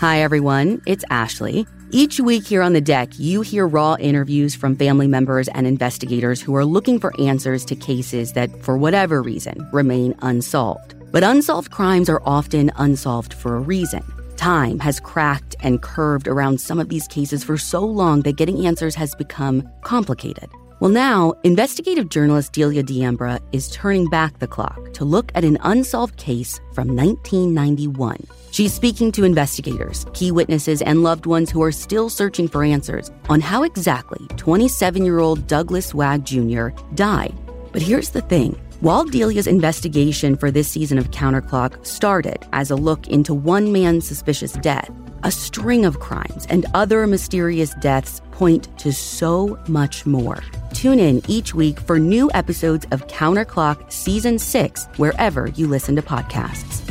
Hi, 0.00 0.22
everyone. 0.22 0.80
It's 0.86 1.04
Ashley. 1.10 1.66
Each 1.90 2.18
week 2.20 2.46
here 2.46 2.62
on 2.62 2.72
the 2.72 2.80
deck, 2.80 3.10
you 3.18 3.42
hear 3.42 3.68
raw 3.68 3.96
interviews 4.00 4.54
from 4.54 4.74
family 4.74 5.06
members 5.06 5.46
and 5.48 5.66
investigators 5.66 6.40
who 6.40 6.56
are 6.56 6.64
looking 6.64 6.98
for 6.98 7.12
answers 7.20 7.66
to 7.66 7.76
cases 7.76 8.32
that, 8.32 8.48
for 8.64 8.78
whatever 8.78 9.20
reason, 9.20 9.68
remain 9.72 10.14
unsolved. 10.22 10.94
But 11.12 11.22
unsolved 11.22 11.70
crimes 11.70 12.08
are 12.08 12.22
often 12.24 12.72
unsolved 12.76 13.34
for 13.34 13.56
a 13.56 13.60
reason. 13.60 14.02
Time 14.38 14.78
has 14.78 15.00
cracked 15.00 15.54
and 15.60 15.82
curved 15.82 16.26
around 16.28 16.62
some 16.62 16.80
of 16.80 16.88
these 16.88 17.06
cases 17.06 17.44
for 17.44 17.58
so 17.58 17.84
long 17.84 18.22
that 18.22 18.36
getting 18.36 18.64
answers 18.64 18.94
has 18.94 19.14
become 19.14 19.68
complicated. 19.82 20.48
Well, 20.80 20.90
now, 20.90 21.34
investigative 21.44 22.08
journalist 22.08 22.54
Delia 22.54 22.82
D'Ambra 22.82 23.38
is 23.52 23.68
turning 23.68 24.08
back 24.08 24.38
the 24.38 24.46
clock 24.46 24.94
to 24.94 25.04
look 25.04 25.30
at 25.34 25.44
an 25.44 25.58
unsolved 25.60 26.16
case 26.16 26.58
from 26.72 26.96
1991. 26.96 28.26
She's 28.50 28.72
speaking 28.72 29.12
to 29.12 29.24
investigators, 29.24 30.06
key 30.14 30.32
witnesses, 30.32 30.80
and 30.80 31.02
loved 31.02 31.26
ones 31.26 31.50
who 31.50 31.62
are 31.62 31.70
still 31.70 32.08
searching 32.08 32.48
for 32.48 32.64
answers 32.64 33.10
on 33.28 33.42
how 33.42 33.62
exactly 33.62 34.26
27 34.38 35.04
year 35.04 35.18
old 35.18 35.46
Douglas 35.46 35.92
Wag 35.92 36.24
Jr. 36.24 36.68
died. 36.94 37.34
But 37.72 37.82
here's 37.82 38.08
the 38.08 38.22
thing 38.22 38.58
while 38.80 39.04
Delia's 39.04 39.46
investigation 39.46 40.34
for 40.34 40.50
this 40.50 40.68
season 40.68 40.96
of 40.96 41.10
Counterclock 41.10 41.84
started 41.84 42.46
as 42.54 42.70
a 42.70 42.76
look 42.76 43.06
into 43.08 43.34
one 43.34 43.70
man's 43.70 44.08
suspicious 44.08 44.54
death, 44.54 44.90
a 45.22 45.30
string 45.30 45.84
of 45.84 46.00
crimes 46.00 46.46
and 46.48 46.66
other 46.74 47.06
mysterious 47.06 47.74
deaths 47.74 48.20
point 48.32 48.68
to 48.78 48.92
so 48.92 49.58
much 49.68 50.06
more. 50.06 50.42
Tune 50.72 50.98
in 50.98 51.22
each 51.28 51.54
week 51.54 51.78
for 51.80 51.98
new 51.98 52.30
episodes 52.34 52.86
of 52.90 53.06
Counterclock 53.06 53.92
Season 53.92 54.38
6 54.38 54.86
wherever 54.96 55.48
you 55.48 55.66
listen 55.66 55.96
to 55.96 56.02
podcasts. 56.02 56.86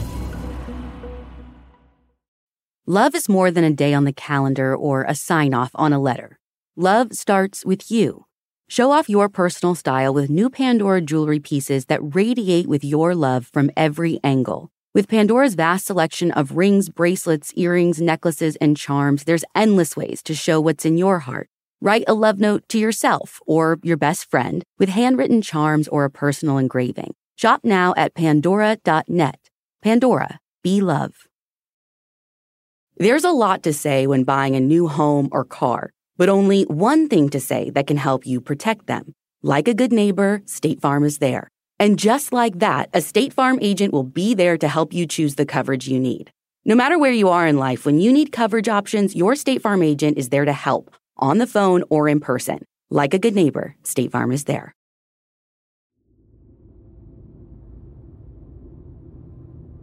Love 2.85 3.13
is 3.13 3.29
more 3.29 3.51
than 3.51 3.63
a 3.63 3.71
day 3.71 3.93
on 3.93 4.03
the 4.03 4.11
calendar 4.13 4.75
or 4.75 5.03
a 5.03 5.13
sign 5.13 5.53
off 5.53 5.69
on 5.75 5.93
a 5.93 5.99
letter. 5.99 6.39
Love 6.75 7.13
starts 7.13 7.63
with 7.63 7.91
you. 7.91 8.25
Show 8.67 8.91
off 8.91 9.09
your 9.09 9.29
personal 9.29 9.75
style 9.75 10.13
with 10.13 10.29
new 10.29 10.49
Pandora 10.49 11.01
jewelry 11.01 11.39
pieces 11.39 11.85
that 11.85 12.15
radiate 12.15 12.67
with 12.67 12.83
your 12.83 13.15
love 13.15 13.47
from 13.51 13.69
every 13.75 14.19
angle. 14.23 14.71
With 14.93 15.07
Pandora's 15.07 15.55
vast 15.55 15.85
selection 15.85 16.31
of 16.31 16.57
rings, 16.57 16.89
bracelets, 16.89 17.53
earrings, 17.55 18.01
necklaces, 18.01 18.55
and 18.57 18.75
charms, 18.75 19.23
there's 19.23 19.45
endless 19.55 19.95
ways 19.95 20.21
to 20.23 20.33
show 20.33 20.59
what's 20.59 20.85
in 20.85 20.97
your 20.97 21.19
heart. 21.19 21.47
Write 21.81 22.03
a 22.07 22.13
love 22.13 22.39
note 22.39 22.67
to 22.69 22.79
yourself 22.79 23.39
or 23.45 23.79
your 23.83 23.97
best 23.97 24.29
friend 24.29 24.63
with 24.77 24.89
handwritten 24.89 25.41
charms 25.41 25.87
or 25.87 26.05
a 26.05 26.09
personal 26.09 26.57
engraving. 26.57 27.13
Shop 27.35 27.61
now 27.63 27.93
at 27.95 28.15
pandora.net. 28.15 29.39
Pandora, 29.81 30.39
be 30.63 30.81
love. 30.81 31.13
There's 32.97 33.23
a 33.23 33.31
lot 33.31 33.63
to 33.63 33.73
say 33.73 34.07
when 34.07 34.23
buying 34.23 34.55
a 34.55 34.59
new 34.59 34.87
home 34.87 35.29
or 35.31 35.45
car 35.45 35.91
but 36.19 36.27
only 36.27 36.63
one 36.63 37.07
thing 37.07 37.29
to 37.29 37.39
say 37.39 37.69
that 37.69 37.87
can 37.87 37.95
help 37.95 38.27
you 38.27 38.41
protect 38.41 38.87
them. 38.87 39.15
Like 39.41 39.69
a 39.69 39.73
good 39.73 39.93
neighbor, 39.93 40.41
State 40.45 40.81
Farm 40.81 41.05
is 41.05 41.19
there. 41.19 41.49
And 41.79 41.97
just 41.97 42.33
like 42.33 42.59
that, 42.59 42.89
a 42.93 42.99
State 42.99 43.31
Farm 43.31 43.57
agent 43.61 43.93
will 43.93 44.03
be 44.03 44.33
there 44.33 44.57
to 44.57 44.67
help 44.67 44.93
you 44.93 45.07
choose 45.07 45.35
the 45.35 45.45
coverage 45.45 45.87
you 45.87 45.97
need. 45.97 46.29
No 46.65 46.75
matter 46.75 46.99
where 46.99 47.13
you 47.13 47.29
are 47.29 47.47
in 47.47 47.57
life, 47.57 47.85
when 47.85 48.01
you 48.01 48.11
need 48.11 48.33
coverage 48.33 48.67
options, 48.67 49.15
your 49.15 49.33
State 49.35 49.61
Farm 49.61 49.81
agent 49.81 50.17
is 50.17 50.27
there 50.27 50.43
to 50.43 50.51
help, 50.51 50.93
on 51.15 51.37
the 51.37 51.47
phone 51.47 51.85
or 51.89 52.09
in 52.09 52.19
person. 52.19 52.65
Like 52.89 53.13
a 53.13 53.19
good 53.19 53.33
neighbor, 53.33 53.75
State 53.83 54.11
Farm 54.11 54.33
is 54.33 54.43
there. 54.43 54.75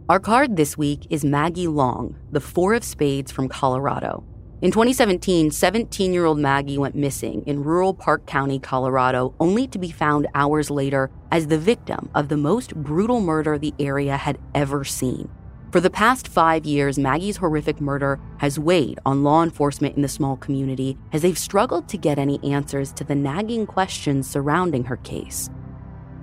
Our 0.07 0.19
card 0.19 0.55
this 0.55 0.77
week 0.77 1.07
is 1.09 1.25
Maggie 1.25 1.67
Long, 1.67 2.15
the 2.31 2.39
Four 2.39 2.75
of 2.75 2.83
Spades 2.83 3.31
from 3.31 3.49
Colorado. 3.49 4.23
In 4.59 4.71
2017, 4.71 5.51
17 5.51 6.13
year 6.13 6.25
old 6.25 6.39
Maggie 6.39 6.79
went 6.79 6.95
missing 6.95 7.43
in 7.45 7.63
rural 7.63 7.93
Park 7.93 8.25
County, 8.25 8.57
Colorado, 8.57 9.35
only 9.39 9.67
to 9.67 9.77
be 9.77 9.91
found 9.91 10.25
hours 10.33 10.71
later 10.71 11.11
as 11.31 11.45
the 11.45 11.59
victim 11.59 12.09
of 12.15 12.27
the 12.27 12.37
most 12.37 12.75
brutal 12.75 13.21
murder 13.21 13.59
the 13.59 13.75
area 13.77 14.17
had 14.17 14.39
ever 14.55 14.83
seen. 14.83 15.29
For 15.71 15.79
the 15.79 15.91
past 15.91 16.27
five 16.27 16.65
years, 16.65 16.97
Maggie's 16.97 17.37
horrific 17.37 17.79
murder 17.79 18.19
has 18.37 18.57
weighed 18.57 18.97
on 19.05 19.23
law 19.23 19.43
enforcement 19.43 19.95
in 19.95 20.01
the 20.01 20.07
small 20.07 20.37
community 20.37 20.97
as 21.13 21.21
they've 21.21 21.37
struggled 21.37 21.87
to 21.89 21.97
get 21.97 22.17
any 22.17 22.43
answers 22.43 22.91
to 22.93 23.03
the 23.03 23.13
nagging 23.13 23.67
questions 23.67 24.27
surrounding 24.27 24.85
her 24.85 24.97
case. 24.97 25.51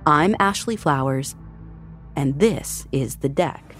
I'm 0.05 0.35
Ashley 0.41 0.75
Flowers, 0.75 1.37
and 2.17 2.37
this 2.37 2.85
is 2.91 3.15
The 3.15 3.29
Deck. 3.29 3.74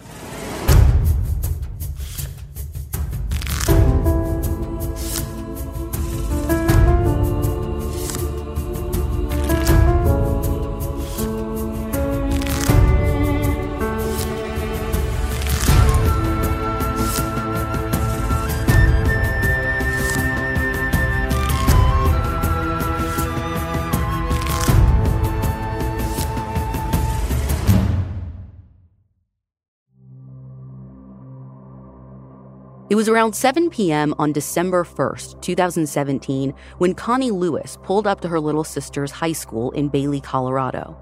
It 32.95 33.03
was 33.03 33.09
around 33.09 33.35
7 33.35 33.69
p.m. 33.71 34.15
on 34.17 34.31
December 34.31 34.85
1st, 34.85 35.41
2017, 35.41 36.53
when 36.77 36.93
Connie 36.93 37.29
Lewis 37.29 37.77
pulled 37.83 38.07
up 38.07 38.21
to 38.21 38.29
her 38.29 38.39
little 38.39 38.63
sister's 38.63 39.11
high 39.11 39.33
school 39.33 39.71
in 39.71 39.89
Bailey, 39.89 40.21
Colorado. 40.21 40.97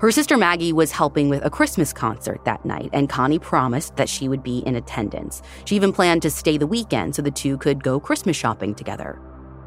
Her 0.00 0.10
sister 0.10 0.36
Maggie 0.36 0.74
was 0.74 0.92
helping 0.92 1.30
with 1.30 1.42
a 1.42 1.48
Christmas 1.48 1.94
concert 1.94 2.44
that 2.44 2.66
night, 2.66 2.90
and 2.92 3.08
Connie 3.08 3.38
promised 3.38 3.96
that 3.96 4.10
she 4.10 4.28
would 4.28 4.42
be 4.42 4.58
in 4.58 4.76
attendance. 4.76 5.40
She 5.64 5.76
even 5.76 5.94
planned 5.94 6.20
to 6.20 6.30
stay 6.30 6.58
the 6.58 6.66
weekend 6.66 7.14
so 7.14 7.22
the 7.22 7.30
two 7.30 7.56
could 7.56 7.82
go 7.82 7.98
Christmas 7.98 8.36
shopping 8.36 8.74
together. 8.74 9.18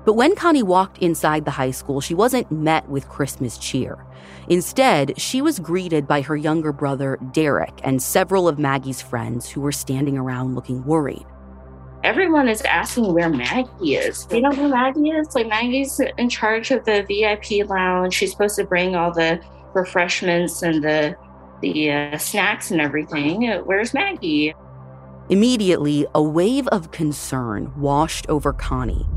But 0.05 0.13
when 0.13 0.35
Connie 0.35 0.61
walked 0.61 0.99
inside 0.99 1.43
the 1.43 1.49
high 1.49 1.71
school, 1.71 2.01
she 2.01 2.13
wasn't 2.13 2.51
met 2.51 2.87
with 2.87 3.09
Christmas 3.09 3.57
cheer. 3.57 4.05
Instead, 4.47 5.19
she 5.19 5.41
was 5.41 5.57
greeted 5.57 6.07
by 6.07 6.21
her 6.21 6.35
younger 6.35 6.71
brother, 6.71 7.17
Derek, 7.31 7.81
and 7.83 7.99
several 7.99 8.47
of 8.47 8.59
Maggie's 8.59 9.01
friends 9.01 9.49
who 9.49 9.61
were 9.61 9.71
standing 9.71 10.19
around 10.19 10.53
looking 10.53 10.85
worried 10.85 11.25
everyone 12.03 12.47
is 12.47 12.61
asking 12.63 13.13
where 13.13 13.29
Maggie 13.29 13.95
is. 13.95 14.27
You 14.31 14.41
know 14.41 14.51
where 14.51 14.67
Maggie 14.67 15.09
is? 15.09 15.33
Like 15.33 15.47
Maggie's 15.47 15.99
in 16.17 16.29
charge 16.29 16.71
of 16.71 16.85
the 16.85 17.05
VIP 17.07 17.67
lounge. 17.67 18.13
She's 18.13 18.31
supposed 18.31 18.55
to 18.57 18.65
bring 18.65 18.95
all 18.95 19.11
the 19.11 19.41
refreshments 19.73 20.61
and 20.61 20.83
the 20.83 21.15
the 21.61 21.91
uh, 21.91 22.17
snacks 22.17 22.71
and 22.71 22.81
everything. 22.81 23.49
Where's 23.63 23.93
Maggie? 23.93 24.53
Immediately, 25.29 26.05
a 26.13 26.21
wave 26.21 26.67
of 26.67 26.91
concern 26.91 27.71
washed 27.79 28.27
over 28.27 28.51
Connie. 28.51 29.07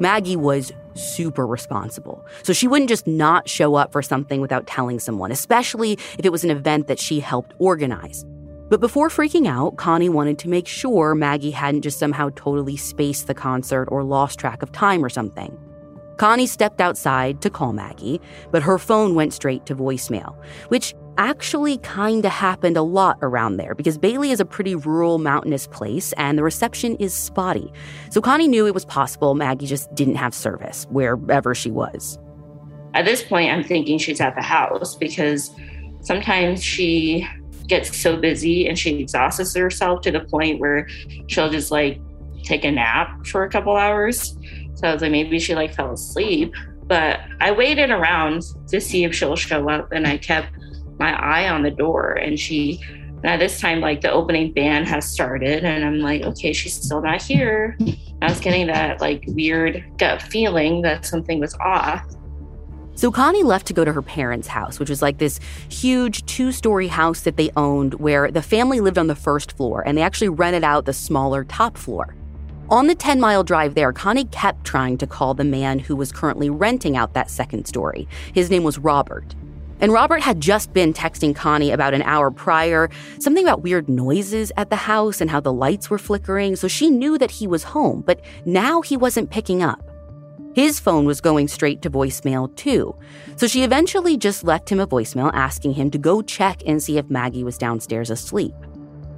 Maggie 0.00 0.34
was 0.34 0.72
super 0.94 1.46
responsible. 1.46 2.26
So 2.42 2.52
she 2.52 2.66
wouldn't 2.66 2.88
just 2.88 3.06
not 3.06 3.48
show 3.48 3.76
up 3.76 3.92
for 3.92 4.02
something 4.02 4.40
without 4.40 4.66
telling 4.66 4.98
someone, 4.98 5.30
especially 5.30 5.92
if 5.92 6.24
it 6.24 6.32
was 6.32 6.42
an 6.42 6.50
event 6.50 6.88
that 6.88 6.98
she 6.98 7.20
helped 7.20 7.54
organize. 7.60 8.24
But 8.68 8.80
before 8.80 9.08
freaking 9.08 9.46
out, 9.48 9.76
Connie 9.76 10.10
wanted 10.10 10.38
to 10.40 10.48
make 10.48 10.66
sure 10.66 11.14
Maggie 11.14 11.50
hadn't 11.50 11.82
just 11.82 11.98
somehow 11.98 12.30
totally 12.36 12.76
spaced 12.76 13.26
the 13.26 13.34
concert 13.34 13.88
or 13.90 14.04
lost 14.04 14.38
track 14.38 14.62
of 14.62 14.72
time 14.72 15.04
or 15.04 15.08
something. 15.08 15.56
Connie 16.18 16.46
stepped 16.46 16.80
outside 16.80 17.40
to 17.42 17.48
call 17.48 17.72
Maggie, 17.72 18.20
but 18.50 18.62
her 18.62 18.76
phone 18.76 19.14
went 19.14 19.32
straight 19.32 19.64
to 19.66 19.74
voicemail, 19.74 20.36
which 20.68 20.94
actually 21.16 21.78
kind 21.78 22.24
of 22.24 22.32
happened 22.32 22.76
a 22.76 22.82
lot 22.82 23.18
around 23.22 23.56
there 23.56 23.74
because 23.74 23.96
Bailey 23.96 24.30
is 24.30 24.40
a 24.40 24.44
pretty 24.44 24.74
rural, 24.74 25.18
mountainous 25.18 25.66
place 25.66 26.12
and 26.14 26.36
the 26.36 26.42
reception 26.42 26.96
is 26.96 27.14
spotty. 27.14 27.72
So 28.10 28.20
Connie 28.20 28.48
knew 28.48 28.66
it 28.66 28.74
was 28.74 28.84
possible 28.84 29.34
Maggie 29.34 29.66
just 29.66 29.92
didn't 29.94 30.16
have 30.16 30.34
service 30.34 30.86
wherever 30.90 31.54
she 31.54 31.70
was. 31.70 32.18
At 32.94 33.04
this 33.04 33.22
point, 33.22 33.50
I'm 33.50 33.64
thinking 33.64 33.98
she's 33.98 34.20
at 34.20 34.34
the 34.34 34.42
house 34.42 34.94
because 34.94 35.50
sometimes 36.02 36.62
she 36.62 37.26
gets 37.68 37.96
so 37.96 38.16
busy 38.16 38.68
and 38.68 38.78
she 38.78 38.98
exhausts 38.98 39.54
herself 39.54 40.00
to 40.02 40.10
the 40.10 40.20
point 40.20 40.58
where 40.58 40.88
she'll 41.26 41.50
just 41.50 41.70
like 41.70 42.00
take 42.42 42.64
a 42.64 42.70
nap 42.70 43.26
for 43.26 43.44
a 43.44 43.50
couple 43.50 43.76
hours. 43.76 44.36
So 44.74 44.88
I 44.88 44.92
was 44.92 45.02
like, 45.02 45.12
maybe 45.12 45.38
she 45.38 45.54
like 45.54 45.74
fell 45.74 45.92
asleep. 45.92 46.52
But 46.84 47.20
I 47.40 47.52
waited 47.52 47.90
around 47.90 48.42
to 48.68 48.80
see 48.80 49.04
if 49.04 49.14
she'll 49.14 49.36
show 49.36 49.68
up 49.68 49.92
and 49.92 50.06
I 50.06 50.16
kept 50.16 50.48
my 50.98 51.12
eye 51.12 51.48
on 51.48 51.62
the 51.62 51.70
door 51.70 52.14
and 52.14 52.38
she 52.38 52.82
now 53.22 53.36
this 53.36 53.60
time 53.60 53.80
like 53.80 54.00
the 54.00 54.10
opening 54.10 54.52
band 54.52 54.86
has 54.88 55.04
started 55.04 55.64
and 55.64 55.84
I'm 55.84 55.98
like, 55.98 56.22
okay, 56.22 56.52
she's 56.52 56.74
still 56.74 57.02
not 57.02 57.20
here. 57.20 57.76
I 58.22 58.28
was 58.28 58.40
getting 58.40 58.66
that 58.68 59.00
like 59.00 59.24
weird 59.28 59.84
gut 59.98 60.22
feeling 60.22 60.82
that 60.82 61.04
something 61.04 61.40
was 61.40 61.54
off. 61.60 62.04
So 62.98 63.12
Connie 63.12 63.44
left 63.44 63.68
to 63.68 63.72
go 63.72 63.84
to 63.84 63.92
her 63.92 64.02
parents' 64.02 64.48
house, 64.48 64.80
which 64.80 64.90
was 64.90 65.02
like 65.02 65.18
this 65.18 65.38
huge 65.68 66.26
two 66.26 66.50
story 66.50 66.88
house 66.88 67.20
that 67.20 67.36
they 67.36 67.52
owned 67.56 67.94
where 67.94 68.28
the 68.28 68.42
family 68.42 68.80
lived 68.80 68.98
on 68.98 69.06
the 69.06 69.14
first 69.14 69.52
floor 69.52 69.84
and 69.86 69.96
they 69.96 70.02
actually 70.02 70.30
rented 70.30 70.64
out 70.64 70.84
the 70.84 70.92
smaller 70.92 71.44
top 71.44 71.76
floor. 71.76 72.16
On 72.70 72.88
the 72.88 72.96
10 72.96 73.20
mile 73.20 73.44
drive 73.44 73.76
there, 73.76 73.92
Connie 73.92 74.24
kept 74.24 74.64
trying 74.64 74.98
to 74.98 75.06
call 75.06 75.32
the 75.32 75.44
man 75.44 75.78
who 75.78 75.94
was 75.94 76.10
currently 76.10 76.50
renting 76.50 76.96
out 76.96 77.14
that 77.14 77.30
second 77.30 77.66
story. 77.68 78.08
His 78.34 78.50
name 78.50 78.64
was 78.64 78.80
Robert. 78.80 79.32
And 79.78 79.92
Robert 79.92 80.20
had 80.20 80.40
just 80.40 80.72
been 80.72 80.92
texting 80.92 81.36
Connie 81.36 81.70
about 81.70 81.94
an 81.94 82.02
hour 82.02 82.32
prior, 82.32 82.90
something 83.20 83.44
about 83.44 83.62
weird 83.62 83.88
noises 83.88 84.50
at 84.56 84.70
the 84.70 84.76
house 84.76 85.20
and 85.20 85.30
how 85.30 85.38
the 85.38 85.52
lights 85.52 85.88
were 85.88 85.98
flickering, 85.98 86.56
so 86.56 86.66
she 86.66 86.90
knew 86.90 87.16
that 87.16 87.30
he 87.30 87.46
was 87.46 87.62
home, 87.62 88.02
but 88.04 88.20
now 88.44 88.80
he 88.80 88.96
wasn't 88.96 89.30
picking 89.30 89.62
up. 89.62 89.88
His 90.58 90.80
phone 90.80 91.04
was 91.04 91.20
going 91.20 91.46
straight 91.46 91.82
to 91.82 91.88
voicemail, 91.88 92.52
too. 92.56 92.96
So 93.36 93.46
she 93.46 93.62
eventually 93.62 94.16
just 94.16 94.42
left 94.42 94.68
him 94.68 94.80
a 94.80 94.88
voicemail 94.88 95.30
asking 95.32 95.74
him 95.74 95.88
to 95.92 95.98
go 95.98 96.20
check 96.20 96.62
and 96.66 96.82
see 96.82 96.98
if 96.98 97.08
Maggie 97.08 97.44
was 97.44 97.56
downstairs 97.56 98.10
asleep. 98.10 98.56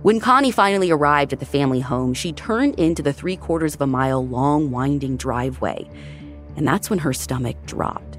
When 0.02 0.20
Connie 0.20 0.50
finally 0.50 0.90
arrived 0.90 1.32
at 1.32 1.40
the 1.40 1.46
family 1.46 1.81
home, 1.81 2.12
she 2.12 2.34
turned 2.34 2.78
into 2.78 3.02
the 3.02 3.14
three 3.14 3.37
quarters 3.38 3.75
of 3.75 3.81
a 3.81 3.87
mile 3.87 4.26
long, 4.26 4.70
winding 4.70 5.16
driveway. 5.16 5.88
And 6.56 6.69
that's 6.69 6.90
when 6.90 6.98
her 6.98 7.14
stomach 7.14 7.56
dropped. 7.64 8.19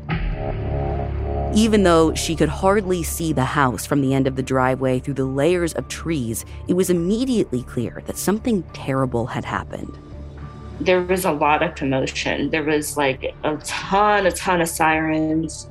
Even 1.53 1.83
though 1.83 2.15
she 2.15 2.35
could 2.35 2.49
hardly 2.49 3.03
see 3.03 3.33
the 3.33 3.45
house 3.45 3.85
from 3.85 4.01
the 4.01 4.15
end 4.15 4.25
of 4.25 4.35
the 4.35 4.41
driveway 4.41 4.97
through 4.97 5.13
the 5.13 5.25
layers 5.25 5.73
of 5.73 5.87
trees, 5.89 6.43
it 6.67 6.73
was 6.73 6.89
immediately 6.89 7.61
clear 7.61 8.01
that 8.07 8.17
something 8.17 8.63
terrible 8.73 9.27
had 9.27 9.45
happened 9.45 9.95
there 10.85 11.01
was 11.01 11.25
a 11.25 11.31
lot 11.31 11.63
of 11.63 11.75
commotion. 11.75 12.49
There 12.49 12.63
was 12.63 12.97
like 12.97 13.35
a 13.43 13.57
ton, 13.57 14.25
a 14.25 14.31
ton 14.31 14.61
of 14.61 14.69
sirens, 14.69 15.69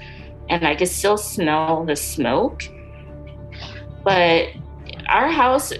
and 0.48 0.66
I 0.66 0.74
could 0.74 0.88
still 0.88 1.16
smell 1.16 1.84
the 1.84 1.96
smoke. 1.96 2.62
But 4.04 4.48
our 5.08 5.28
house, 5.28 5.72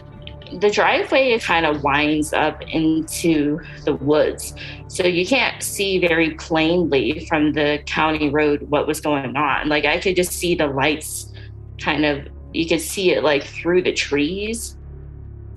the 0.59 0.71
driveway 0.71 1.39
kind 1.39 1.65
of 1.65 1.83
winds 1.83 2.33
up 2.33 2.63
into 2.63 3.61
the 3.85 3.95
woods. 3.95 4.55
So 4.89 5.07
you 5.07 5.27
can't 5.27 5.63
see 5.63 5.99
very 5.99 6.35
plainly 6.35 7.27
from 7.27 7.53
the 7.53 7.81
county 7.87 8.31
road 8.31 8.63
what 8.63 8.87
was 8.87 9.01
going 9.01 9.37
on. 9.37 9.69
Like 9.69 9.85
I 9.85 9.99
could 10.01 10.17
just 10.17 10.33
see 10.33 10.55
the 10.55 10.67
lights 10.67 11.33
kind 11.79 12.05
of, 12.05 12.27
you 12.53 12.67
could 12.67 12.81
see 12.81 13.13
it 13.13 13.23
like 13.23 13.45
through 13.45 13.83
the 13.83 13.93
trees. 13.93 14.77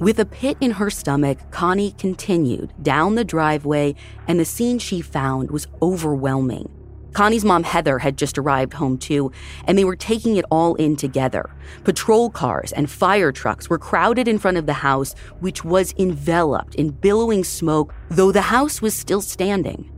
With 0.04 0.20
a 0.20 0.26
pit 0.26 0.58
in 0.60 0.72
her 0.72 0.90
stomach, 0.90 1.38
Connie 1.50 1.94
continued 1.94 2.74
down 2.84 3.16
the 3.16 3.24
driveway, 3.24 3.96
and 4.28 4.38
the 4.38 4.44
scene 4.44 4.78
she 4.78 5.00
found 5.00 5.50
was 5.50 5.68
overwhelming. 5.82 6.70
Connie's 7.14 7.46
mom, 7.46 7.64
Heather, 7.64 8.00
had 8.00 8.18
just 8.18 8.38
arrived 8.38 8.74
home 8.74 8.98
too, 8.98 9.32
and 9.64 9.78
they 9.78 9.86
were 9.86 9.96
taking 9.96 10.36
it 10.36 10.44
all 10.52 10.76
in 10.76 10.98
together. 10.98 11.50
Patrol 11.86 12.30
cars 12.30 12.74
and 12.74 12.92
fire 12.92 13.32
trucks 13.32 13.70
were 13.70 13.80
crowded 13.80 14.28
in 14.28 14.40
front 14.40 14.58
of 14.58 14.66
the 14.66 14.74
house, 14.74 15.16
which 15.40 15.64
was 15.64 15.94
enveloped 15.98 16.76
in 16.76 16.90
billowing 16.90 17.46
smoke, 17.46 17.94
though 18.10 18.34
the 18.34 18.42
house 18.42 18.82
was 18.82 18.94
still 18.94 19.22
standing. 19.22 19.90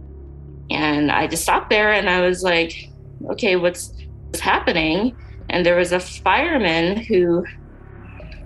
And 0.70 1.12
I 1.12 1.26
just 1.26 1.42
stopped 1.42 1.72
there 1.72 1.92
and 1.92 2.08
I 2.12 2.22
was 2.22 2.44
like, 2.44 2.92
okay, 3.32 3.56
what's, 3.56 3.92
what's 4.28 4.40
happening? 4.40 5.18
And 5.50 5.66
there 5.66 5.78
was 5.78 5.92
a 5.92 6.00
fireman 6.00 6.98
who 6.98 7.44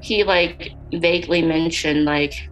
he 0.02 0.24
like 0.24 0.74
vaguely 0.94 1.42
mentioned 1.42 2.06
like 2.06 2.50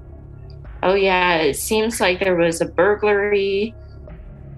oh 0.83 0.93
yeah 0.93 1.37
it 1.37 1.55
seems 1.55 1.99
like 1.99 2.19
there 2.19 2.35
was 2.35 2.61
a 2.61 2.65
burglary. 2.65 3.73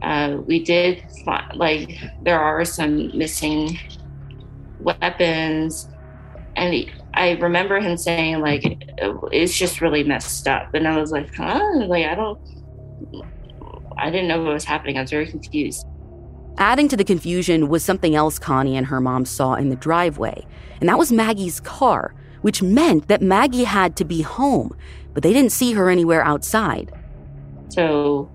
Uh, 0.02 0.38
we 0.46 0.64
did 0.64 1.04
like 1.56 2.00
there 2.24 2.40
are 2.40 2.64
some 2.66 3.16
missing 3.18 3.78
weapons. 4.80 5.90
And 6.56 6.74
he, 6.74 6.92
i 7.14 7.32
remember 7.32 7.80
him 7.80 7.98
saying 7.98 8.40
like 8.40 8.64
it's 9.32 9.58
just 9.58 9.82
really 9.82 10.04
messed 10.04 10.48
up. 10.48 10.74
And 10.74 10.88
i 10.88 10.98
was 10.98 11.12
like 11.12 11.34
huh? 11.36 11.86
Like 11.88 12.06
i 12.06 12.16
don't 12.16 12.40
i 13.98 14.10
didn't 14.10 14.28
know 14.28 14.42
what 14.44 14.54
was 14.54 14.66
happening. 14.66 14.98
I 14.98 15.02
was 15.02 15.12
very 15.12 15.28
confused. 15.28 15.86
Adding 16.58 16.90
to 16.90 16.98
the 16.98 17.06
confusion 17.06 17.70
was 17.70 17.84
something 17.84 18.16
else 18.16 18.40
connie 18.40 18.76
and 18.76 18.88
her 18.88 19.00
mom 19.00 19.26
saw 19.26 19.54
in 19.54 19.70
the 19.70 19.76
driveway 19.76 20.46
and 20.80 20.90
that 20.90 20.98
was 20.98 21.12
maggie's 21.12 21.60
car 21.60 22.14
which 22.42 22.62
meant 22.62 23.08
that 23.08 23.22
Maggie 23.22 23.64
had 23.64 23.96
to 23.98 24.06
be 24.06 24.22
home, 24.22 24.76
but 25.14 25.24
they 25.24 25.34
didn't 25.34 25.52
see 25.52 25.74
her 25.74 25.90
anywhere 25.90 26.24
outside. 26.24 26.92
So 27.70 28.30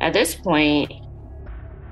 at 0.00 0.12
this 0.12 0.34
point, 0.34 0.92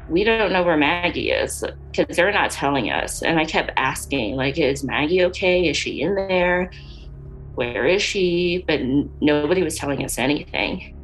we 0.08 0.25
don't 0.25 0.52
know 0.52 0.62
where 0.62 0.76
Maggie 0.76 1.31
is 1.31 1.62
because 1.90 2.16
they're 2.16 2.32
not 2.32 2.50
telling 2.50 2.90
us. 2.90 3.22
And 3.22 3.38
I 3.38 3.44
kept 3.44 3.70
asking, 3.76 4.37
like, 4.37 4.58
is 4.58 4.82
Maggie 4.82 5.25
okay? 5.25 5.69
Is 5.69 5.76
she 5.76 6.00
in 6.00 6.14
there? 6.14 6.70
Where 7.55 7.87
is 7.87 8.02
she? 8.02 8.64
But 8.66 8.81
nobody 9.20 9.62
was 9.62 9.76
telling 9.76 10.04
us 10.04 10.19
anything. 10.19 10.94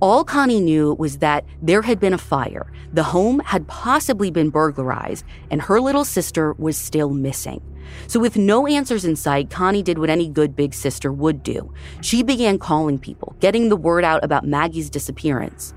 All 0.00 0.24
Connie 0.24 0.60
knew 0.60 0.94
was 0.94 1.18
that 1.18 1.44
there 1.60 1.82
had 1.82 2.00
been 2.00 2.14
a 2.14 2.18
fire, 2.18 2.72
the 2.94 3.02
home 3.02 3.40
had 3.40 3.68
possibly 3.68 4.30
been 4.30 4.48
burglarized, 4.48 5.26
and 5.50 5.60
her 5.60 5.78
little 5.78 6.06
sister 6.06 6.54
was 6.54 6.78
still 6.78 7.10
missing. 7.10 7.60
So, 8.06 8.20
with 8.20 8.36
no 8.36 8.66
answers 8.66 9.04
in 9.04 9.16
sight, 9.16 9.50
Connie 9.50 9.82
did 9.82 9.98
what 9.98 10.10
any 10.10 10.28
good 10.28 10.56
big 10.56 10.74
sister 10.74 11.12
would 11.12 11.42
do. 11.42 11.72
She 12.00 12.22
began 12.22 12.58
calling 12.58 12.98
people, 12.98 13.36
getting 13.40 13.68
the 13.68 13.76
word 13.76 14.04
out 14.04 14.24
about 14.24 14.46
Maggie's 14.46 14.90
disappearance. 14.90 15.74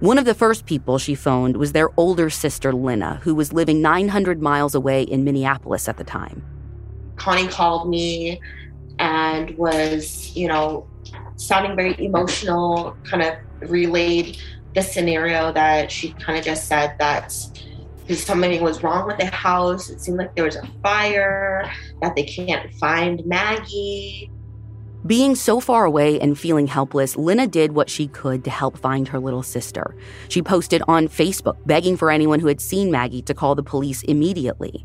One 0.00 0.16
of 0.16 0.24
the 0.24 0.34
first 0.34 0.64
people 0.64 0.96
she 0.98 1.14
phoned 1.14 1.56
was 1.56 1.72
their 1.72 1.90
older 1.98 2.30
sister, 2.30 2.72
Lena, 2.72 3.20
who 3.22 3.34
was 3.34 3.52
living 3.52 3.82
900 3.82 4.40
miles 4.40 4.74
away 4.74 5.02
in 5.02 5.24
Minneapolis 5.24 5.88
at 5.88 5.98
the 5.98 6.04
time. 6.04 6.42
Connie 7.16 7.48
called 7.48 7.88
me 7.88 8.40
and 8.98 9.56
was, 9.58 10.34
you 10.34 10.48
know, 10.48 10.86
sounding 11.36 11.76
very 11.76 12.02
emotional, 12.02 12.96
kind 13.04 13.22
of 13.22 13.70
relayed 13.70 14.38
the 14.74 14.82
scenario 14.82 15.52
that 15.52 15.90
she 15.90 16.12
kind 16.12 16.38
of 16.38 16.44
just 16.44 16.66
said 16.66 16.94
that 16.98 17.34
something 18.16 18.62
was 18.62 18.82
wrong 18.82 19.06
with 19.06 19.18
the 19.18 19.26
house. 19.26 19.90
It 19.90 20.00
seemed 20.00 20.18
like 20.18 20.34
there 20.34 20.44
was 20.44 20.56
a 20.56 20.66
fire, 20.82 21.70
that 22.00 22.16
they 22.16 22.24
can't 22.24 22.72
find 22.74 23.24
Maggie. 23.26 24.30
Being 25.06 25.34
so 25.34 25.60
far 25.60 25.86
away 25.86 26.20
and 26.20 26.38
feeling 26.38 26.66
helpless, 26.66 27.16
Lena 27.16 27.46
did 27.46 27.72
what 27.72 27.88
she 27.88 28.06
could 28.06 28.44
to 28.44 28.50
help 28.50 28.76
find 28.76 29.08
her 29.08 29.18
little 29.18 29.42
sister. 29.42 29.96
She 30.28 30.42
posted 30.42 30.82
on 30.86 31.08
Facebook 31.08 31.56
begging 31.64 31.96
for 31.96 32.10
anyone 32.10 32.38
who 32.38 32.48
had 32.48 32.60
seen 32.60 32.90
Maggie 32.90 33.22
to 33.22 33.32
call 33.32 33.54
the 33.54 33.62
police 33.62 34.02
immediately. 34.02 34.84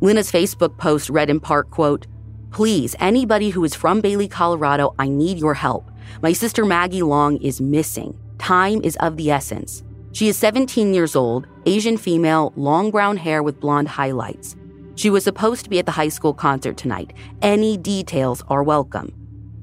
Lena's 0.00 0.32
Facebook 0.32 0.78
post 0.78 1.10
read 1.10 1.28
in 1.28 1.40
part, 1.40 1.70
quote, 1.70 2.06
Please, 2.50 2.96
anybody 3.00 3.50
who 3.50 3.64
is 3.64 3.74
from 3.74 4.00
Bailey, 4.00 4.28
Colorado, 4.28 4.94
I 4.98 5.08
need 5.08 5.38
your 5.38 5.54
help. 5.54 5.90
My 6.22 6.32
sister 6.32 6.64
Maggie 6.64 7.02
Long 7.02 7.36
is 7.38 7.60
missing. 7.60 8.16
Time 8.38 8.80
is 8.82 8.96
of 8.96 9.16
the 9.16 9.30
essence. 9.30 9.82
She 10.14 10.28
is 10.28 10.38
17 10.38 10.94
years 10.94 11.16
old, 11.16 11.48
Asian 11.66 11.96
female, 11.96 12.52
long 12.54 12.92
brown 12.92 13.16
hair 13.16 13.42
with 13.42 13.58
blonde 13.58 13.88
highlights. 13.88 14.54
She 14.94 15.10
was 15.10 15.24
supposed 15.24 15.64
to 15.64 15.70
be 15.70 15.80
at 15.80 15.86
the 15.86 15.92
high 15.92 16.08
school 16.08 16.32
concert 16.32 16.76
tonight. 16.76 17.12
Any 17.42 17.76
details 17.76 18.40
are 18.46 18.62
welcome. 18.62 19.12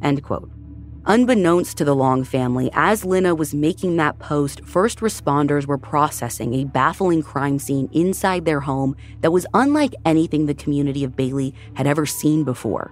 End 0.01 0.21
quote. 0.23 0.51
Unbeknownst 1.05 1.77
to 1.77 1.85
the 1.85 1.95
Long 1.95 2.25
family, 2.25 2.69
as 2.73 3.05
Lena 3.05 3.33
was 3.33 3.53
making 3.53 3.95
that 3.95 4.19
post, 4.19 4.59
first 4.65 4.99
responders 4.99 5.67
were 5.67 5.77
processing 5.77 6.53
a 6.53 6.65
baffling 6.65 7.23
crime 7.23 7.57
scene 7.57 7.89
inside 7.93 8.43
their 8.43 8.59
home 8.59 8.97
that 9.21 9.31
was 9.31 9.47
unlike 9.53 9.95
anything 10.05 10.47
the 10.47 10.53
community 10.53 11.05
of 11.05 11.15
Bailey 11.15 11.55
had 11.75 11.87
ever 11.87 12.05
seen 12.05 12.43
before. 12.43 12.91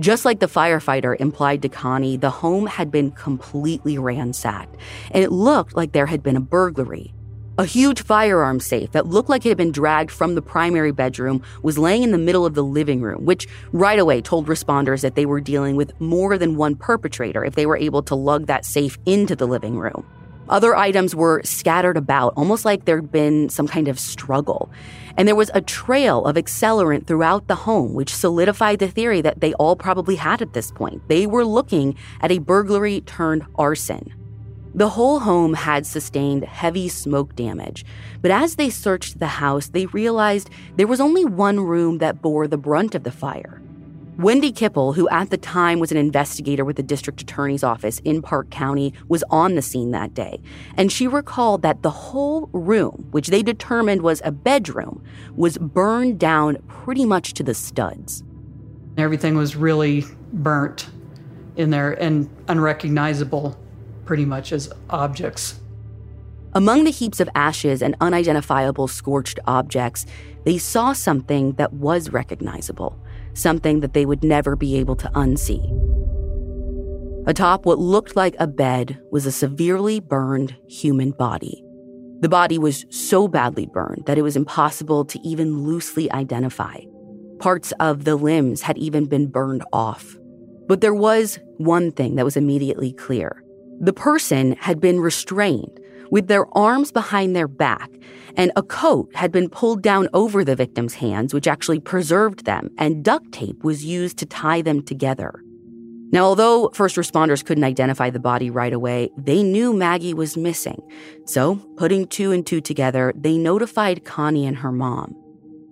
Just 0.00 0.24
like 0.24 0.40
the 0.40 0.46
firefighter 0.46 1.14
implied 1.20 1.62
to 1.62 1.68
Connie, 1.68 2.16
the 2.16 2.30
home 2.30 2.66
had 2.66 2.90
been 2.90 3.12
completely 3.12 3.96
ransacked, 3.96 4.76
and 5.12 5.22
it 5.22 5.30
looked 5.30 5.76
like 5.76 5.92
there 5.92 6.06
had 6.06 6.20
been 6.20 6.36
a 6.36 6.40
burglary. 6.40 7.14
A 7.58 7.64
huge 7.64 8.02
firearm 8.02 8.58
safe 8.58 8.90
that 8.90 9.06
looked 9.06 9.28
like 9.28 9.46
it 9.46 9.50
had 9.50 9.56
been 9.56 9.70
dragged 9.70 10.10
from 10.10 10.34
the 10.34 10.42
primary 10.42 10.90
bedroom 10.90 11.40
was 11.62 11.78
laying 11.78 12.02
in 12.02 12.10
the 12.10 12.18
middle 12.18 12.44
of 12.44 12.54
the 12.54 12.64
living 12.64 13.02
room, 13.02 13.24
which 13.24 13.46
right 13.70 14.00
away 14.00 14.20
told 14.20 14.48
responders 14.48 15.02
that 15.02 15.14
they 15.14 15.26
were 15.26 15.40
dealing 15.40 15.76
with 15.76 15.92
more 16.00 16.36
than 16.36 16.56
one 16.56 16.74
perpetrator 16.74 17.44
if 17.44 17.54
they 17.54 17.66
were 17.66 17.76
able 17.76 18.02
to 18.02 18.16
lug 18.16 18.46
that 18.46 18.64
safe 18.64 18.98
into 19.06 19.36
the 19.36 19.46
living 19.46 19.78
room. 19.78 20.04
Other 20.48 20.74
items 20.74 21.14
were 21.14 21.40
scattered 21.44 21.96
about, 21.96 22.34
almost 22.36 22.64
like 22.64 22.84
there'd 22.84 23.12
been 23.12 23.48
some 23.48 23.68
kind 23.68 23.86
of 23.86 24.00
struggle. 24.00 24.70
And 25.16 25.28
there 25.28 25.36
was 25.36 25.50
a 25.54 25.60
trail 25.60 26.24
of 26.24 26.36
accelerant 26.36 27.06
throughout 27.06 27.46
the 27.46 27.54
home, 27.54 27.94
which 27.94 28.14
solidified 28.14 28.80
the 28.80 28.88
theory 28.88 29.20
that 29.20 29.40
they 29.40 29.54
all 29.54 29.76
probably 29.76 30.16
had 30.16 30.42
at 30.42 30.54
this 30.54 30.72
point. 30.72 31.08
They 31.08 31.26
were 31.26 31.44
looking 31.44 31.96
at 32.20 32.32
a 32.32 32.38
burglary 32.38 33.00
turned 33.02 33.44
arson. 33.56 34.12
The 34.76 34.88
whole 34.88 35.20
home 35.20 35.54
had 35.54 35.86
sustained 35.86 36.44
heavy 36.44 36.88
smoke 36.88 37.36
damage, 37.36 37.84
but 38.20 38.32
as 38.32 38.56
they 38.56 38.70
searched 38.70 39.20
the 39.20 39.28
house, 39.28 39.68
they 39.68 39.86
realized 39.86 40.50
there 40.74 40.88
was 40.88 41.00
only 41.00 41.24
one 41.24 41.60
room 41.60 41.98
that 41.98 42.20
bore 42.20 42.48
the 42.48 42.58
brunt 42.58 42.96
of 42.96 43.04
the 43.04 43.12
fire. 43.12 43.62
Wendy 44.16 44.52
Kipple, 44.52 44.94
who 44.94 45.08
at 45.08 45.30
the 45.30 45.36
time 45.36 45.80
was 45.80 45.90
an 45.90 45.96
investigator 45.96 46.64
with 46.64 46.76
the 46.76 46.84
district 46.84 47.20
attorney's 47.20 47.64
office 47.64 47.98
in 48.04 48.22
Park 48.22 48.48
County, 48.48 48.94
was 49.08 49.24
on 49.28 49.56
the 49.56 49.62
scene 49.62 49.90
that 49.90 50.14
day. 50.14 50.40
And 50.76 50.92
she 50.92 51.08
recalled 51.08 51.62
that 51.62 51.82
the 51.82 51.90
whole 51.90 52.48
room, 52.52 53.08
which 53.10 53.26
they 53.26 53.42
determined 53.42 54.02
was 54.02 54.22
a 54.24 54.30
bedroom, 54.30 55.02
was 55.34 55.58
burned 55.58 56.20
down 56.20 56.58
pretty 56.68 57.04
much 57.04 57.34
to 57.34 57.42
the 57.42 57.54
studs. 57.54 58.22
Everything 58.96 59.36
was 59.36 59.56
really 59.56 60.04
burnt 60.32 60.88
in 61.56 61.70
there 61.70 62.00
and 62.00 62.30
unrecognizable 62.46 63.58
pretty 64.04 64.24
much 64.24 64.52
as 64.52 64.72
objects. 64.90 65.58
Among 66.52 66.84
the 66.84 66.92
heaps 66.92 67.18
of 67.18 67.28
ashes 67.34 67.82
and 67.82 67.96
unidentifiable 68.00 68.86
scorched 68.86 69.40
objects, 69.48 70.06
they 70.44 70.56
saw 70.56 70.92
something 70.92 71.54
that 71.54 71.72
was 71.72 72.10
recognizable 72.10 72.96
something 73.34 73.80
that 73.80 73.92
they 73.92 74.06
would 74.06 74.24
never 74.24 74.56
be 74.56 74.76
able 74.76 74.96
to 74.96 75.08
unsee. 75.10 75.70
Atop 77.26 77.64
what 77.64 77.78
looked 77.78 78.16
like 78.16 78.36
a 78.38 78.46
bed 78.46 79.00
was 79.10 79.26
a 79.26 79.32
severely 79.32 80.00
burned 80.00 80.56
human 80.68 81.10
body. 81.10 81.64
The 82.20 82.28
body 82.28 82.58
was 82.58 82.84
so 82.90 83.28
badly 83.28 83.66
burned 83.66 84.04
that 84.06 84.18
it 84.18 84.22
was 84.22 84.36
impossible 84.36 85.04
to 85.06 85.18
even 85.26 85.64
loosely 85.64 86.10
identify. 86.12 86.76
Parts 87.38 87.72
of 87.80 88.04
the 88.04 88.16
limbs 88.16 88.62
had 88.62 88.78
even 88.78 89.06
been 89.06 89.26
burned 89.26 89.64
off. 89.72 90.16
But 90.66 90.80
there 90.80 90.94
was 90.94 91.38
one 91.58 91.92
thing 91.92 92.16
that 92.16 92.24
was 92.24 92.36
immediately 92.36 92.92
clear 92.92 93.42
the 93.80 93.92
person 93.92 94.52
had 94.60 94.80
been 94.80 95.00
restrained 95.00 95.80
with 96.14 96.28
their 96.28 96.46
arms 96.56 96.92
behind 96.92 97.34
their 97.34 97.48
back, 97.48 97.90
and 98.36 98.52
a 98.54 98.62
coat 98.62 99.12
had 99.16 99.32
been 99.32 99.48
pulled 99.48 99.82
down 99.82 100.08
over 100.14 100.44
the 100.44 100.54
victim's 100.54 100.94
hands, 100.94 101.34
which 101.34 101.48
actually 101.48 101.80
preserved 101.80 102.44
them, 102.44 102.70
and 102.78 103.04
duct 103.04 103.32
tape 103.32 103.64
was 103.64 103.84
used 103.84 104.16
to 104.16 104.24
tie 104.24 104.62
them 104.62 104.80
together. 104.80 105.42
Now, 106.12 106.22
although 106.26 106.68
first 106.72 106.94
responders 106.94 107.44
couldn't 107.44 107.64
identify 107.64 108.10
the 108.10 108.20
body 108.20 108.48
right 108.48 108.72
away, 108.72 109.10
they 109.18 109.42
knew 109.42 109.72
Maggie 109.72 110.14
was 110.14 110.36
missing. 110.36 110.80
So, 111.26 111.56
putting 111.76 112.06
two 112.06 112.30
and 112.30 112.46
two 112.46 112.60
together, 112.60 113.12
they 113.16 113.36
notified 113.36 114.04
Connie 114.04 114.46
and 114.46 114.58
her 114.58 114.70
mom. 114.70 115.16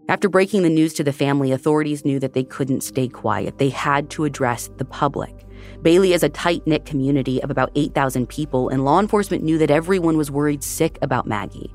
After 0.09 0.29
breaking 0.29 0.65
the 0.65 0.71
news 0.71 0.93
to 0.95 1.05
the 1.05 1.13
family, 1.13 1.53
authorities 1.53 2.05
knew 2.05 2.19
that 2.19 2.33
they 2.33 2.43
couldn't 2.43 2.81
stay 2.81 3.07
quiet. 3.07 3.59
They 3.59 3.69
had 3.69 4.11
to 4.11 4.25
address 4.25 4.69
the 4.77 4.85
public. 4.85 5.47
Bailey 5.83 6.13
is 6.13 6.23
a 6.23 6.29
tight 6.29 6.65
knit 6.65 6.85
community 6.85 7.43
of 7.43 7.51
about 7.51 7.73
8,000 7.75 8.29
people, 8.29 8.69
and 8.69 8.85
law 8.85 9.01
enforcement 9.01 9.43
knew 9.43 9.59
that 9.59 9.71
everyone 9.71 10.17
was 10.17 10.31
worried 10.31 10.63
sick 10.63 10.97
about 11.03 11.27
Maggie. 11.27 11.75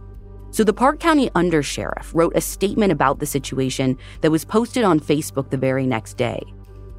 So 0.52 0.64
the 0.64 0.74
Park 0.74 1.02
County 1.02 1.30
Undersheriff 1.32 2.16
wrote 2.16 2.36
a 2.36 2.42
statement 2.42 2.94
about 2.94 3.20
the 3.20 3.26
situation 3.26 3.98
that 4.22 4.32
was 4.32 4.46
posted 4.46 4.86
on 4.86 5.02
Facebook 5.02 5.50
the 5.50 5.58
very 5.58 5.86
next 5.86 6.16
day. 6.16 6.42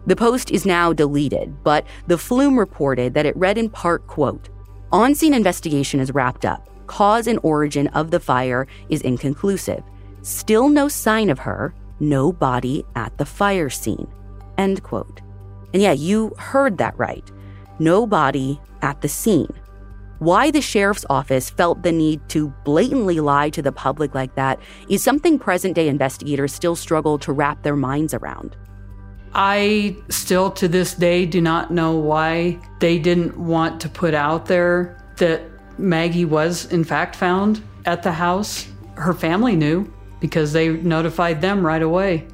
The 0.06 0.16
post 0.16 0.50
is 0.50 0.66
now 0.66 0.92
deleted, 0.92 1.62
but 1.64 1.86
the 2.06 2.18
Flume 2.18 2.58
reported 2.58 3.14
that 3.14 3.26
it 3.26 3.36
read 3.36 3.56
in 3.56 3.70
part, 3.70 4.06
quote, 4.06 4.50
On-scene 4.92 5.34
investigation 5.34 6.00
is 6.00 6.12
wrapped 6.12 6.44
up. 6.44 6.68
Cause 6.86 7.26
and 7.26 7.38
origin 7.42 7.88
of 7.88 8.10
the 8.10 8.20
fire 8.20 8.66
is 8.90 9.02
inconclusive. 9.02 9.82
Still 10.22 10.68
no 10.68 10.88
sign 10.88 11.30
of 11.30 11.38
her, 11.38 11.74
no 12.00 12.32
body 12.32 12.84
at 12.96 13.16
the 13.18 13.26
fire 13.26 13.70
scene. 13.70 14.08
End 14.56 14.82
quote. 14.82 15.20
And 15.72 15.82
yeah, 15.82 15.92
you 15.92 16.34
heard 16.38 16.78
that 16.78 16.98
right. 16.98 17.30
No 17.78 18.06
body 18.06 18.60
at 18.82 19.00
the 19.00 19.08
scene. 19.08 19.52
Why 20.18 20.50
the 20.50 20.60
sheriff's 20.60 21.06
office 21.08 21.48
felt 21.48 21.82
the 21.82 21.92
need 21.92 22.28
to 22.30 22.48
blatantly 22.64 23.20
lie 23.20 23.50
to 23.50 23.62
the 23.62 23.70
public 23.70 24.14
like 24.14 24.34
that 24.34 24.58
is 24.88 25.02
something 25.02 25.38
present 25.38 25.74
day 25.74 25.88
investigators 25.88 26.52
still 26.52 26.74
struggle 26.74 27.18
to 27.20 27.32
wrap 27.32 27.62
their 27.62 27.76
minds 27.76 28.14
around. 28.14 28.56
I 29.34 29.96
still 30.08 30.50
to 30.52 30.66
this 30.66 30.94
day 30.94 31.24
do 31.24 31.40
not 31.40 31.70
know 31.70 31.92
why 31.92 32.58
they 32.80 32.98
didn't 32.98 33.38
want 33.38 33.80
to 33.82 33.88
put 33.88 34.14
out 34.14 34.46
there 34.46 35.00
that 35.18 35.42
Maggie 35.78 36.24
was 36.24 36.66
in 36.72 36.82
fact 36.82 37.14
found 37.14 37.62
at 37.84 38.02
the 38.02 38.12
house. 38.12 38.66
Her 38.94 39.14
family 39.14 39.54
knew 39.54 39.92
because 40.18 40.52
they 40.52 40.70
notified 40.70 41.40
them 41.40 41.64
right 41.64 41.82
away. 41.82 42.26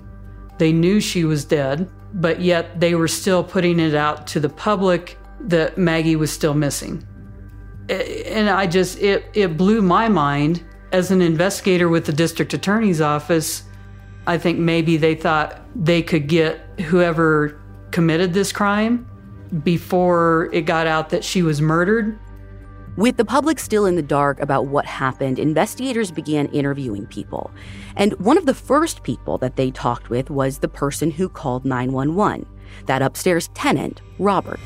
They 0.57 0.73
knew 0.73 1.01
she 1.01 1.25
was 1.25 1.45
dead 1.45 1.91
but 2.15 2.41
yet 2.41 2.81
they 2.81 2.95
were 2.95 3.09
still 3.09 3.43
putting 3.43 3.81
it 3.81 3.95
out 3.95 4.27
to 4.29 4.41
the 4.41 4.49
public 4.49 5.19
that 5.41 5.77
Maggie 5.77 6.17
was 6.17 6.33
still 6.33 6.55
missing. 6.55 7.07
And 7.89 8.49
I 8.49 8.67
just, 8.67 8.99
it, 9.01 9.27
it 9.35 9.57
blew 9.57 9.83
my 9.83 10.09
mind 10.09 10.65
as 10.93 11.11
an 11.11 11.21
investigator 11.21 11.89
with 11.89 12.07
the 12.07 12.13
district 12.13 12.55
attorney's 12.55 13.01
office. 13.01 13.65
I 14.27 14.39
think 14.39 14.59
maybe 14.59 14.97
they 14.97 15.17
thought 15.17 15.61
they 15.75 16.03
could 16.03 16.29
get 16.29 16.61
whoever 16.87 17.61
committed 17.91 18.33
this 18.33 18.53
crime 18.53 19.11
before 19.65 20.49
it 20.53 20.63
got 20.63 20.87
out 20.87 21.11
that 21.11 21.25
she 21.25 21.43
was 21.43 21.61
murdered. 21.61 22.19
With 22.97 23.17
the 23.17 23.25
public 23.25 23.59
still 23.59 23.87
in 23.87 23.97
the 23.97 24.03
dark 24.03 24.39
about 24.39 24.67
what 24.67 24.87
happened, 24.87 25.41
investigators 25.41 26.13
began 26.13 26.47
interviewing 26.47 27.07
people. 27.07 27.51
And 27.97 28.13
one 28.21 28.39
of 28.39 28.47
the 28.47 28.55
first 28.55 29.03
people 29.03 29.37
that 29.39 29.57
they 29.57 29.73
talked 29.73 30.11
with 30.11 30.31
was 30.31 30.59
the 30.59 30.69
person 30.69 31.11
who 31.11 31.29
called 31.29 31.65
911, 31.65 32.47
that 32.87 33.03
upstairs 33.03 33.49
tenant, 33.55 34.01
Robert. 34.21 34.61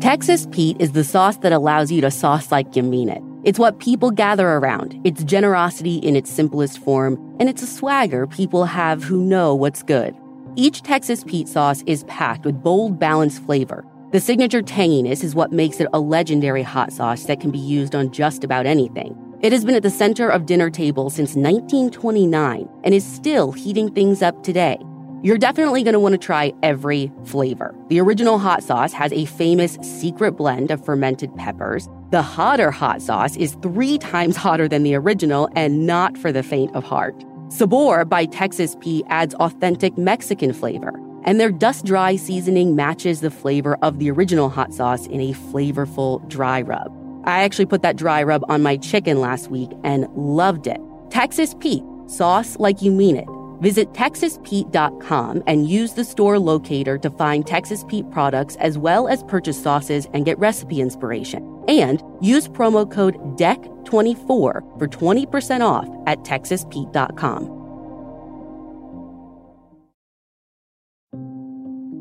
Texas 0.00 0.48
Pete 0.50 0.76
is 0.80 0.90
the 0.90 1.04
sauce 1.04 1.36
that 1.38 1.52
allows 1.52 1.92
you 1.92 2.00
to 2.00 2.10
sauce 2.10 2.50
like 2.50 2.74
you 2.74 2.82
mean 2.82 3.08
it. 3.08 3.22
It's 3.44 3.60
what 3.60 3.78
people 3.78 4.10
gather 4.10 4.48
around. 4.48 5.00
It's 5.04 5.22
generosity 5.22 5.98
in 5.98 6.16
its 6.16 6.32
simplest 6.32 6.78
form, 6.78 7.14
and 7.38 7.48
it's 7.48 7.62
a 7.62 7.66
swagger 7.66 8.26
people 8.26 8.64
have 8.64 9.04
who 9.04 9.22
know 9.22 9.54
what's 9.54 9.84
good. 9.84 10.16
Each 10.54 10.82
Texas 10.82 11.24
Pete 11.24 11.48
sauce 11.48 11.82
is 11.86 12.04
packed 12.04 12.44
with 12.44 12.62
bold, 12.62 12.98
balanced 12.98 13.42
flavor. 13.44 13.86
The 14.10 14.20
signature 14.20 14.60
tanginess 14.60 15.24
is 15.24 15.34
what 15.34 15.50
makes 15.50 15.80
it 15.80 15.88
a 15.94 15.98
legendary 15.98 16.62
hot 16.62 16.92
sauce 16.92 17.24
that 17.24 17.40
can 17.40 17.50
be 17.50 17.58
used 17.58 17.94
on 17.94 18.10
just 18.10 18.44
about 18.44 18.66
anything. 18.66 19.16
It 19.40 19.52
has 19.52 19.64
been 19.64 19.74
at 19.74 19.82
the 19.82 19.88
center 19.88 20.28
of 20.28 20.44
dinner 20.44 20.68
tables 20.68 21.14
since 21.14 21.34
1929 21.36 22.68
and 22.84 22.94
is 22.94 23.02
still 23.02 23.52
heating 23.52 23.90
things 23.94 24.20
up 24.20 24.42
today. 24.42 24.76
You're 25.22 25.38
definitely 25.38 25.84
going 25.84 25.94
to 25.94 26.00
want 26.00 26.12
to 26.12 26.18
try 26.18 26.52
every 26.62 27.10
flavor. 27.24 27.74
The 27.88 28.00
original 28.00 28.38
hot 28.38 28.62
sauce 28.62 28.92
has 28.92 29.10
a 29.12 29.24
famous 29.24 29.78
secret 29.80 30.32
blend 30.32 30.70
of 30.70 30.84
fermented 30.84 31.34
peppers. 31.36 31.88
The 32.10 32.20
hotter 32.20 32.70
hot 32.70 33.00
sauce 33.00 33.36
is 33.36 33.56
three 33.62 33.96
times 33.96 34.36
hotter 34.44 34.68
than 34.68 34.82
the 34.82 34.96
original 34.96 35.48
and 35.56 35.86
not 35.86 36.18
for 36.18 36.30
the 36.30 36.42
faint 36.42 36.74
of 36.76 36.84
heart. 36.84 37.24
Sabor 37.52 38.06
by 38.06 38.24
Texas 38.24 38.74
Pete 38.80 39.04
adds 39.10 39.34
authentic 39.34 39.98
Mexican 39.98 40.54
flavor, 40.54 40.98
and 41.24 41.38
their 41.38 41.52
dust 41.52 41.84
dry 41.84 42.16
seasoning 42.16 42.74
matches 42.74 43.20
the 43.20 43.30
flavor 43.30 43.76
of 43.82 43.98
the 43.98 44.10
original 44.10 44.48
hot 44.48 44.72
sauce 44.72 45.06
in 45.08 45.20
a 45.20 45.34
flavorful 45.34 46.26
dry 46.30 46.62
rub. 46.62 46.90
I 47.24 47.42
actually 47.42 47.66
put 47.66 47.82
that 47.82 47.96
dry 47.96 48.22
rub 48.22 48.42
on 48.48 48.62
my 48.62 48.78
chicken 48.78 49.20
last 49.20 49.50
week 49.50 49.70
and 49.84 50.08
loved 50.14 50.66
it. 50.66 50.80
Texas 51.10 51.54
Pete, 51.60 51.84
sauce 52.06 52.58
like 52.58 52.80
you 52.80 52.90
mean 52.90 53.16
it. 53.16 53.28
Visit 53.62 53.92
TexasPete.com 53.92 55.44
and 55.46 55.70
use 55.70 55.94
the 55.94 56.04
store 56.04 56.40
locator 56.40 56.98
to 56.98 57.10
find 57.10 57.46
Texas 57.46 57.84
Pete 57.86 58.10
products 58.10 58.56
as 58.56 58.76
well 58.76 59.06
as 59.06 59.22
purchase 59.22 59.62
sauces 59.62 60.08
and 60.12 60.24
get 60.24 60.36
recipe 60.40 60.80
inspiration. 60.80 61.62
And 61.68 62.02
use 62.20 62.48
promo 62.48 62.90
code 62.90 63.14
DECK24 63.38 64.26
for 64.26 64.88
20% 64.88 65.60
off 65.64 65.88
at 66.08 66.18
TexasPete.com. 66.24 67.60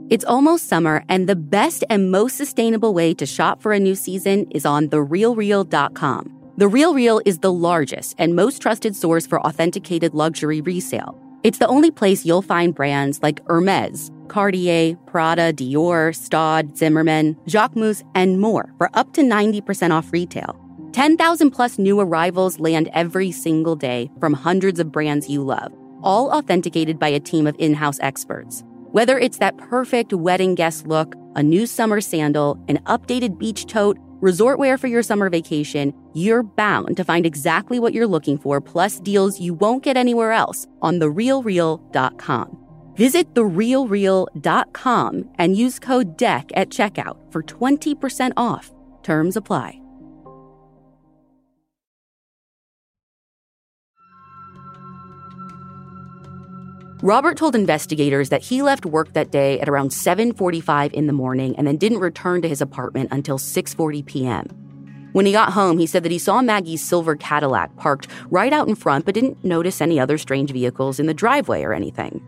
It's 0.10 0.26
almost 0.26 0.68
summer, 0.68 1.06
and 1.10 1.30
the 1.30 1.36
best 1.38 1.84
and 1.92 2.12
most 2.12 2.38
sustainable 2.38 2.96
way 2.96 3.14
to 3.14 3.26
shop 3.28 3.62
for 3.62 3.72
a 3.72 3.80
new 3.80 3.94
season 3.94 4.50
is 4.50 4.66
on 4.66 4.90
TheRealReal.com. 4.90 6.54
The 6.58 6.68
Real 6.68 6.94
Real 6.96 7.22
is 7.24 7.38
the 7.38 7.54
largest 7.54 8.16
and 8.18 8.36
most 8.36 8.62
trusted 8.62 8.96
source 8.96 9.28
for 9.28 9.40
authenticated 9.42 10.16
luxury 10.16 10.60
resale. 10.60 11.31
It's 11.44 11.58
the 11.58 11.68
only 11.68 11.90
place 11.90 12.24
you'll 12.24 12.44
find 12.44 12.76
brands 12.76 13.20
like 13.24 13.44
Hermes, 13.48 14.12
Cartier, 14.28 14.96
Prada, 15.08 15.52
Dior, 15.52 16.16
Staud, 16.16 16.78
Zimmermann, 16.78 17.36
Jacquemus, 17.48 18.04
and 18.14 18.40
more 18.40 18.72
for 18.78 18.92
up 18.94 19.14
to 19.14 19.22
90% 19.22 19.90
off 19.90 20.14
retail. 20.14 20.56
10,000 20.92 21.50
plus 21.50 21.80
new 21.80 22.00
arrivals 22.00 22.60
land 22.60 22.92
every 22.94 23.32
single 23.32 23.76
day 23.76 24.12
from 24.20 24.34
hundreds 24.34 24.80
of 24.80 24.92
brands 24.92 25.30
you 25.30 25.42
love, 25.44 25.74
all 26.04 26.30
authenticated 26.30 27.00
by 27.00 27.08
a 27.08 27.20
team 27.20 27.48
of 27.48 27.56
in 27.58 27.74
house 27.74 28.00
experts. 28.02 28.64
Whether 28.92 29.18
it's 29.18 29.40
that 29.40 29.58
perfect 29.58 30.14
wedding 30.14 30.54
guest 30.54 30.86
look, 30.86 31.16
a 31.36 31.42
new 31.42 31.66
summer 31.66 32.02
sandal, 32.02 32.64
an 32.68 32.78
updated 32.86 33.40
beach 33.40 33.66
tote, 33.66 33.98
resort 34.22 34.60
wear 34.60 34.78
for 34.78 34.88
your 34.88 35.04
summer 35.04 35.30
vacation, 35.30 35.94
you're 36.14 36.44
bound 36.44 36.96
to 36.98 37.04
find 37.04 37.26
exactly 37.26 37.80
what 37.80 37.94
you're 37.94 38.08
looking 38.08 38.38
for, 38.38 38.62
plus 38.62 39.00
deals 39.00 39.40
you 39.42 39.54
won't 39.54 39.84
get 39.84 39.98
anywhere 39.98 40.32
else 40.32 40.68
on 40.82 41.00
therealreal.com. 41.00 42.58
Visit 42.96 43.34
therealreal.com 43.34 45.30
and 45.40 45.58
use 45.58 45.80
code 45.80 46.18
DECK 46.18 46.52
at 46.56 46.70
checkout 46.70 47.18
for 47.32 47.42
20% 47.42 48.32
off. 48.38 48.72
Terms 49.04 49.36
apply. 49.36 49.81
Robert 57.04 57.36
told 57.36 57.56
investigators 57.56 58.30
that 58.30 58.44
he 58.44 58.62
left 58.62 58.86
work 58.86 59.14
that 59.14 59.32
day 59.32 59.60
at 59.60 59.68
around 59.68 59.90
7:45 59.90 60.94
in 60.94 61.08
the 61.08 61.14
morning 61.14 61.56
and 61.58 61.66
then 61.66 61.78
didn't 61.78 61.98
return 61.98 62.44
to 62.44 62.48
his 62.48 62.62
apartment 62.62 63.10
until 63.12 63.40
6:40 63.40 64.06
p.m. 64.06 64.46
When 65.14 65.26
he 65.26 65.32
got 65.32 65.54
home, 65.54 65.80
he 65.80 65.88
said 65.88 66.04
that 66.04 66.12
he 66.12 66.20
saw 66.20 66.44
Maggie's 66.44 66.84
silver 66.84 67.16
Cadillac 67.16 67.76
parked 67.76 68.08
right 68.30 68.54
out 68.54 68.68
in 68.68 68.76
front 68.76 69.06
but 69.06 69.16
didn't 69.16 69.44
notice 69.44 69.82
any 69.82 70.00
other 70.00 70.20
strange 70.20 70.52
vehicles 70.52 71.00
in 71.00 71.08
the 71.08 71.14
driveway 71.16 71.64
or 71.64 71.74
anything. 71.74 72.22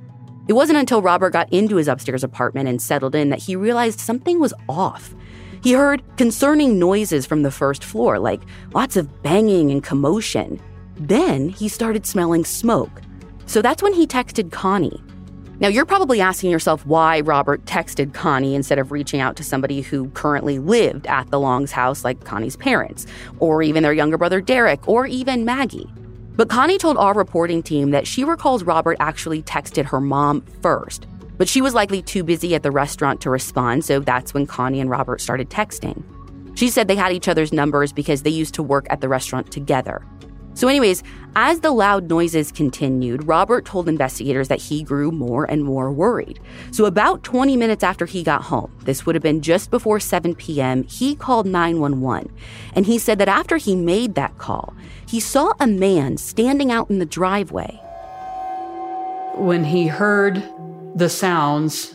It 0.48 0.54
wasn't 0.54 0.80
until 0.80 1.04
Robert 1.04 1.30
got 1.34 1.54
into 1.54 1.76
his 1.76 1.88
upstairs 1.88 2.24
apartment 2.24 2.68
and 2.68 2.82
settled 2.82 3.14
in 3.14 3.30
that 3.30 3.44
he 3.44 3.56
realized 3.56 4.00
something 4.00 4.40
was 4.40 4.56
off. 4.68 5.14
He 5.62 5.74
heard 5.74 6.02
concerning 6.18 6.80
noises 6.80 7.28
from 7.28 7.44
the 7.44 7.52
first 7.52 7.84
floor, 7.84 8.18
like 8.18 8.42
lots 8.74 8.98
of 8.98 9.22
banging 9.22 9.70
and 9.70 9.84
commotion. 9.84 10.60
Then 10.96 11.50
he 11.50 11.68
started 11.68 12.08
smelling 12.08 12.44
smoke. 12.44 13.04
So 13.46 13.62
that's 13.62 13.84
when 13.84 13.94
he 13.94 14.08
texted 14.08 14.52
Connie. 14.52 15.02
Now, 15.60 15.68
you're 15.70 15.86
probably 15.86 16.20
asking 16.20 16.50
yourself 16.52 16.86
why 16.86 17.22
Robert 17.22 17.64
texted 17.66 18.14
Connie 18.14 18.56
instead 18.56 18.80
of 18.80 18.92
reaching 18.92 19.22
out 19.22 19.36
to 19.38 19.44
somebody 19.44 19.82
who 19.82 20.10
currently 20.10 20.60
lived 20.60 21.08
at 21.08 21.30
the 21.30 21.40
Long's 21.40 21.72
house, 21.72 22.04
like 22.04 22.24
Connie's 22.26 22.58
parents, 22.58 23.06
or 23.40 23.62
even 23.62 23.84
their 23.84 23.94
younger 23.94 24.18
brother 24.18 24.42
Derek, 24.42 24.88
or 24.90 25.06
even 25.06 25.46
Maggie. 25.46 25.90
But 26.36 26.50
Connie 26.50 26.80
told 26.80 26.98
our 26.98 27.14
reporting 27.14 27.62
team 27.62 27.92
that 27.92 28.08
she 28.08 28.24
recalls 28.24 28.64
Robert 28.64 28.98
actually 29.00 29.44
texted 29.44 29.86
her 29.86 30.02
mom 30.02 30.42
first, 30.62 31.06
but 31.38 31.48
she 31.48 31.62
was 31.62 31.76
likely 31.76 32.02
too 32.02 32.24
busy 32.24 32.56
at 32.56 32.64
the 32.64 32.72
restaurant 32.72 33.22
to 33.22 33.30
respond, 33.30 33.86
so 33.86 34.00
that's 34.00 34.34
when 34.34 34.48
Connie 34.48 34.80
and 34.80 34.90
Robert 34.90 35.22
started 35.22 35.50
texting. 35.50 36.04
She 36.58 36.70
said 36.70 36.88
they 36.88 36.96
had 36.96 37.14
each 37.14 37.28
other's 37.28 37.54
numbers 37.54 37.94
because 37.94 38.24
they 38.24 38.32
used 38.32 38.56
to 38.56 38.64
work 38.64 38.88
at 38.90 39.02
the 39.02 39.10
restaurant 39.10 39.52
together. 39.52 40.06
So, 40.56 40.68
anyways, 40.68 41.04
as 41.36 41.62
the 41.62 41.72
loud 41.72 42.10
noises 42.10 42.52
continued, 42.52 43.28
Robert 43.28 43.66
told 43.66 43.90
investigators 43.90 44.50
that 44.50 44.62
he 44.62 44.84
grew 44.84 45.12
more 45.12 45.46
and 45.46 45.64
more 45.64 45.92
worried. 45.92 46.40
So, 46.72 46.86
about 46.86 47.24
20 47.24 47.58
minutes 47.58 47.84
after 47.84 48.06
he 48.06 48.22
got 48.22 48.44
home, 48.44 48.72
this 48.82 49.06
would 49.06 49.16
have 49.16 49.24
been 49.24 49.42
just 49.42 49.72
before 49.72 50.00
7 50.00 50.36
p.m., 50.36 50.84
he 50.84 51.16
called 51.16 51.48
911. 51.48 52.32
And 52.76 52.86
he 52.86 53.00
said 53.00 53.18
that 53.18 53.28
after 53.28 53.58
he 53.58 53.76
made 53.76 54.14
that 54.14 54.38
call, 54.38 54.76
he 55.08 55.20
saw 55.20 55.54
a 55.60 55.66
man 55.66 56.18
standing 56.18 56.72
out 56.72 56.90
in 56.92 57.00
the 57.00 57.06
driveway. 57.06 57.80
When 59.36 59.64
he 59.64 59.88
heard 59.88 60.44
the 60.96 61.10
sounds 61.10 61.94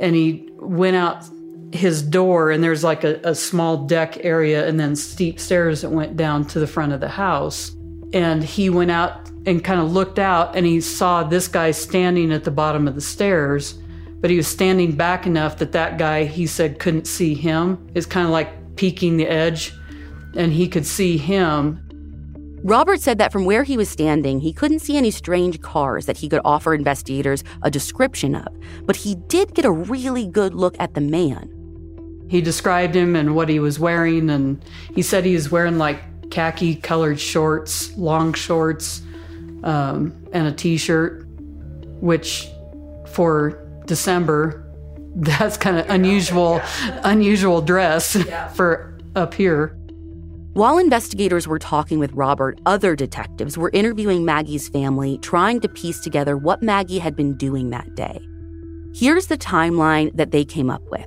and 0.00 0.16
he 0.16 0.48
went 0.56 0.96
out 0.96 1.28
his 1.72 2.02
door 2.02 2.50
and 2.50 2.64
there's 2.64 2.82
like 2.82 3.04
a, 3.04 3.20
a, 3.24 3.34
small 3.34 3.86
deck 3.86 4.22
area 4.24 4.66
and 4.66 4.78
then 4.78 4.94
steep 4.94 5.40
stairs 5.40 5.80
that 5.80 5.90
went 5.90 6.16
down 6.16 6.44
to 6.44 6.60
the 6.60 6.66
front 6.66 6.92
of 6.92 7.00
the 7.00 7.08
house 7.08 7.74
and 8.12 8.42
he 8.44 8.70
went 8.70 8.90
out 8.90 9.30
and 9.46 9.64
kind 9.64 9.80
of 9.80 9.92
looked 9.92 10.18
out 10.18 10.56
and 10.56 10.66
he 10.66 10.80
saw 10.80 11.22
this 11.22 11.48
guy 11.48 11.70
standing 11.70 12.32
at 12.32 12.44
the 12.44 12.50
bottom 12.50 12.86
of 12.86 12.94
the 12.94 13.00
stairs 13.00 13.78
but 14.20 14.30
he 14.30 14.36
was 14.36 14.46
standing 14.46 14.92
back 14.92 15.26
enough 15.26 15.58
that 15.58 15.72
that 15.72 15.98
guy 15.98 16.24
he 16.24 16.46
said 16.46 16.78
couldn't 16.78 17.06
see 17.06 17.34
him 17.34 17.90
is 17.94 18.06
kind 18.06 18.26
of 18.26 18.32
like 18.32 18.76
peeking 18.76 19.16
the 19.16 19.26
edge 19.26 19.72
and 20.36 20.52
he 20.52 20.68
could 20.68 20.86
see 20.86 21.16
him 21.18 21.82
Robert 22.64 23.00
said 23.00 23.18
that 23.18 23.32
from 23.32 23.44
where 23.44 23.64
he 23.64 23.76
was 23.76 23.88
standing, 23.88 24.38
he 24.38 24.52
couldn't 24.52 24.78
see 24.78 24.96
any 24.96 25.10
strange 25.10 25.60
cars 25.62 26.06
that 26.06 26.16
he 26.16 26.28
could 26.28 26.40
offer 26.44 26.74
investigators 26.74 27.42
a 27.62 27.70
description 27.72 28.36
of, 28.36 28.46
but 28.86 28.94
he 28.94 29.16
did 29.26 29.52
get 29.52 29.64
a 29.64 29.72
really 29.72 30.28
good 30.28 30.54
look 30.54 30.76
at 30.78 30.94
the 30.94 31.00
man. 31.00 31.50
He 32.30 32.40
described 32.40 32.94
him 32.94 33.16
and 33.16 33.34
what 33.34 33.48
he 33.48 33.58
was 33.58 33.80
wearing, 33.80 34.30
and 34.30 34.64
he 34.94 35.02
said 35.02 35.24
he 35.24 35.34
was 35.34 35.50
wearing 35.50 35.76
like 35.76 36.04
khaki 36.32 36.74
colored 36.74 37.20
shorts, 37.20 37.96
long 37.96 38.32
shorts, 38.32 39.02
um, 39.62 40.12
and 40.32 40.48
a 40.48 40.52
t 40.52 40.76
shirt, 40.76 41.26
which 42.00 42.48
for 43.06 43.68
December, 43.84 44.66
that's 45.14 45.56
kind 45.56 45.78
of 45.78 45.88
unusual, 45.88 46.60
unusual 47.04 47.60
dress 47.60 48.16
for 48.54 48.98
up 49.14 49.34
here. 49.34 49.78
While 50.54 50.78
investigators 50.78 51.46
were 51.46 51.58
talking 51.58 51.98
with 51.98 52.12
Robert, 52.12 52.60
other 52.66 52.94
detectives 52.96 53.56
were 53.56 53.70
interviewing 53.72 54.24
Maggie's 54.24 54.68
family, 54.68 55.18
trying 55.18 55.60
to 55.60 55.68
piece 55.68 56.00
together 56.00 56.36
what 56.36 56.62
Maggie 56.62 56.98
had 56.98 57.16
been 57.16 57.36
doing 57.36 57.70
that 57.70 57.94
day. 57.94 58.20
Here's 58.94 59.28
the 59.28 59.38
timeline 59.38 60.14
that 60.14 60.30
they 60.30 60.44
came 60.44 60.68
up 60.68 60.82
with. 60.90 61.06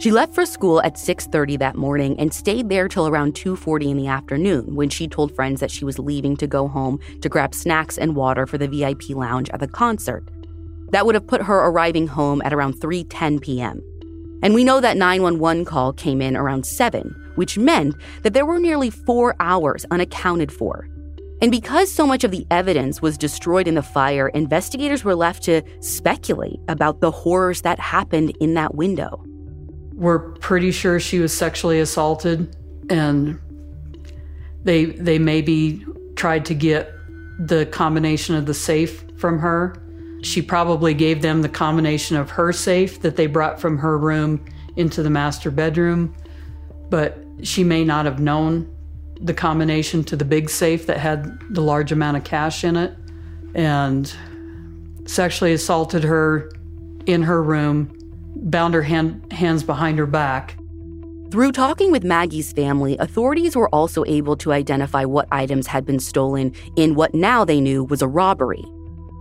She 0.00 0.10
left 0.10 0.34
for 0.34 0.46
school 0.46 0.80
at 0.80 0.96
6:30 0.96 1.58
that 1.58 1.76
morning 1.76 2.18
and 2.18 2.32
stayed 2.32 2.70
there 2.70 2.88
till 2.88 3.06
around 3.06 3.34
2:40 3.34 3.90
in 3.90 3.98
the 3.98 4.06
afternoon 4.06 4.74
when 4.74 4.88
she 4.88 5.06
told 5.06 5.36
friends 5.36 5.60
that 5.60 5.70
she 5.70 5.84
was 5.84 5.98
leaving 5.98 6.38
to 6.38 6.46
go 6.46 6.68
home 6.68 6.98
to 7.20 7.28
grab 7.28 7.54
snacks 7.54 7.98
and 7.98 8.16
water 8.16 8.46
for 8.46 8.56
the 8.56 8.66
VIP 8.66 9.14
lounge 9.14 9.50
at 9.50 9.60
the 9.60 9.68
concert. 9.68 10.24
That 10.90 11.04
would 11.04 11.14
have 11.14 11.26
put 11.26 11.42
her 11.42 11.66
arriving 11.66 12.06
home 12.06 12.40
at 12.46 12.54
around 12.54 12.80
3:10 12.80 13.42
p.m. 13.42 13.82
And 14.42 14.54
we 14.54 14.64
know 14.64 14.80
that 14.80 14.96
911 14.96 15.66
call 15.66 15.92
came 15.92 16.22
in 16.22 16.34
around 16.34 16.64
7, 16.64 17.14
which 17.34 17.58
meant 17.58 17.94
that 18.22 18.32
there 18.32 18.46
were 18.46 18.58
nearly 18.58 18.88
4 18.88 19.36
hours 19.38 19.84
unaccounted 19.90 20.50
for. 20.50 20.88
And 21.42 21.50
because 21.50 21.92
so 21.92 22.06
much 22.06 22.24
of 22.24 22.30
the 22.30 22.46
evidence 22.50 23.02
was 23.02 23.18
destroyed 23.18 23.68
in 23.68 23.74
the 23.74 23.82
fire, 23.82 24.28
investigators 24.28 25.04
were 25.04 25.14
left 25.14 25.42
to 25.42 25.60
speculate 25.80 26.58
about 26.68 27.02
the 27.02 27.10
horrors 27.10 27.60
that 27.60 27.78
happened 27.78 28.34
in 28.40 28.54
that 28.54 28.74
window 28.74 29.26
we're 30.00 30.18
pretty 30.18 30.70
sure 30.70 30.98
she 30.98 31.18
was 31.18 31.30
sexually 31.30 31.78
assaulted 31.78 32.56
and 32.88 33.38
they 34.64 34.86
they 34.86 35.18
maybe 35.18 35.84
tried 36.16 36.46
to 36.46 36.54
get 36.54 36.90
the 37.38 37.66
combination 37.66 38.34
of 38.34 38.46
the 38.46 38.54
safe 38.54 39.04
from 39.18 39.38
her. 39.38 39.76
She 40.22 40.40
probably 40.40 40.94
gave 40.94 41.20
them 41.20 41.42
the 41.42 41.50
combination 41.50 42.16
of 42.16 42.30
her 42.30 42.50
safe 42.52 43.02
that 43.02 43.16
they 43.16 43.26
brought 43.26 43.60
from 43.60 43.76
her 43.78 43.98
room 43.98 44.42
into 44.74 45.02
the 45.02 45.10
master 45.10 45.50
bedroom, 45.50 46.14
but 46.88 47.18
she 47.42 47.62
may 47.62 47.84
not 47.84 48.06
have 48.06 48.20
known 48.20 48.74
the 49.20 49.34
combination 49.34 50.02
to 50.04 50.16
the 50.16 50.24
big 50.24 50.48
safe 50.48 50.86
that 50.86 50.96
had 50.96 51.38
the 51.54 51.60
large 51.60 51.92
amount 51.92 52.16
of 52.16 52.24
cash 52.24 52.64
in 52.64 52.76
it 52.76 52.94
and 53.54 54.14
sexually 55.04 55.52
assaulted 55.52 56.04
her 56.04 56.50
in 57.04 57.22
her 57.22 57.42
room 57.42 57.99
bound 58.42 58.74
her 58.74 58.82
hand, 58.82 59.32
hands 59.32 59.62
behind 59.62 59.98
her 59.98 60.06
back. 60.06 60.56
Through 61.30 61.52
talking 61.52 61.92
with 61.92 62.02
Maggie's 62.02 62.52
family, 62.52 62.96
authorities 62.98 63.54
were 63.54 63.68
also 63.68 64.04
able 64.06 64.36
to 64.38 64.52
identify 64.52 65.04
what 65.04 65.28
items 65.30 65.68
had 65.68 65.86
been 65.86 66.00
stolen 66.00 66.52
in 66.74 66.96
what 66.96 67.14
now 67.14 67.44
they 67.44 67.60
knew 67.60 67.84
was 67.84 68.02
a 68.02 68.08
robbery. 68.08 68.64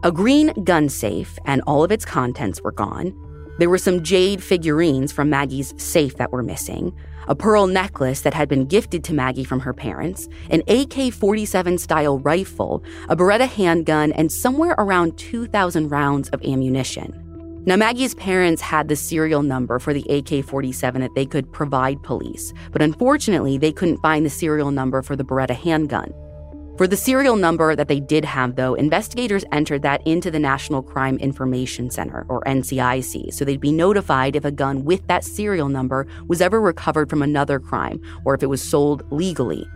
A 0.04 0.12
green 0.12 0.48
gun 0.64 0.90
safe 0.90 1.38
and 1.46 1.62
all 1.68 1.84
of 1.84 1.92
its 1.92 2.06
contents 2.06 2.62
were 2.64 2.72
gone. 2.72 3.14
There 3.60 3.70
were 3.70 3.78
some 3.78 4.02
jade 4.02 4.42
figurines 4.42 5.12
from 5.12 5.30
Maggie's 5.30 5.74
safe 5.78 6.16
that 6.16 6.32
were 6.32 6.42
missing, 6.42 6.96
a 7.28 7.36
pearl 7.36 7.68
necklace 7.68 8.22
that 8.22 8.34
had 8.34 8.50
been 8.50 8.66
gifted 8.66 9.04
to 9.04 9.14
Maggie 9.14 9.44
from 9.44 9.60
her 9.60 9.74
parents, 9.74 10.28
an 10.50 10.64
AK 10.68 11.14
47 11.14 11.78
style 11.78 12.18
rifle, 12.20 12.84
a 13.08 13.16
Beretta 13.16 13.48
handgun, 13.48 14.14
and 14.14 14.32
somewhere 14.32 14.76
around 14.80 15.18
2,000 15.18 15.90
rounds 15.90 16.30
of 16.30 16.42
ammunition. 16.44 17.29
Now, 17.66 17.76
Maggie's 17.76 18.16
parents 18.16 18.62
had 18.62 18.88
the 18.88 18.96
serial 18.96 19.44
number 19.44 19.80
for 19.80 19.94
the 19.94 20.06
AK 20.10 20.46
47 20.46 21.02
that 21.02 21.14
they 21.14 21.26
could 21.26 21.52
provide 21.52 22.02
police, 22.04 22.54
but 22.72 22.82
unfortunately, 22.82 23.58
they 23.58 23.72
couldn't 23.72 24.02
find 24.02 24.26
the 24.26 24.30
serial 24.30 24.72
number 24.72 25.02
for 25.02 25.16
the 25.16 25.26
Beretta 25.26 25.56
handgun. 25.56 26.14
For 26.78 26.88
the 26.88 26.96
serial 26.96 27.36
number 27.36 27.76
that 27.76 27.90
they 27.90 28.00
did 28.00 28.24
have, 28.24 28.56
though, 28.56 28.74
investigators 28.74 29.44
entered 29.52 29.82
that 29.82 30.02
into 30.08 30.32
the 30.32 30.40
National 30.40 30.82
Crime 30.82 31.18
Information 31.18 31.92
Center, 31.92 32.26
or 32.30 32.42
NCIC, 32.46 33.34
so 33.34 33.44
they'd 33.44 33.60
be 33.60 33.74
notified 33.74 34.38
if 34.38 34.46
a 34.46 34.52
gun 34.52 34.86
with 34.86 35.06
that 35.08 35.26
serial 35.26 35.68
number 35.68 36.08
was 36.30 36.40
ever 36.40 36.62
recovered 36.62 37.10
from 37.10 37.22
another 37.22 37.60
crime 37.60 38.02
or 38.24 38.34
if 38.34 38.42
it 38.42 38.48
was 38.48 38.62
sold 38.62 39.04
legally. 39.12 39.68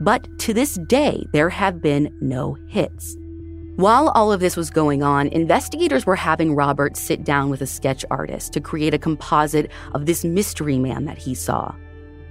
But 0.00 0.26
to 0.40 0.52
this 0.52 0.74
day, 0.88 1.24
there 1.32 1.48
have 1.48 1.80
been 1.80 2.12
no 2.20 2.58
hits. 2.66 3.16
While 3.76 4.10
all 4.10 4.30
of 4.30 4.40
this 4.40 4.54
was 4.54 4.68
going 4.68 5.02
on, 5.02 5.28
investigators 5.28 6.04
were 6.04 6.14
having 6.14 6.54
Robert 6.54 6.94
sit 6.94 7.24
down 7.24 7.48
with 7.48 7.62
a 7.62 7.66
sketch 7.66 8.04
artist 8.10 8.52
to 8.52 8.60
create 8.60 8.92
a 8.92 8.98
composite 8.98 9.70
of 9.94 10.04
this 10.04 10.26
mystery 10.26 10.78
man 10.78 11.06
that 11.06 11.16
he 11.16 11.34
saw. 11.34 11.74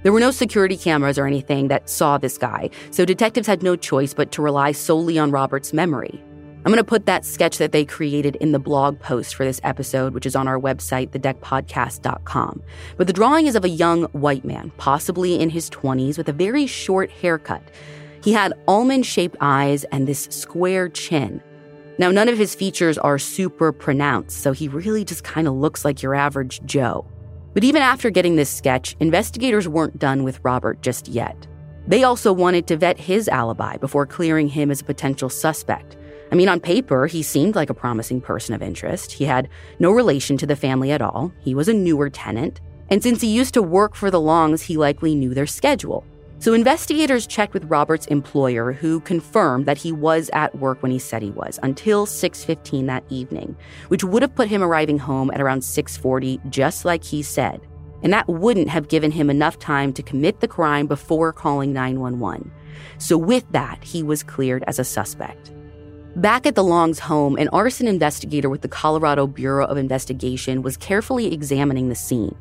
There 0.04 0.12
were 0.12 0.20
no 0.20 0.30
security 0.30 0.76
cameras 0.76 1.18
or 1.18 1.26
anything 1.26 1.66
that 1.66 1.88
saw 1.88 2.16
this 2.16 2.38
guy, 2.38 2.70
so 2.92 3.04
detectives 3.04 3.48
had 3.48 3.60
no 3.60 3.74
choice 3.74 4.14
but 4.14 4.30
to 4.32 4.42
rely 4.42 4.70
solely 4.70 5.18
on 5.18 5.32
Robert's 5.32 5.72
memory. 5.72 6.22
I'm 6.64 6.70
going 6.70 6.76
to 6.76 6.84
put 6.84 7.06
that 7.06 7.24
sketch 7.24 7.58
that 7.58 7.72
they 7.72 7.84
created 7.84 8.36
in 8.36 8.52
the 8.52 8.60
blog 8.60 9.00
post 9.00 9.34
for 9.34 9.44
this 9.44 9.60
episode, 9.64 10.14
which 10.14 10.26
is 10.26 10.36
on 10.36 10.46
our 10.46 10.60
website, 10.60 11.10
thedeckpodcast.com. 11.10 12.62
But 12.96 13.08
the 13.08 13.12
drawing 13.12 13.48
is 13.48 13.56
of 13.56 13.64
a 13.64 13.68
young 13.68 14.04
white 14.12 14.44
man, 14.44 14.70
possibly 14.76 15.40
in 15.40 15.50
his 15.50 15.68
20s, 15.70 16.16
with 16.16 16.28
a 16.28 16.32
very 16.32 16.68
short 16.68 17.10
haircut. 17.10 17.62
He 18.22 18.32
had 18.32 18.54
almond 18.68 19.04
shaped 19.04 19.36
eyes 19.40 19.84
and 19.84 20.06
this 20.06 20.28
square 20.30 20.88
chin. 20.88 21.42
Now, 21.98 22.10
none 22.10 22.28
of 22.28 22.38
his 22.38 22.54
features 22.54 22.96
are 22.98 23.18
super 23.18 23.72
pronounced, 23.72 24.40
so 24.40 24.52
he 24.52 24.68
really 24.68 25.04
just 25.04 25.24
kind 25.24 25.46
of 25.46 25.54
looks 25.54 25.84
like 25.84 26.02
your 26.02 26.14
average 26.14 26.62
Joe. 26.64 27.06
But 27.52 27.64
even 27.64 27.82
after 27.82 28.10
getting 28.10 28.36
this 28.36 28.48
sketch, 28.48 28.96
investigators 29.00 29.68
weren't 29.68 29.98
done 29.98 30.24
with 30.24 30.40
Robert 30.42 30.80
just 30.82 31.08
yet. 31.08 31.46
They 31.86 32.04
also 32.04 32.32
wanted 32.32 32.66
to 32.68 32.76
vet 32.76 32.98
his 32.98 33.28
alibi 33.28 33.76
before 33.76 34.06
clearing 34.06 34.48
him 34.48 34.70
as 34.70 34.80
a 34.80 34.84
potential 34.84 35.28
suspect. 35.28 35.96
I 36.30 36.34
mean, 36.34 36.48
on 36.48 36.60
paper, 36.60 37.06
he 37.06 37.22
seemed 37.22 37.56
like 37.56 37.70
a 37.70 37.74
promising 37.74 38.20
person 38.20 38.54
of 38.54 38.62
interest. 38.62 39.12
He 39.12 39.24
had 39.24 39.48
no 39.80 39.90
relation 39.90 40.36
to 40.38 40.46
the 40.46 40.56
family 40.56 40.92
at 40.92 41.02
all. 41.02 41.32
He 41.40 41.54
was 41.54 41.68
a 41.68 41.74
newer 41.74 42.08
tenant. 42.08 42.60
And 42.88 43.02
since 43.02 43.20
he 43.20 43.28
used 43.28 43.52
to 43.54 43.62
work 43.62 43.94
for 43.94 44.10
the 44.10 44.20
Longs, 44.20 44.62
he 44.62 44.76
likely 44.76 45.14
knew 45.14 45.34
their 45.34 45.46
schedule. 45.46 46.06
So 46.42 46.54
investigators 46.54 47.28
checked 47.28 47.54
with 47.54 47.66
Robert's 47.66 48.06
employer 48.06 48.72
who 48.72 48.98
confirmed 48.98 49.66
that 49.66 49.78
he 49.78 49.92
was 49.92 50.28
at 50.32 50.52
work 50.58 50.82
when 50.82 50.90
he 50.90 50.98
said 50.98 51.22
he 51.22 51.30
was 51.30 51.60
until 51.62 52.04
6:15 52.04 52.86
that 52.86 53.04
evening, 53.10 53.54
which 53.86 54.02
would 54.02 54.22
have 54.22 54.34
put 54.34 54.48
him 54.48 54.60
arriving 54.60 54.98
home 54.98 55.30
at 55.32 55.40
around 55.40 55.62
6:40 55.62 56.40
just 56.50 56.84
like 56.84 57.04
he 57.04 57.22
said. 57.22 57.60
And 58.02 58.12
that 58.12 58.26
wouldn't 58.26 58.70
have 58.70 58.88
given 58.88 59.12
him 59.12 59.30
enough 59.30 59.60
time 59.60 59.92
to 59.92 60.02
commit 60.02 60.40
the 60.40 60.48
crime 60.48 60.88
before 60.88 61.32
calling 61.32 61.72
911. 61.72 62.50
So 62.98 63.16
with 63.16 63.44
that, 63.52 63.78
he 63.84 64.02
was 64.02 64.24
cleared 64.24 64.64
as 64.66 64.80
a 64.80 64.84
suspect. 64.84 65.52
Back 66.16 66.44
at 66.44 66.56
the 66.56 66.64
Longs' 66.64 66.98
home, 66.98 67.36
an 67.36 67.50
arson 67.50 67.86
investigator 67.86 68.50
with 68.50 68.62
the 68.62 68.68
Colorado 68.68 69.28
Bureau 69.28 69.64
of 69.64 69.78
Investigation 69.78 70.62
was 70.62 70.76
carefully 70.76 71.32
examining 71.32 71.88
the 71.88 71.94
scene. 71.94 72.34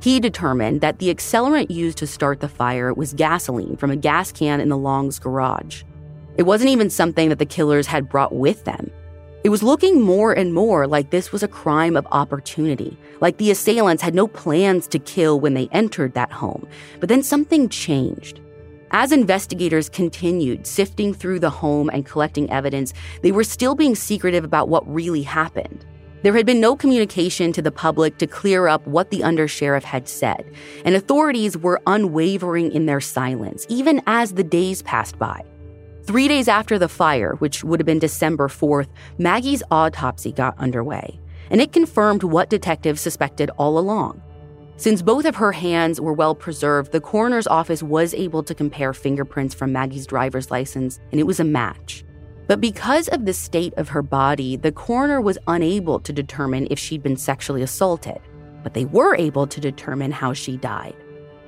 He 0.00 0.20
determined 0.20 0.80
that 0.80 0.98
the 0.98 1.12
accelerant 1.12 1.70
used 1.70 1.98
to 1.98 2.06
start 2.06 2.40
the 2.40 2.48
fire 2.48 2.94
was 2.94 3.12
gasoline 3.14 3.76
from 3.76 3.90
a 3.90 3.96
gas 3.96 4.30
can 4.30 4.60
in 4.60 4.68
the 4.68 4.76
Long's 4.76 5.18
garage. 5.18 5.82
It 6.36 6.44
wasn't 6.44 6.70
even 6.70 6.88
something 6.88 7.30
that 7.30 7.40
the 7.40 7.46
killers 7.46 7.86
had 7.86 8.08
brought 8.08 8.32
with 8.32 8.64
them. 8.64 8.90
It 9.44 9.50
was 9.50 9.62
looking 9.62 10.00
more 10.00 10.32
and 10.32 10.54
more 10.54 10.86
like 10.86 11.10
this 11.10 11.32
was 11.32 11.42
a 11.42 11.48
crime 11.48 11.96
of 11.96 12.06
opportunity, 12.12 12.96
like 13.20 13.38
the 13.38 13.50
assailants 13.50 14.02
had 14.02 14.14
no 14.14 14.28
plans 14.28 14.86
to 14.88 14.98
kill 14.98 15.40
when 15.40 15.54
they 15.54 15.68
entered 15.72 16.14
that 16.14 16.30
home. 16.30 16.68
But 17.00 17.08
then 17.08 17.22
something 17.22 17.68
changed. 17.68 18.40
As 18.90 19.12
investigators 19.12 19.88
continued 19.88 20.66
sifting 20.66 21.12
through 21.12 21.40
the 21.40 21.50
home 21.50 21.90
and 21.90 22.06
collecting 22.06 22.50
evidence, 22.50 22.94
they 23.22 23.32
were 23.32 23.44
still 23.44 23.74
being 23.74 23.94
secretive 23.94 24.44
about 24.44 24.68
what 24.68 24.92
really 24.92 25.22
happened. 25.22 25.84
There 26.22 26.34
had 26.34 26.46
been 26.46 26.60
no 26.60 26.74
communication 26.74 27.52
to 27.52 27.62
the 27.62 27.70
public 27.70 28.18
to 28.18 28.26
clear 28.26 28.66
up 28.66 28.84
what 28.88 29.10
the 29.10 29.20
undersheriff 29.20 29.84
had 29.84 30.08
said, 30.08 30.44
and 30.84 30.96
authorities 30.96 31.56
were 31.56 31.80
unwavering 31.86 32.72
in 32.72 32.86
their 32.86 33.00
silence, 33.00 33.64
even 33.68 34.02
as 34.06 34.32
the 34.32 34.42
days 34.42 34.82
passed 34.82 35.16
by. 35.16 35.44
Three 36.02 36.26
days 36.26 36.48
after 36.48 36.76
the 36.76 36.88
fire, 36.88 37.34
which 37.34 37.62
would 37.62 37.78
have 37.78 37.86
been 37.86 38.00
December 38.00 38.48
4th, 38.48 38.88
Maggie's 39.18 39.62
autopsy 39.70 40.32
got 40.32 40.58
underway, 40.58 41.20
and 41.50 41.60
it 41.60 41.72
confirmed 41.72 42.24
what 42.24 42.50
detectives 42.50 43.00
suspected 43.00 43.50
all 43.56 43.78
along. 43.78 44.20
Since 44.76 45.02
both 45.02 45.24
of 45.24 45.36
her 45.36 45.52
hands 45.52 46.00
were 46.00 46.12
well 46.12 46.34
preserved, 46.34 46.90
the 46.90 47.00
coroner's 47.00 47.46
office 47.46 47.82
was 47.82 48.14
able 48.14 48.42
to 48.42 48.54
compare 48.54 48.92
fingerprints 48.92 49.54
from 49.54 49.72
Maggie's 49.72 50.06
driver's 50.06 50.50
license, 50.50 50.98
and 51.12 51.20
it 51.20 51.24
was 51.24 51.38
a 51.38 51.44
match. 51.44 52.04
But 52.48 52.62
because 52.62 53.08
of 53.08 53.26
the 53.26 53.34
state 53.34 53.74
of 53.76 53.90
her 53.90 54.02
body, 54.02 54.56
the 54.56 54.72
coroner 54.72 55.20
was 55.20 55.38
unable 55.46 56.00
to 56.00 56.14
determine 56.14 56.66
if 56.70 56.78
she'd 56.78 57.02
been 57.02 57.18
sexually 57.18 57.62
assaulted. 57.62 58.18
But 58.62 58.72
they 58.72 58.86
were 58.86 59.14
able 59.14 59.46
to 59.46 59.60
determine 59.60 60.10
how 60.10 60.32
she 60.32 60.56
died. 60.56 60.96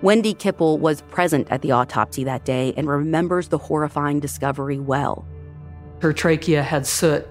Wendy 0.03 0.35
Kipple 0.35 0.79
was 0.79 1.01
present 1.03 1.49
at 1.51 1.63
the 1.63 1.73
autopsy 1.73 2.23
that 2.25 2.45
day 2.45 2.75
and 2.77 2.87
remembers 2.87 3.49
the 3.49 3.59
horrifying 3.59 4.21
discovery 4.21 4.79
well. 4.79 5.27
Her 6.03 6.13
trachea 6.13 6.63
had 6.63 6.87
soot 6.87 7.27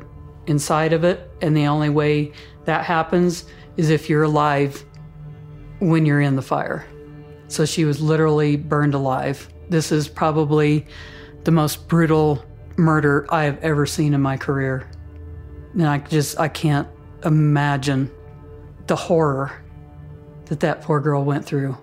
inside 0.47 0.91
of 0.91 1.03
it, 1.03 1.29
and 1.41 1.55
the 1.55 1.67
only 1.67 1.89
way 1.89 2.32
that 2.65 2.86
happens 2.86 3.45
is 3.77 3.91
if 3.91 4.10
you're 4.10 4.23
alive 4.23 4.84
when 5.79 6.08
you're 6.08 6.21
in 6.21 6.36
the 6.36 6.41
fire. 6.41 6.86
So 7.47 7.65
she 7.65 7.86
was 7.86 8.01
literally 8.01 8.55
burned 8.55 8.95
alive. 8.95 9.47
This 9.69 9.91
is 9.91 10.08
probably 10.08 10.88
the 11.43 11.51
most 11.51 11.88
brutal 11.88 12.43
murder 12.79 13.27
I 13.29 13.43
have 13.43 13.59
ever 13.59 13.85
seen 13.85 14.13
in 14.13 14.21
my 14.21 14.37
career. 14.37 14.89
And 15.73 15.85
I 15.85 15.99
just, 15.99 16.39
I 16.39 16.47
can't 16.47 16.87
imagine 17.23 18.11
the 18.87 18.95
horror 18.95 19.51
that 20.45 20.61
that 20.61 20.81
poor 20.81 20.99
girl 20.99 21.23
went 21.23 21.45
through. 21.45 21.77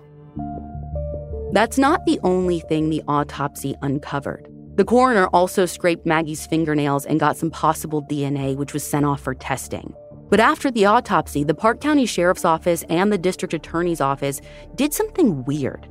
That's 1.53 1.77
not 1.77 2.05
the 2.05 2.19
only 2.23 2.59
thing 2.59 2.89
the 2.89 3.03
autopsy 3.07 3.75
uncovered. 3.81 4.47
The 4.75 4.85
coroner 4.85 5.27
also 5.27 5.65
scraped 5.65 6.05
Maggie's 6.05 6.45
fingernails 6.45 7.05
and 7.05 7.19
got 7.19 7.37
some 7.37 7.49
possible 7.49 8.03
DNA, 8.03 8.55
which 8.55 8.73
was 8.73 8.83
sent 8.83 9.05
off 9.05 9.21
for 9.21 9.33
testing. 9.33 9.93
But 10.29 10.41
after 10.41 10.69
the 10.69 10.85
autopsy, 10.85 11.43
the 11.43 11.55
Park 11.55 11.79
County 11.79 12.05
Sheriff's 12.05 12.43
Office 12.43 12.83
and 12.89 13.11
the 13.11 13.17
District 13.17 13.53
Attorney's 13.53 14.01
Office 14.01 14.41
did 14.75 14.93
something 14.93 15.45
weird. 15.45 15.87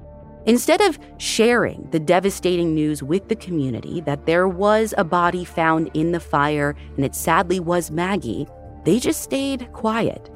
Instead 0.46 0.80
of 0.80 0.96
sharing 1.18 1.88
the 1.90 1.98
devastating 1.98 2.72
news 2.72 3.02
with 3.02 3.28
the 3.28 3.34
community 3.34 4.00
that 4.02 4.26
there 4.26 4.46
was 4.46 4.94
a 4.96 5.02
body 5.02 5.44
found 5.44 5.90
in 5.92 6.12
the 6.12 6.20
fire 6.20 6.76
and 6.94 7.04
it 7.04 7.16
sadly 7.16 7.58
was 7.58 7.90
Maggie, 7.90 8.46
they 8.84 9.00
just 9.00 9.22
stayed 9.22 9.72
quiet. 9.72 10.30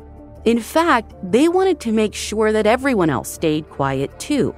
In 0.44 0.58
fact, 0.58 1.14
they 1.22 1.48
wanted 1.48 1.78
to 1.80 1.92
make 1.92 2.12
sure 2.12 2.50
that 2.50 2.66
everyone 2.66 3.08
else 3.08 3.30
stayed 3.30 3.68
quiet 3.70 4.18
too. 4.18 4.52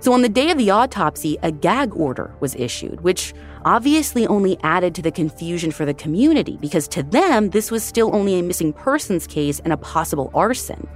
So 0.00 0.12
on 0.12 0.20
the 0.20 0.28
day 0.28 0.50
of 0.50 0.58
the 0.58 0.70
autopsy, 0.70 1.38
a 1.42 1.50
gag 1.50 1.94
order 1.94 2.34
was 2.40 2.54
issued, 2.56 3.00
which 3.00 3.32
obviously 3.64 4.26
only 4.26 4.58
added 4.62 4.94
to 4.96 5.02
the 5.02 5.10
confusion 5.10 5.70
for 5.70 5.86
the 5.86 5.94
community 5.94 6.58
because 6.60 6.86
to 6.88 7.02
them, 7.02 7.48
this 7.48 7.70
was 7.70 7.82
still 7.82 8.14
only 8.14 8.38
a 8.38 8.42
missing 8.42 8.74
persons 8.74 9.26
case 9.26 9.58
and 9.60 9.72
a 9.72 9.78
possible 9.78 10.30
arson. 10.34 10.86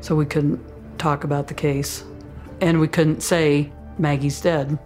So 0.00 0.16
we 0.16 0.26
couldn't 0.26 0.60
talk 0.98 1.22
about 1.22 1.46
the 1.46 1.54
case 1.54 2.02
and 2.60 2.80
we 2.80 2.88
couldn't 2.88 3.22
say 3.22 3.70
Maggie's 3.98 4.40
dead. 4.40 4.78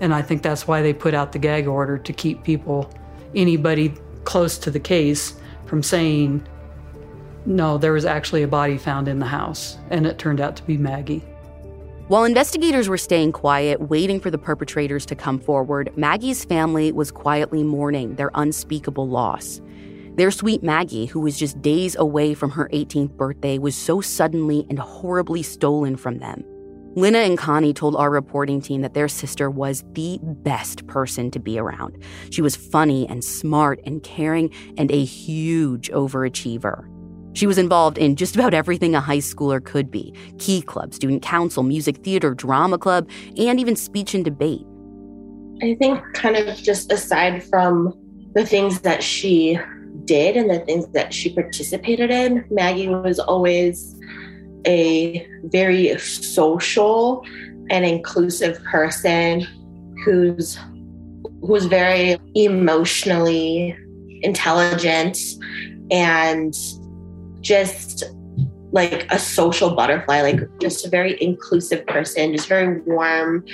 And 0.00 0.14
I 0.14 0.22
think 0.22 0.42
that's 0.42 0.66
why 0.66 0.82
they 0.82 0.92
put 0.92 1.14
out 1.14 1.32
the 1.32 1.38
gag 1.38 1.66
order 1.66 1.98
to 1.98 2.12
keep 2.12 2.44
people, 2.44 2.92
anybody 3.34 3.94
close 4.24 4.58
to 4.58 4.70
the 4.70 4.80
case, 4.80 5.34
from 5.66 5.82
saying, 5.82 6.46
no, 7.46 7.78
there 7.78 7.92
was 7.92 8.04
actually 8.04 8.42
a 8.42 8.48
body 8.48 8.78
found 8.78 9.08
in 9.08 9.18
the 9.18 9.26
house. 9.26 9.76
And 9.90 10.06
it 10.06 10.18
turned 10.18 10.40
out 10.40 10.56
to 10.56 10.62
be 10.62 10.76
Maggie. 10.76 11.24
While 12.08 12.24
investigators 12.24 12.88
were 12.88 12.96
staying 12.96 13.32
quiet, 13.32 13.82
waiting 13.82 14.18
for 14.18 14.30
the 14.30 14.38
perpetrators 14.38 15.04
to 15.06 15.14
come 15.14 15.38
forward, 15.38 15.92
Maggie's 15.96 16.44
family 16.44 16.90
was 16.90 17.10
quietly 17.10 17.62
mourning 17.62 18.14
their 18.14 18.30
unspeakable 18.34 19.08
loss. 19.08 19.60
Their 20.14 20.30
sweet 20.30 20.62
Maggie, 20.62 21.06
who 21.06 21.20
was 21.20 21.38
just 21.38 21.60
days 21.60 21.96
away 21.96 22.34
from 22.34 22.50
her 22.50 22.68
18th 22.72 23.10
birthday, 23.10 23.58
was 23.58 23.76
so 23.76 24.00
suddenly 24.00 24.66
and 24.70 24.78
horribly 24.78 25.42
stolen 25.42 25.96
from 25.96 26.18
them. 26.18 26.44
Lena 26.94 27.18
and 27.18 27.38
Connie 27.38 27.72
told 27.72 27.94
our 27.96 28.10
reporting 28.10 28.60
team 28.60 28.80
that 28.82 28.94
their 28.94 29.08
sister 29.08 29.50
was 29.50 29.84
the 29.92 30.18
best 30.22 30.86
person 30.86 31.30
to 31.30 31.38
be 31.38 31.58
around. 31.58 32.02
She 32.30 32.42
was 32.42 32.56
funny 32.56 33.06
and 33.08 33.22
smart 33.22 33.80
and 33.84 34.02
caring 34.02 34.50
and 34.76 34.90
a 34.90 35.04
huge 35.04 35.90
overachiever. 35.90 36.88
She 37.34 37.46
was 37.46 37.58
involved 37.58 37.98
in 37.98 38.16
just 38.16 38.34
about 38.34 38.54
everything 38.54 38.94
a 38.94 39.00
high 39.00 39.18
schooler 39.18 39.62
could 39.62 39.90
be 39.90 40.12
key 40.38 40.60
club, 40.62 40.92
student 40.94 41.22
council, 41.22 41.62
music 41.62 41.98
theater, 41.98 42.34
drama 42.34 42.78
club, 42.78 43.08
and 43.36 43.60
even 43.60 43.76
speech 43.76 44.14
and 44.14 44.24
debate. 44.24 44.66
I 45.62 45.74
think, 45.74 46.02
kind 46.14 46.36
of 46.36 46.56
just 46.56 46.90
aside 46.90 47.44
from 47.44 47.94
the 48.34 48.46
things 48.46 48.80
that 48.80 49.02
she 49.02 49.58
did 50.04 50.36
and 50.36 50.50
the 50.50 50.60
things 50.60 50.88
that 50.88 51.12
she 51.12 51.32
participated 51.32 52.10
in, 52.10 52.44
Maggie 52.50 52.88
was 52.88 53.18
always 53.18 53.97
a 54.68 55.26
very 55.44 55.98
social 55.98 57.24
and 57.70 57.84
inclusive 57.84 58.62
person 58.64 59.40
who's 60.04 60.58
who's 61.42 61.64
very 61.64 62.18
emotionally 62.34 63.76
intelligent 64.22 65.18
and 65.90 66.54
just 67.40 68.04
like 68.70 69.10
a 69.10 69.18
social 69.18 69.74
butterfly, 69.74 70.20
like 70.20 70.40
just 70.60 70.84
a 70.84 70.90
very 70.90 71.20
inclusive 71.22 71.86
person, 71.86 72.32
just 72.32 72.48
very 72.48 72.80
warm 72.82 73.44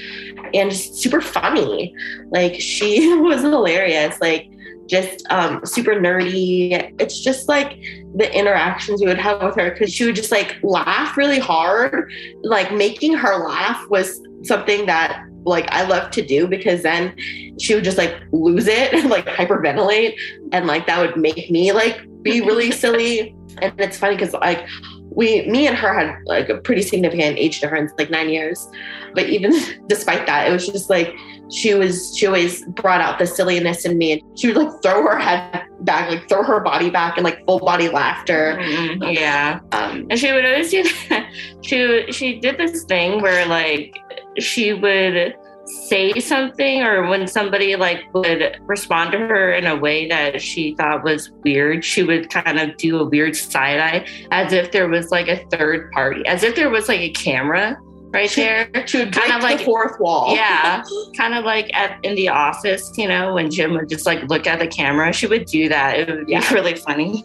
and 0.52 0.70
just 0.70 0.96
super 0.96 1.20
funny. 1.20 1.94
Like 2.30 2.60
she 2.60 3.14
was 3.22 3.42
hilarious. 3.42 4.20
Like 4.20 4.50
just 4.86 5.24
um, 5.30 5.64
super 5.64 5.92
nerdy. 5.92 6.94
It's 7.00 7.20
just 7.20 7.48
like 7.48 7.80
the 8.14 8.30
interactions 8.36 9.00
we 9.00 9.06
would 9.06 9.18
have 9.18 9.42
with 9.42 9.56
her 9.56 9.70
because 9.70 9.92
she 9.92 10.04
would 10.04 10.16
just 10.16 10.30
like 10.30 10.56
laugh 10.62 11.16
really 11.16 11.38
hard. 11.38 12.12
Like 12.42 12.72
making 12.72 13.14
her 13.14 13.36
laugh 13.36 13.84
was 13.88 14.20
something 14.42 14.86
that 14.86 15.24
like 15.44 15.70
I 15.70 15.86
love 15.86 16.10
to 16.12 16.22
do 16.24 16.46
because 16.46 16.82
then 16.82 17.14
she 17.60 17.74
would 17.74 17.84
just 17.84 17.98
like 17.98 18.14
lose 18.32 18.66
it 18.66 18.92
and 18.94 19.10
like 19.10 19.26
hyperventilate 19.26 20.14
and 20.52 20.66
like 20.66 20.86
that 20.86 21.00
would 21.00 21.16
make 21.16 21.50
me 21.50 21.72
like 21.72 22.00
be 22.22 22.40
really 22.40 22.70
silly. 22.82 23.34
And 23.62 23.72
it's 23.78 23.98
funny 23.98 24.16
because 24.16 24.32
like 24.34 24.66
we 25.10 25.46
me 25.46 25.66
and 25.66 25.76
her 25.76 25.94
had 25.94 26.16
like 26.26 26.48
a 26.48 26.58
pretty 26.58 26.82
significant 26.82 27.38
age 27.38 27.60
difference, 27.60 27.92
like 27.98 28.10
nine 28.10 28.28
years. 28.28 28.68
But 29.14 29.28
even 29.28 29.52
despite 29.88 30.26
that, 30.26 30.48
it 30.48 30.52
was 30.52 30.66
just 30.66 30.90
like 30.90 31.14
she 31.54 31.74
was 31.74 32.16
she 32.16 32.26
always 32.26 32.64
brought 32.66 33.00
out 33.00 33.18
the 33.18 33.26
silliness 33.26 33.84
in 33.84 33.96
me 33.96 34.12
and 34.12 34.38
she 34.38 34.48
would 34.48 34.56
like 34.56 34.82
throw 34.82 35.02
her 35.02 35.18
head 35.18 35.66
back 35.80 36.10
like 36.10 36.28
throw 36.28 36.42
her 36.42 36.60
body 36.60 36.90
back 36.90 37.16
and 37.16 37.24
like 37.24 37.44
full 37.46 37.60
body 37.60 37.88
laughter. 37.88 38.58
Mm-hmm. 38.60 39.02
yeah. 39.02 39.60
Um, 39.72 40.06
and 40.10 40.18
she 40.18 40.32
would 40.32 40.44
always 40.44 40.70
do 40.70 40.82
that. 41.08 41.30
She 41.62 42.10
she 42.10 42.40
did 42.40 42.58
this 42.58 42.84
thing 42.84 43.22
where 43.22 43.46
like 43.46 43.96
she 44.38 44.72
would 44.72 45.36
say 45.66 46.12
something 46.20 46.82
or 46.82 47.08
when 47.08 47.26
somebody 47.26 47.76
like 47.76 48.12
would 48.14 48.58
respond 48.62 49.12
to 49.12 49.18
her 49.18 49.52
in 49.52 49.66
a 49.66 49.76
way 49.76 50.08
that 50.08 50.42
she 50.42 50.74
thought 50.74 51.04
was 51.04 51.30
weird, 51.42 51.84
she 51.84 52.02
would 52.02 52.30
kind 52.30 52.58
of 52.58 52.76
do 52.76 52.98
a 52.98 53.04
weird 53.04 53.34
side 53.34 53.80
eye 53.80 54.06
as 54.30 54.52
if 54.52 54.72
there 54.72 54.88
was 54.88 55.10
like 55.10 55.28
a 55.28 55.44
third 55.56 55.90
party, 55.92 56.26
as 56.26 56.42
if 56.42 56.54
there 56.54 56.70
was 56.70 56.88
like 56.88 57.00
a 57.00 57.10
camera 57.10 57.76
right 58.14 58.30
she, 58.30 58.40
there. 58.40 58.70
She 58.86 58.98
would 58.98 59.12
kind 59.12 59.32
of 59.32 59.42
like 59.42 59.58
the 59.58 59.64
fourth 59.64 60.00
wall. 60.00 60.34
Yeah. 60.34 60.82
kind 61.16 61.34
of 61.34 61.44
like 61.44 61.70
at 61.74 62.02
in 62.04 62.14
the 62.14 62.28
office, 62.28 62.92
you 62.96 63.08
know, 63.08 63.34
when 63.34 63.50
Jim 63.50 63.74
would 63.74 63.88
just 63.88 64.06
like 64.06 64.22
look 64.24 64.46
at 64.46 64.58
the 64.58 64.66
camera, 64.66 65.12
she 65.12 65.26
would 65.26 65.44
do 65.46 65.68
that. 65.68 65.98
It 65.98 66.08
would 66.08 66.26
be 66.26 66.32
yeah. 66.32 66.54
really 66.54 66.76
funny. 66.76 67.24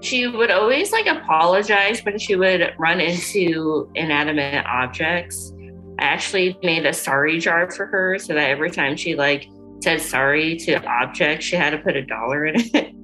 She 0.00 0.26
would 0.26 0.50
always 0.50 0.90
like 0.92 1.06
apologize 1.06 2.00
when 2.04 2.18
she 2.18 2.36
would 2.36 2.74
run 2.78 3.00
into 3.00 3.90
inanimate 3.94 4.64
objects. 4.66 5.52
I 5.98 6.04
actually 6.04 6.58
made 6.62 6.86
a 6.86 6.92
sorry 6.92 7.38
jar 7.38 7.70
for 7.70 7.86
her 7.86 8.18
so 8.18 8.34
that 8.34 8.50
every 8.50 8.70
time 8.70 8.96
she 8.96 9.14
like 9.14 9.48
said 9.80 10.00
sorry 10.00 10.56
to 10.56 10.84
objects, 10.84 11.44
she 11.44 11.56
had 11.56 11.70
to 11.70 11.78
put 11.78 11.96
a 11.96 12.02
dollar 12.02 12.46
in 12.46 12.54
it. 12.56 12.94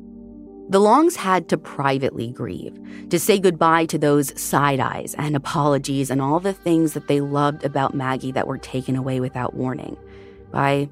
The 0.70 0.80
Longs 0.80 1.16
had 1.16 1.48
to 1.48 1.56
privately 1.56 2.30
grieve, 2.30 2.78
to 3.08 3.18
say 3.18 3.38
goodbye 3.38 3.86
to 3.86 3.96
those 3.96 4.38
side 4.38 4.80
eyes 4.80 5.14
and 5.16 5.34
apologies 5.34 6.10
and 6.10 6.20
all 6.20 6.40
the 6.40 6.52
things 6.52 6.92
that 6.92 7.08
they 7.08 7.22
loved 7.22 7.64
about 7.64 7.94
Maggie 7.94 8.32
that 8.32 8.46
were 8.46 8.58
taken 8.58 8.94
away 8.94 9.18
without 9.18 9.54
warning. 9.54 9.96
By 10.50 10.90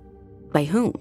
by 0.52 0.64
whom? 0.64 0.94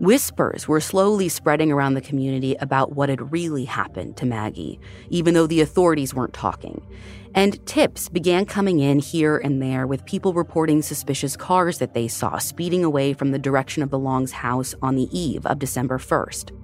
Whispers 0.00 0.66
were 0.66 0.80
slowly 0.80 1.28
spreading 1.28 1.70
around 1.70 1.94
the 1.94 2.00
community 2.00 2.54
about 2.60 2.92
what 2.92 3.10
had 3.10 3.32
really 3.32 3.66
happened 3.66 4.16
to 4.16 4.26
Maggie, 4.26 4.80
even 5.10 5.34
though 5.34 5.48
the 5.48 5.60
authorities 5.60 6.14
weren't 6.14 6.32
talking. 6.32 6.86
And 7.34 7.64
tips 7.66 8.08
began 8.08 8.46
coming 8.46 8.78
in 8.78 9.00
here 9.00 9.36
and 9.36 9.60
there 9.60 9.86
with 9.86 10.06
people 10.06 10.32
reporting 10.32 10.80
suspicious 10.80 11.36
cars 11.36 11.78
that 11.78 11.92
they 11.92 12.08
saw 12.08 12.38
speeding 12.38 12.84
away 12.84 13.12
from 13.12 13.32
the 13.32 13.38
direction 13.38 13.82
of 13.82 13.90
the 13.90 13.98
Long's 13.98 14.32
house 14.32 14.74
on 14.80 14.94
the 14.94 15.08
eve 15.10 15.44
of 15.44 15.58
December 15.58 15.98
1st. 15.98 16.57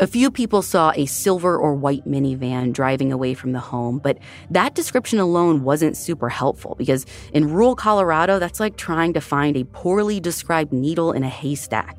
A 0.00 0.06
few 0.06 0.30
people 0.30 0.62
saw 0.62 0.92
a 0.94 1.06
silver 1.06 1.58
or 1.58 1.74
white 1.74 2.06
minivan 2.06 2.72
driving 2.72 3.10
away 3.10 3.34
from 3.34 3.50
the 3.50 3.58
home, 3.58 3.98
but 3.98 4.16
that 4.48 4.76
description 4.76 5.18
alone 5.18 5.64
wasn't 5.64 5.96
super 5.96 6.28
helpful 6.28 6.76
because 6.76 7.04
in 7.32 7.50
rural 7.50 7.74
Colorado, 7.74 8.38
that's 8.38 8.60
like 8.60 8.76
trying 8.76 9.12
to 9.14 9.20
find 9.20 9.56
a 9.56 9.64
poorly 9.64 10.20
described 10.20 10.72
needle 10.72 11.10
in 11.10 11.24
a 11.24 11.28
haystack. 11.28 11.98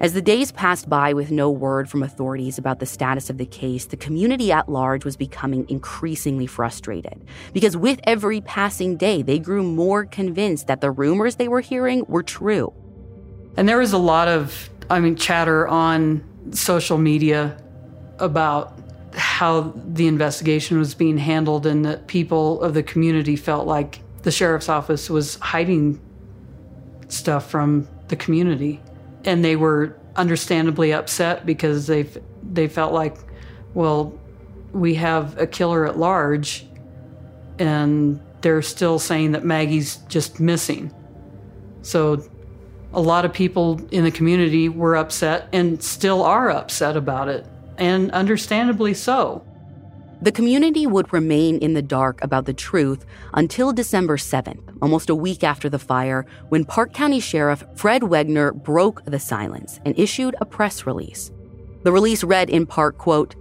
As 0.00 0.12
the 0.12 0.20
days 0.20 0.52
passed 0.52 0.90
by 0.90 1.14
with 1.14 1.30
no 1.30 1.50
word 1.50 1.88
from 1.88 2.02
authorities 2.02 2.58
about 2.58 2.78
the 2.78 2.84
status 2.84 3.30
of 3.30 3.38
the 3.38 3.46
case, 3.46 3.86
the 3.86 3.96
community 3.96 4.52
at 4.52 4.68
large 4.68 5.06
was 5.06 5.16
becoming 5.16 5.64
increasingly 5.70 6.46
frustrated 6.46 7.24
because 7.54 7.74
with 7.74 8.00
every 8.04 8.42
passing 8.42 8.98
day, 8.98 9.22
they 9.22 9.38
grew 9.38 9.62
more 9.62 10.04
convinced 10.04 10.66
that 10.66 10.82
the 10.82 10.90
rumors 10.90 11.36
they 11.36 11.48
were 11.48 11.62
hearing 11.62 12.04
were 12.06 12.22
true. 12.22 12.70
And 13.56 13.66
there 13.66 13.78
was 13.78 13.94
a 13.94 13.98
lot 13.98 14.28
of, 14.28 14.68
I 14.90 15.00
mean, 15.00 15.16
chatter 15.16 15.66
on 15.66 16.22
social 16.50 16.98
media 16.98 17.56
about 18.18 18.78
how 19.14 19.72
the 19.74 20.06
investigation 20.06 20.78
was 20.78 20.94
being 20.94 21.18
handled 21.18 21.66
and 21.66 21.84
that 21.84 22.06
people 22.06 22.60
of 22.62 22.74
the 22.74 22.82
community 22.82 23.36
felt 23.36 23.66
like 23.66 24.00
the 24.22 24.30
sheriff's 24.30 24.68
office 24.68 25.08
was 25.08 25.36
hiding 25.36 26.00
stuff 27.08 27.50
from 27.50 27.88
the 28.08 28.16
community. 28.16 28.80
And 29.24 29.44
they 29.44 29.56
were 29.56 29.96
understandably 30.16 30.92
upset 30.92 31.44
because 31.46 31.86
they 31.86 32.06
they 32.52 32.68
felt 32.68 32.92
like 32.92 33.16
well 33.74 34.16
we 34.72 34.94
have 34.94 35.36
a 35.38 35.46
killer 35.46 35.86
at 35.86 35.98
large 35.98 36.66
and 37.58 38.20
they're 38.42 38.62
still 38.62 38.98
saying 38.98 39.32
that 39.32 39.44
Maggie's 39.44 39.96
just 40.08 40.38
missing. 40.38 40.92
So 41.82 42.22
a 42.94 43.00
lot 43.00 43.24
of 43.24 43.32
people 43.32 43.80
in 43.90 44.04
the 44.04 44.10
community 44.10 44.68
were 44.68 44.96
upset 44.96 45.48
and 45.52 45.82
still 45.82 46.22
are 46.22 46.50
upset 46.50 46.96
about 46.96 47.28
it, 47.28 47.46
and 47.76 48.10
understandably 48.12 48.94
so. 48.94 49.44
The 50.22 50.32
community 50.32 50.86
would 50.86 51.12
remain 51.12 51.58
in 51.58 51.74
the 51.74 51.82
dark 51.82 52.22
about 52.22 52.46
the 52.46 52.54
truth 52.54 53.04
until 53.34 53.72
December 53.72 54.16
7th, 54.16 54.78
almost 54.80 55.10
a 55.10 55.14
week 55.14 55.44
after 55.44 55.68
the 55.68 55.78
fire, 55.78 56.24
when 56.48 56.64
Park 56.64 56.94
County 56.94 57.20
Sheriff 57.20 57.64
Fred 57.74 58.02
Wegner 58.02 58.54
broke 58.54 59.04
the 59.04 59.18
silence 59.18 59.80
and 59.84 59.98
issued 59.98 60.34
a 60.40 60.46
press 60.46 60.86
release. 60.86 61.30
The 61.82 61.92
release 61.92 62.24
read 62.24 62.48
in 62.48 62.64
part, 62.64 62.96
quote, 62.96 63.34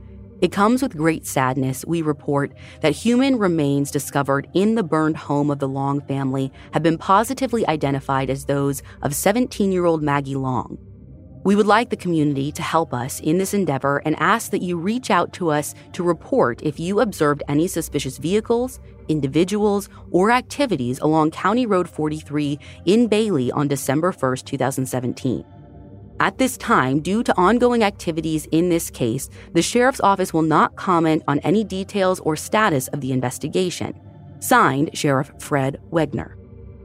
it 0.44 0.52
comes 0.52 0.82
with 0.82 0.98
great 0.98 1.26
sadness, 1.26 1.86
we 1.86 2.02
report, 2.02 2.52
that 2.82 2.92
human 2.92 3.38
remains 3.38 3.90
discovered 3.90 4.46
in 4.54 4.76
the 4.76 4.84
burned 4.84 5.16
home 5.16 5.50
of 5.50 5.60
the 5.60 5.70
Long 5.70 6.02
family 6.02 6.52
have 6.74 6.84
been 6.84 6.98
positively 6.98 7.66
identified 7.68 8.30
as 8.30 8.44
those 8.44 8.84
of 9.04 9.16
17 9.16 9.72
year 9.72 9.86
old 9.86 10.04
Maggie 10.04 10.36
Long. 10.36 10.78
We 11.46 11.56
would 11.56 11.66
like 11.66 11.92
the 11.92 11.96
community 11.96 12.52
to 12.52 12.62
help 12.62 12.94
us 12.94 13.22
in 13.22 13.38
this 13.38 13.54
endeavor 13.54 14.02
and 14.04 14.20
ask 14.20 14.52
that 14.52 14.62
you 14.62 14.78
reach 14.78 15.10
out 15.10 15.32
to 15.34 15.50
us 15.50 15.76
to 15.94 16.04
report 16.04 16.62
if 16.62 16.78
you 16.78 17.00
observed 17.00 17.42
any 17.48 17.66
suspicious 17.66 18.18
vehicles, 18.18 18.82
individuals, 19.08 19.88
or 20.12 20.30
activities 20.30 21.00
along 21.00 21.32
County 21.32 21.66
Road 21.66 21.88
43 21.88 22.60
in 22.84 23.08
Bailey 23.08 23.50
on 23.54 23.70
December 23.70 24.12
1st, 24.12 24.44
2017. 24.44 25.53
At 26.24 26.38
this 26.38 26.56
time, 26.56 27.02
due 27.02 27.22
to 27.22 27.38
ongoing 27.38 27.84
activities 27.84 28.48
in 28.54 28.70
this 28.70 28.90
case, 28.90 29.30
the 29.52 29.62
sheriff's 29.62 30.00
office 30.00 30.34
will 30.34 30.42
not 30.42 30.78
comment 30.78 31.22
on 31.28 31.40
any 31.40 31.66
details 31.66 32.22
or 32.22 32.38
status 32.38 32.88
of 32.88 33.02
the 33.02 33.12
investigation. 33.12 33.94
Signed, 34.40 34.92
Sheriff 34.94 35.34
Fred 35.38 35.82
Wegner. 35.92 36.36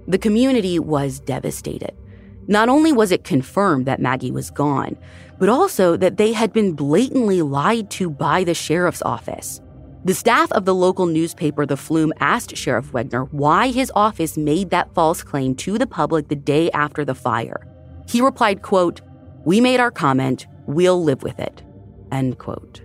The 0.09 0.19
community 0.19 0.81
was 0.81 1.21
devastated. 1.21 1.97
Not 2.49 2.69
only 2.69 2.91
was 2.91 3.13
it 3.13 3.23
confirmed 3.23 3.87
that 3.87 4.01
Maggie 4.01 4.33
was 4.33 4.51
gone, 4.51 4.99
but 5.39 5.49
also 5.49 5.97
that 5.97 6.17
they 6.17 6.33
had 6.33 6.53
been 6.53 6.73
blatantly 6.73 7.41
lied 7.41 7.93
to 7.93 8.11
by 8.11 8.43
the 8.43 8.55
sheriff's 8.55 9.03
office. 9.03 9.61
The 10.05 10.15
staff 10.15 10.51
of 10.51 10.65
the 10.65 10.75
local 10.75 11.07
newspaper, 11.07 11.65
The 11.65 11.77
Flume, 11.77 12.13
asked 12.19 12.57
Sheriff 12.57 12.91
Wegner 12.91 13.33
why 13.33 13.69
his 13.69 13.93
office 13.95 14.37
made 14.37 14.71
that 14.71 14.93
false 14.95 15.23
claim 15.23 15.55
to 15.57 15.79
the 15.79 15.87
public 15.87 16.27
the 16.27 16.35
day 16.35 16.73
after 16.73 17.05
the 17.05 17.15
fire. 17.15 17.65
He 18.09 18.21
replied, 18.21 18.63
quote, 18.63 19.01
we 19.49 19.63
made 19.63 19.81
our 19.81 19.91
comment, 19.91 20.47
we'll 20.67 21.03
live 21.03 21.23
with 21.23 21.41
it. 21.41 21.63
End 22.13 22.37
quote. 22.37 22.83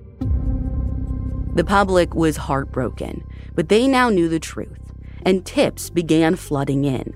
The 1.56 1.66
public 1.66 2.16
was 2.16 2.38
heartbroken, 2.38 3.28
but 3.54 3.68
they 3.68 3.86
now 3.86 4.08
knew 4.08 4.30
the 4.30 4.40
truth, 4.40 4.94
and 5.26 5.46
tips 5.46 5.90
began 5.90 6.38
flooding 6.38 6.86
in. 6.86 7.14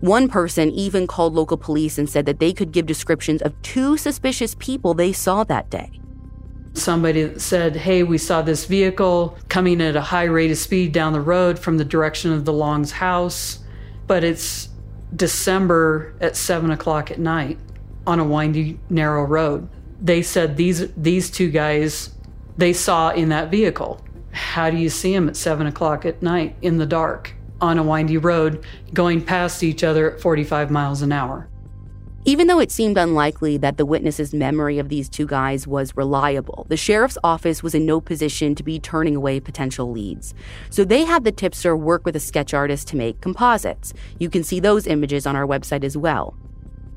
One 0.00 0.28
person 0.28 0.72
even 0.72 1.06
called 1.06 1.34
local 1.34 1.56
police 1.56 1.98
and 1.98 2.10
said 2.10 2.26
that 2.26 2.40
they 2.40 2.52
could 2.52 2.72
give 2.72 2.86
descriptions 2.86 3.42
of 3.42 3.54
two 3.62 3.96
suspicious 3.96 4.56
people 4.58 4.92
they 4.92 5.12
saw 5.12 5.44
that 5.44 5.70
day. 5.70 6.00
Somebody 6.72 7.38
said, 7.38 7.76
Hey, 7.76 8.02
we 8.02 8.18
saw 8.18 8.42
this 8.42 8.64
vehicle 8.64 9.38
coming 9.48 9.80
at 9.80 9.94
a 9.94 10.00
high 10.00 10.24
rate 10.24 10.50
of 10.50 10.58
speed 10.58 10.90
down 10.90 11.12
the 11.12 11.20
road 11.20 11.60
from 11.60 11.78
the 11.78 11.84
direction 11.84 12.32
of 12.32 12.44
the 12.44 12.52
Long's 12.52 12.90
house, 12.90 13.60
but 14.08 14.24
it's 14.24 14.68
December 15.14 16.12
at 16.20 16.34
seven 16.34 16.72
o'clock 16.72 17.12
at 17.12 17.20
night 17.20 17.56
on 18.10 18.18
a 18.18 18.24
windy, 18.24 18.78
narrow 18.90 19.24
road. 19.24 19.68
They 20.00 20.22
said 20.22 20.56
these 20.56 20.92
these 20.94 21.30
two 21.30 21.50
guys 21.50 22.10
they 22.56 22.72
saw 22.72 23.10
in 23.10 23.28
that 23.30 23.50
vehicle. 23.50 24.04
How 24.32 24.70
do 24.70 24.76
you 24.76 24.90
see 24.90 25.14
them 25.14 25.28
at 25.28 25.36
seven 25.36 25.66
o'clock 25.66 26.04
at 26.04 26.22
night 26.22 26.56
in 26.62 26.78
the 26.78 26.86
dark 26.86 27.34
on 27.60 27.78
a 27.78 27.82
windy 27.82 28.18
road 28.18 28.64
going 28.92 29.22
past 29.24 29.62
each 29.62 29.84
other 29.84 30.12
at 30.12 30.20
45 30.20 30.70
miles 30.70 31.02
an 31.02 31.12
hour? 31.12 31.48
Even 32.26 32.48
though 32.48 32.58
it 32.60 32.70
seemed 32.70 32.98
unlikely 32.98 33.56
that 33.56 33.78
the 33.78 33.86
witness's 33.86 34.34
memory 34.34 34.78
of 34.78 34.90
these 34.90 35.08
two 35.08 35.26
guys 35.26 35.66
was 35.66 35.96
reliable, 35.96 36.66
the 36.68 36.76
sheriff's 36.76 37.16
office 37.24 37.62
was 37.62 37.74
in 37.74 37.86
no 37.86 37.98
position 37.98 38.54
to 38.54 38.62
be 38.62 38.78
turning 38.78 39.16
away 39.16 39.40
potential 39.40 39.90
leads. 39.90 40.34
So 40.68 40.84
they 40.84 41.04
had 41.04 41.24
the 41.24 41.32
tipster 41.32 41.74
work 41.74 42.04
with 42.04 42.14
a 42.14 42.20
sketch 42.20 42.52
artist 42.52 42.88
to 42.88 42.96
make 42.96 43.22
composites. 43.22 43.94
You 44.18 44.28
can 44.28 44.44
see 44.44 44.60
those 44.60 44.86
images 44.86 45.26
on 45.26 45.34
our 45.34 45.46
website 45.46 45.82
as 45.82 45.96
well. 45.96 46.36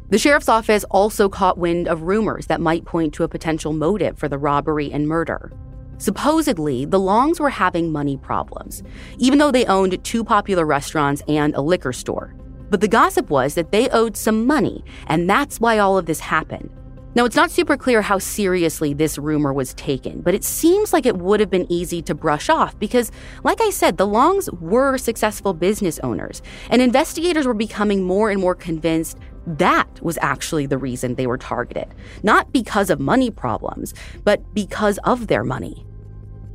The 0.09 0.17
sheriff's 0.17 0.49
office 0.49 0.83
also 0.91 1.29
caught 1.29 1.57
wind 1.57 1.87
of 1.87 2.03
rumors 2.03 2.47
that 2.47 2.61
might 2.61 2.85
point 2.85 3.13
to 3.15 3.23
a 3.23 3.27
potential 3.27 3.73
motive 3.73 4.17
for 4.17 4.27
the 4.27 4.37
robbery 4.37 4.91
and 4.91 5.07
murder. 5.07 5.51
Supposedly, 5.97 6.85
the 6.85 6.99
Longs 6.99 7.39
were 7.39 7.49
having 7.49 7.91
money 7.91 8.17
problems, 8.17 8.83
even 9.17 9.39
though 9.39 9.51
they 9.51 9.65
owned 9.65 10.03
two 10.03 10.23
popular 10.23 10.65
restaurants 10.65 11.23
and 11.27 11.55
a 11.55 11.61
liquor 11.61 11.93
store. 11.93 12.35
But 12.69 12.81
the 12.81 12.87
gossip 12.87 13.29
was 13.29 13.55
that 13.55 13.71
they 13.71 13.89
owed 13.89 14.17
some 14.17 14.45
money, 14.45 14.83
and 15.07 15.29
that's 15.29 15.59
why 15.59 15.77
all 15.77 15.97
of 15.97 16.05
this 16.05 16.19
happened. 16.19 16.69
Now, 17.15 17.25
it's 17.25 17.35
not 17.35 17.51
super 17.51 17.77
clear 17.77 18.01
how 18.01 18.17
seriously 18.17 18.95
this 18.95 19.19
rumor 19.19 19.53
was 19.53 19.75
taken, 19.75 20.21
but 20.21 20.33
it 20.33 20.43
seems 20.43 20.91
like 20.91 21.05
it 21.05 21.17
would 21.17 21.39
have 21.39 21.51
been 21.51 21.71
easy 21.71 22.01
to 22.01 22.15
brush 22.15 22.49
off 22.49 22.77
because, 22.79 23.11
like 23.43 23.61
I 23.61 23.69
said, 23.69 23.97
the 23.97 24.07
Longs 24.07 24.49
were 24.53 24.97
successful 24.97 25.53
business 25.53 25.99
owners, 25.99 26.41
and 26.71 26.81
investigators 26.81 27.45
were 27.45 27.53
becoming 27.53 28.03
more 28.03 28.31
and 28.31 28.41
more 28.41 28.55
convinced 28.55 29.19
that 29.45 30.01
was 30.01 30.17
actually 30.21 30.65
the 30.65 30.77
reason 30.77 31.15
they 31.15 31.27
were 31.27 31.37
targeted, 31.37 31.87
not 32.21 32.51
because 32.51 32.89
of 32.89 32.99
money 32.99 33.29
problems, 33.29 33.93
but 34.23 34.53
because 34.53 34.97
of 34.99 35.27
their 35.27 35.43
money. 35.43 35.85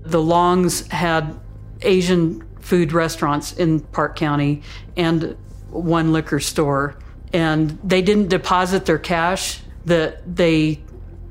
The 0.02 0.22
Longs 0.22 0.86
had 0.88 1.38
Asian 1.82 2.46
food 2.60 2.92
restaurants 2.92 3.52
in 3.52 3.80
Park 3.80 4.16
County 4.16 4.62
and 4.96 5.36
one 5.70 6.12
liquor 6.12 6.40
store 6.40 6.96
and 7.32 7.78
they 7.84 8.02
didn't 8.02 8.28
deposit 8.28 8.86
their 8.86 8.98
cash, 8.98 9.60
that 9.84 10.36
they 10.36 10.80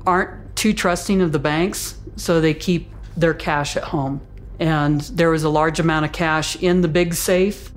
aren't 0.06 0.56
too 0.56 0.72
trusting 0.72 1.20
of 1.20 1.32
the 1.32 1.38
banks, 1.38 1.96
so 2.16 2.40
they 2.40 2.54
keep 2.54 2.90
their 3.16 3.34
cash 3.34 3.76
at 3.76 3.84
home. 3.84 4.20
And 4.60 5.00
there 5.00 5.30
was 5.30 5.44
a 5.44 5.48
large 5.48 5.80
amount 5.80 6.04
of 6.04 6.12
cash 6.12 6.56
in 6.56 6.80
the 6.80 6.88
big 6.88 7.14
safe. 7.14 7.72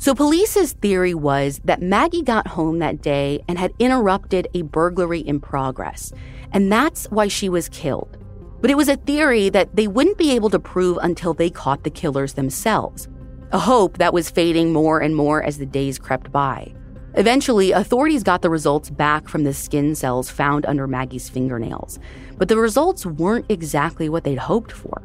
So, 0.00 0.14
police's 0.14 0.74
theory 0.74 1.12
was 1.12 1.60
that 1.64 1.82
Maggie 1.82 2.22
got 2.22 2.46
home 2.46 2.78
that 2.78 3.02
day 3.02 3.42
and 3.48 3.58
had 3.58 3.74
interrupted 3.80 4.46
a 4.54 4.62
burglary 4.62 5.18
in 5.18 5.40
progress, 5.40 6.12
and 6.52 6.70
that's 6.70 7.06
why 7.06 7.26
she 7.26 7.48
was 7.48 7.68
killed. 7.68 8.16
But 8.60 8.70
it 8.70 8.76
was 8.76 8.88
a 8.88 8.96
theory 8.96 9.48
that 9.48 9.74
they 9.74 9.88
wouldn't 9.88 10.16
be 10.16 10.30
able 10.30 10.50
to 10.50 10.60
prove 10.60 10.98
until 11.02 11.34
they 11.34 11.50
caught 11.50 11.82
the 11.82 11.90
killers 11.90 12.34
themselves. 12.34 13.08
A 13.50 13.58
hope 13.58 13.98
that 13.98 14.12
was 14.14 14.30
fading 14.30 14.72
more 14.72 15.00
and 15.00 15.16
more 15.16 15.42
as 15.42 15.58
the 15.58 15.66
days 15.66 15.98
crept 15.98 16.30
by. 16.30 16.72
Eventually, 17.14 17.72
authorities 17.72 18.22
got 18.22 18.42
the 18.42 18.50
results 18.50 18.90
back 18.90 19.28
from 19.28 19.42
the 19.42 19.52
skin 19.52 19.96
cells 19.96 20.30
found 20.30 20.64
under 20.66 20.86
Maggie's 20.86 21.28
fingernails, 21.28 21.98
but 22.36 22.46
the 22.46 22.56
results 22.56 23.04
weren't 23.04 23.46
exactly 23.48 24.08
what 24.08 24.22
they'd 24.22 24.38
hoped 24.38 24.70
for. 24.70 25.02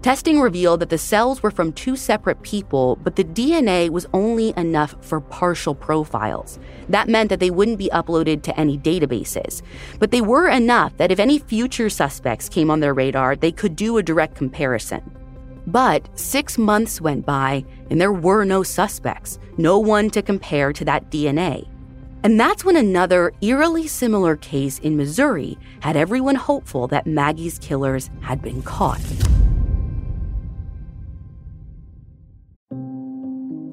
Testing 0.00 0.40
revealed 0.40 0.78
that 0.78 0.90
the 0.90 0.96
cells 0.98 1.42
were 1.42 1.50
from 1.50 1.72
two 1.72 1.96
separate 1.96 2.40
people, 2.42 2.96
but 3.02 3.16
the 3.16 3.24
DNA 3.24 3.90
was 3.90 4.06
only 4.12 4.54
enough 4.56 4.94
for 5.00 5.20
partial 5.20 5.74
profiles. 5.74 6.60
That 6.88 7.08
meant 7.08 7.30
that 7.30 7.40
they 7.40 7.50
wouldn't 7.50 7.78
be 7.78 7.90
uploaded 7.92 8.42
to 8.44 8.58
any 8.58 8.78
databases. 8.78 9.60
But 9.98 10.12
they 10.12 10.20
were 10.20 10.46
enough 10.48 10.96
that 10.98 11.10
if 11.10 11.18
any 11.18 11.40
future 11.40 11.90
suspects 11.90 12.48
came 12.48 12.70
on 12.70 12.78
their 12.78 12.94
radar, 12.94 13.34
they 13.34 13.50
could 13.50 13.74
do 13.74 13.98
a 13.98 14.02
direct 14.02 14.36
comparison. 14.36 15.02
But 15.66 16.08
six 16.16 16.56
months 16.56 17.00
went 17.00 17.26
by, 17.26 17.64
and 17.90 18.00
there 18.00 18.12
were 18.12 18.44
no 18.44 18.62
suspects, 18.62 19.40
no 19.56 19.80
one 19.80 20.10
to 20.10 20.22
compare 20.22 20.72
to 20.74 20.84
that 20.84 21.10
DNA. 21.10 21.68
And 22.22 22.38
that's 22.38 22.64
when 22.64 22.76
another 22.76 23.32
eerily 23.40 23.88
similar 23.88 24.36
case 24.36 24.78
in 24.78 24.96
Missouri 24.96 25.58
had 25.80 25.96
everyone 25.96 26.36
hopeful 26.36 26.86
that 26.88 27.06
Maggie's 27.06 27.58
killers 27.58 28.10
had 28.20 28.40
been 28.40 28.62
caught. 28.62 29.02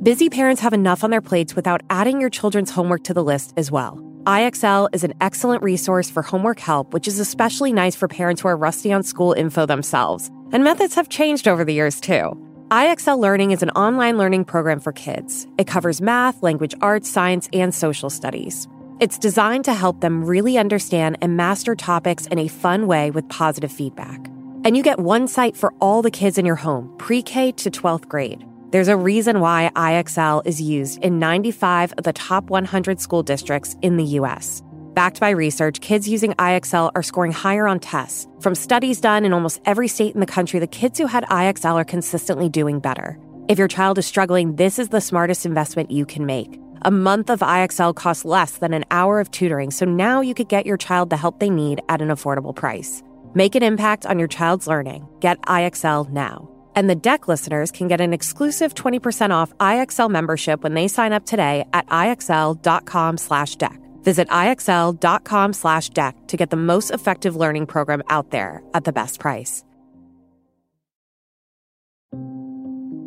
Busy 0.06 0.30
parents 0.30 0.62
have 0.62 0.72
enough 0.72 1.04
on 1.04 1.10
their 1.10 1.20
plates 1.20 1.56
without 1.56 1.82
adding 1.90 2.22
your 2.22 2.30
children's 2.30 2.70
homework 2.70 3.04
to 3.06 3.14
the 3.16 3.24
list 3.24 3.56
as 3.58 3.72
well. 3.72 4.00
IXL 4.26 4.88
is 4.94 5.04
an 5.04 5.16
excellent 5.20 5.64
resource 5.64 6.12
for 6.12 6.22
homework 6.22 6.60
help, 6.60 6.94
which 6.94 7.08
is 7.08 7.18
especially 7.18 7.74
nice 7.74 7.96
for 7.96 8.08
parents 8.08 8.44
who 8.44 8.48
are 8.48 8.56
rusty 8.56 8.94
on 8.94 9.02
school 9.02 9.34
info 9.34 9.66
themselves. 9.66 10.30
And 10.52 10.64
methods 10.64 10.94
have 10.94 11.10
changed 11.10 11.48
over 11.48 11.66
the 11.66 11.74
years, 11.74 12.00
too. 12.00 12.40
IXL 12.70 13.18
Learning 13.18 13.50
is 13.50 13.64
an 13.64 13.72
online 13.72 14.20
learning 14.20 14.46
program 14.46 14.80
for 14.80 14.92
kids. 14.92 15.48
It 15.58 15.66
covers 15.66 16.02
math, 16.02 16.44
language 16.44 16.76
arts, 16.82 17.10
science, 17.10 17.50
and 17.52 17.74
social 17.74 18.12
studies. 18.12 18.68
It's 19.00 19.18
designed 19.18 19.66
to 19.66 19.74
help 19.74 20.02
them 20.02 20.24
really 20.24 20.60
understand 20.60 21.18
and 21.20 21.36
master 21.36 21.74
topics 21.74 22.28
in 22.28 22.38
a 22.38 22.48
fun 22.48 22.86
way 22.86 23.10
with 23.10 23.28
positive 23.30 23.72
feedback. 23.72 24.28
And 24.66 24.78
you 24.78 24.84
get 24.84 25.00
one 25.00 25.28
site 25.28 25.58
for 25.58 25.74
all 25.82 26.04
the 26.04 26.12
kids 26.12 26.38
in 26.38 26.46
your 26.46 26.58
home, 26.58 26.94
pre 27.00 27.24
K 27.24 27.52
to 27.54 27.72
12th 27.72 28.08
grade. 28.08 28.46
There's 28.76 28.90
a 28.90 28.98
reason 28.98 29.40
why 29.40 29.72
IXL 29.74 30.46
is 30.46 30.60
used 30.60 31.02
in 31.02 31.18
95 31.18 31.94
of 31.94 32.04
the 32.04 32.12
top 32.12 32.50
100 32.50 33.00
school 33.00 33.24
districts 33.24 33.78
in 33.82 33.96
the 33.96 34.04
US. 34.20 34.62
Backed 34.94 35.22
by 35.22 35.30
research, 35.30 35.80
kids 35.80 36.10
using 36.10 36.34
IXL 36.34 36.92
are 36.94 37.02
scoring 37.02 37.32
higher 37.32 37.68
on 37.68 37.80
tests. 37.80 38.28
From 38.42 38.54
studies 38.54 39.00
done 39.00 39.24
in 39.24 39.32
almost 39.32 39.62
every 39.64 39.88
state 39.88 40.14
in 40.14 40.20
the 40.20 40.26
country, 40.26 40.60
the 40.60 40.68
kids 40.68 41.00
who 41.00 41.08
had 41.08 41.24
IXL 41.28 41.76
are 41.76 41.86
consistently 41.86 42.50
doing 42.50 42.82
better. 42.82 43.18
If 43.48 43.58
your 43.58 43.70
child 43.70 43.98
is 43.98 44.08
struggling, 44.08 44.58
this 44.58 44.78
is 44.78 44.90
the 44.90 45.00
smartest 45.00 45.46
investment 45.46 45.90
you 45.90 46.06
can 46.06 46.26
make. 46.26 46.60
A 46.82 46.92
month 46.92 47.30
of 47.30 47.40
IXL 47.40 47.96
costs 47.96 48.26
less 48.26 48.58
than 48.58 48.74
an 48.74 48.84
hour 48.92 49.22
of 49.22 49.32
tutoring, 49.32 49.72
so 49.72 49.86
now 49.86 50.20
you 50.20 50.34
could 50.34 50.50
get 50.50 50.66
your 50.66 50.76
child 50.76 51.12
the 51.12 51.16
help 51.16 51.40
they 51.40 51.50
need 51.50 51.80
at 51.88 52.02
an 52.02 52.10
affordable 52.10 52.54
price. 52.54 53.02
Make 53.36 53.56
an 53.56 53.64
impact 53.64 54.06
on 54.06 54.20
your 54.20 54.28
child's 54.28 54.68
learning. 54.68 55.08
Get 55.22 55.42
IXL 55.44 56.10
now. 56.10 56.52
And 56.76 56.90
the 56.90 56.96
deck 56.96 57.28
listeners 57.28 57.72
can 57.72 57.88
get 57.88 58.02
an 58.02 58.14
exclusive 58.14 58.74
20% 58.74 59.32
off 59.32 59.54
IXL 59.60 60.10
membership 60.10 60.64
when 60.64 60.74
they 60.74 60.88
sign 60.88 61.14
up 61.14 61.26
today 61.26 61.66
at 61.74 61.88
IXL.com 61.88 63.18
slash 63.18 63.56
deck. 63.56 63.80
Visit 64.04 64.28
IXL.com 64.30 65.54
slash 65.54 65.90
deck 65.90 66.16
to 66.28 66.38
get 66.38 66.50
the 66.50 66.58
most 66.58 66.92
effective 66.92 67.36
learning 67.36 67.66
program 67.66 68.04
out 68.10 68.32
there 68.32 68.62
at 68.74 68.84
the 68.84 68.92
best 68.92 69.20
price. 69.20 69.64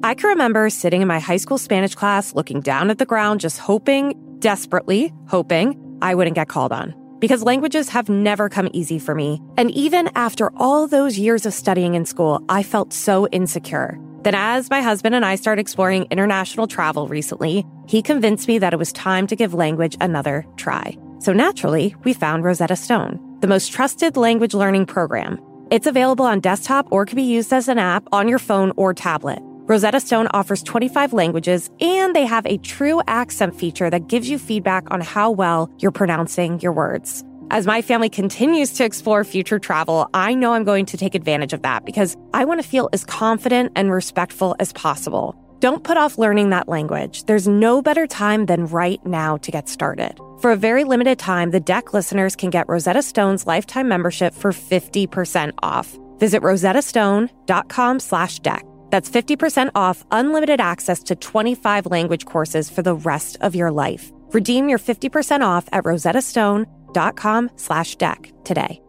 I 0.02 0.14
can 0.14 0.30
remember 0.30 0.70
sitting 0.70 1.02
in 1.02 1.08
my 1.08 1.18
high 1.18 1.36
school 1.36 1.58
Spanish 1.58 1.94
class 1.94 2.34
looking 2.34 2.60
down 2.60 2.90
at 2.90 2.98
the 2.98 3.06
ground, 3.06 3.40
just 3.40 3.58
hoping, 3.58 4.14
desperately 4.38 5.12
hoping, 5.26 5.98
I 6.00 6.14
wouldn't 6.14 6.36
get 6.36 6.48
called 6.48 6.72
on 6.72 7.07
because 7.20 7.42
languages 7.42 7.88
have 7.88 8.08
never 8.08 8.48
come 8.48 8.68
easy 8.72 8.98
for 8.98 9.14
me. 9.14 9.40
And 9.56 9.70
even 9.70 10.10
after 10.14 10.52
all 10.56 10.86
those 10.86 11.18
years 11.18 11.46
of 11.46 11.54
studying 11.54 11.94
in 11.94 12.04
school, 12.04 12.42
I 12.48 12.62
felt 12.62 12.92
so 12.92 13.26
insecure. 13.28 13.98
Then, 14.22 14.34
as 14.34 14.68
my 14.68 14.82
husband 14.82 15.14
and 15.14 15.24
I 15.24 15.36
started 15.36 15.60
exploring 15.60 16.06
international 16.10 16.66
travel 16.66 17.08
recently, 17.08 17.64
he 17.86 18.02
convinced 18.02 18.48
me 18.48 18.58
that 18.58 18.72
it 18.72 18.78
was 18.78 18.92
time 18.92 19.26
to 19.28 19.36
give 19.36 19.54
language 19.54 19.96
another 20.00 20.44
try. 20.56 20.96
So 21.20 21.32
naturally, 21.32 21.94
we 22.04 22.12
found 22.12 22.44
Rosetta 22.44 22.76
Stone, 22.76 23.38
the 23.40 23.46
most 23.46 23.72
trusted 23.72 24.16
language 24.16 24.54
learning 24.54 24.86
program. 24.86 25.40
It's 25.70 25.86
available 25.86 26.24
on 26.24 26.40
desktop 26.40 26.88
or 26.90 27.04
can 27.04 27.16
be 27.16 27.22
used 27.22 27.52
as 27.52 27.68
an 27.68 27.78
app 27.78 28.08
on 28.12 28.28
your 28.28 28.38
phone 28.38 28.72
or 28.76 28.94
tablet. 28.94 29.42
Rosetta 29.68 30.00
Stone 30.00 30.28
offers 30.30 30.62
25 30.62 31.12
languages 31.12 31.68
and 31.78 32.16
they 32.16 32.24
have 32.24 32.46
a 32.46 32.56
true 32.56 33.02
accent 33.06 33.54
feature 33.54 33.90
that 33.90 34.08
gives 34.08 34.26
you 34.26 34.38
feedback 34.38 34.90
on 34.90 35.02
how 35.02 35.30
well 35.30 35.70
you're 35.78 35.90
pronouncing 35.90 36.58
your 36.60 36.72
words. 36.72 37.22
As 37.50 37.66
my 37.66 37.82
family 37.82 38.08
continues 38.08 38.72
to 38.72 38.84
explore 38.84 39.24
future 39.24 39.58
travel, 39.58 40.08
I 40.14 40.32
know 40.32 40.54
I'm 40.54 40.64
going 40.64 40.86
to 40.86 40.96
take 40.96 41.14
advantage 41.14 41.52
of 41.52 41.60
that 41.62 41.84
because 41.84 42.16
I 42.32 42.46
want 42.46 42.62
to 42.62 42.66
feel 42.66 42.88
as 42.94 43.04
confident 43.04 43.72
and 43.76 43.92
respectful 43.92 44.56
as 44.58 44.72
possible. 44.72 45.36
Don't 45.58 45.84
put 45.84 45.98
off 45.98 46.16
learning 46.16 46.48
that 46.48 46.70
language. 46.70 47.24
There's 47.24 47.46
no 47.46 47.82
better 47.82 48.06
time 48.06 48.46
than 48.46 48.68
right 48.68 49.04
now 49.04 49.36
to 49.36 49.50
get 49.50 49.68
started. 49.68 50.18
For 50.40 50.50
a 50.50 50.56
very 50.56 50.84
limited 50.84 51.18
time, 51.18 51.50
the 51.50 51.60
deck 51.60 51.92
listeners 51.92 52.36
can 52.36 52.48
get 52.48 52.66
Rosetta 52.70 53.02
Stone's 53.02 53.46
lifetime 53.46 53.86
membership 53.86 54.32
for 54.32 54.52
50% 54.52 55.52
off. 55.62 55.94
Visit 56.18 56.40
rosettastone.com 56.40 58.00
slash 58.00 58.38
deck. 58.38 58.64
That's 58.90 59.10
50% 59.10 59.70
off 59.74 60.04
unlimited 60.10 60.60
access 60.60 61.02
to 61.04 61.16
25 61.16 61.86
language 61.86 62.24
courses 62.24 62.70
for 62.70 62.82
the 62.82 62.94
rest 62.94 63.36
of 63.40 63.54
your 63.54 63.70
life. 63.70 64.12
Redeem 64.32 64.68
your 64.68 64.78
50% 64.78 65.40
off 65.42 65.68
at 65.72 65.84
rosettastone.com 65.84 67.50
slash 67.56 67.96
deck 67.96 68.32
today. 68.44 68.80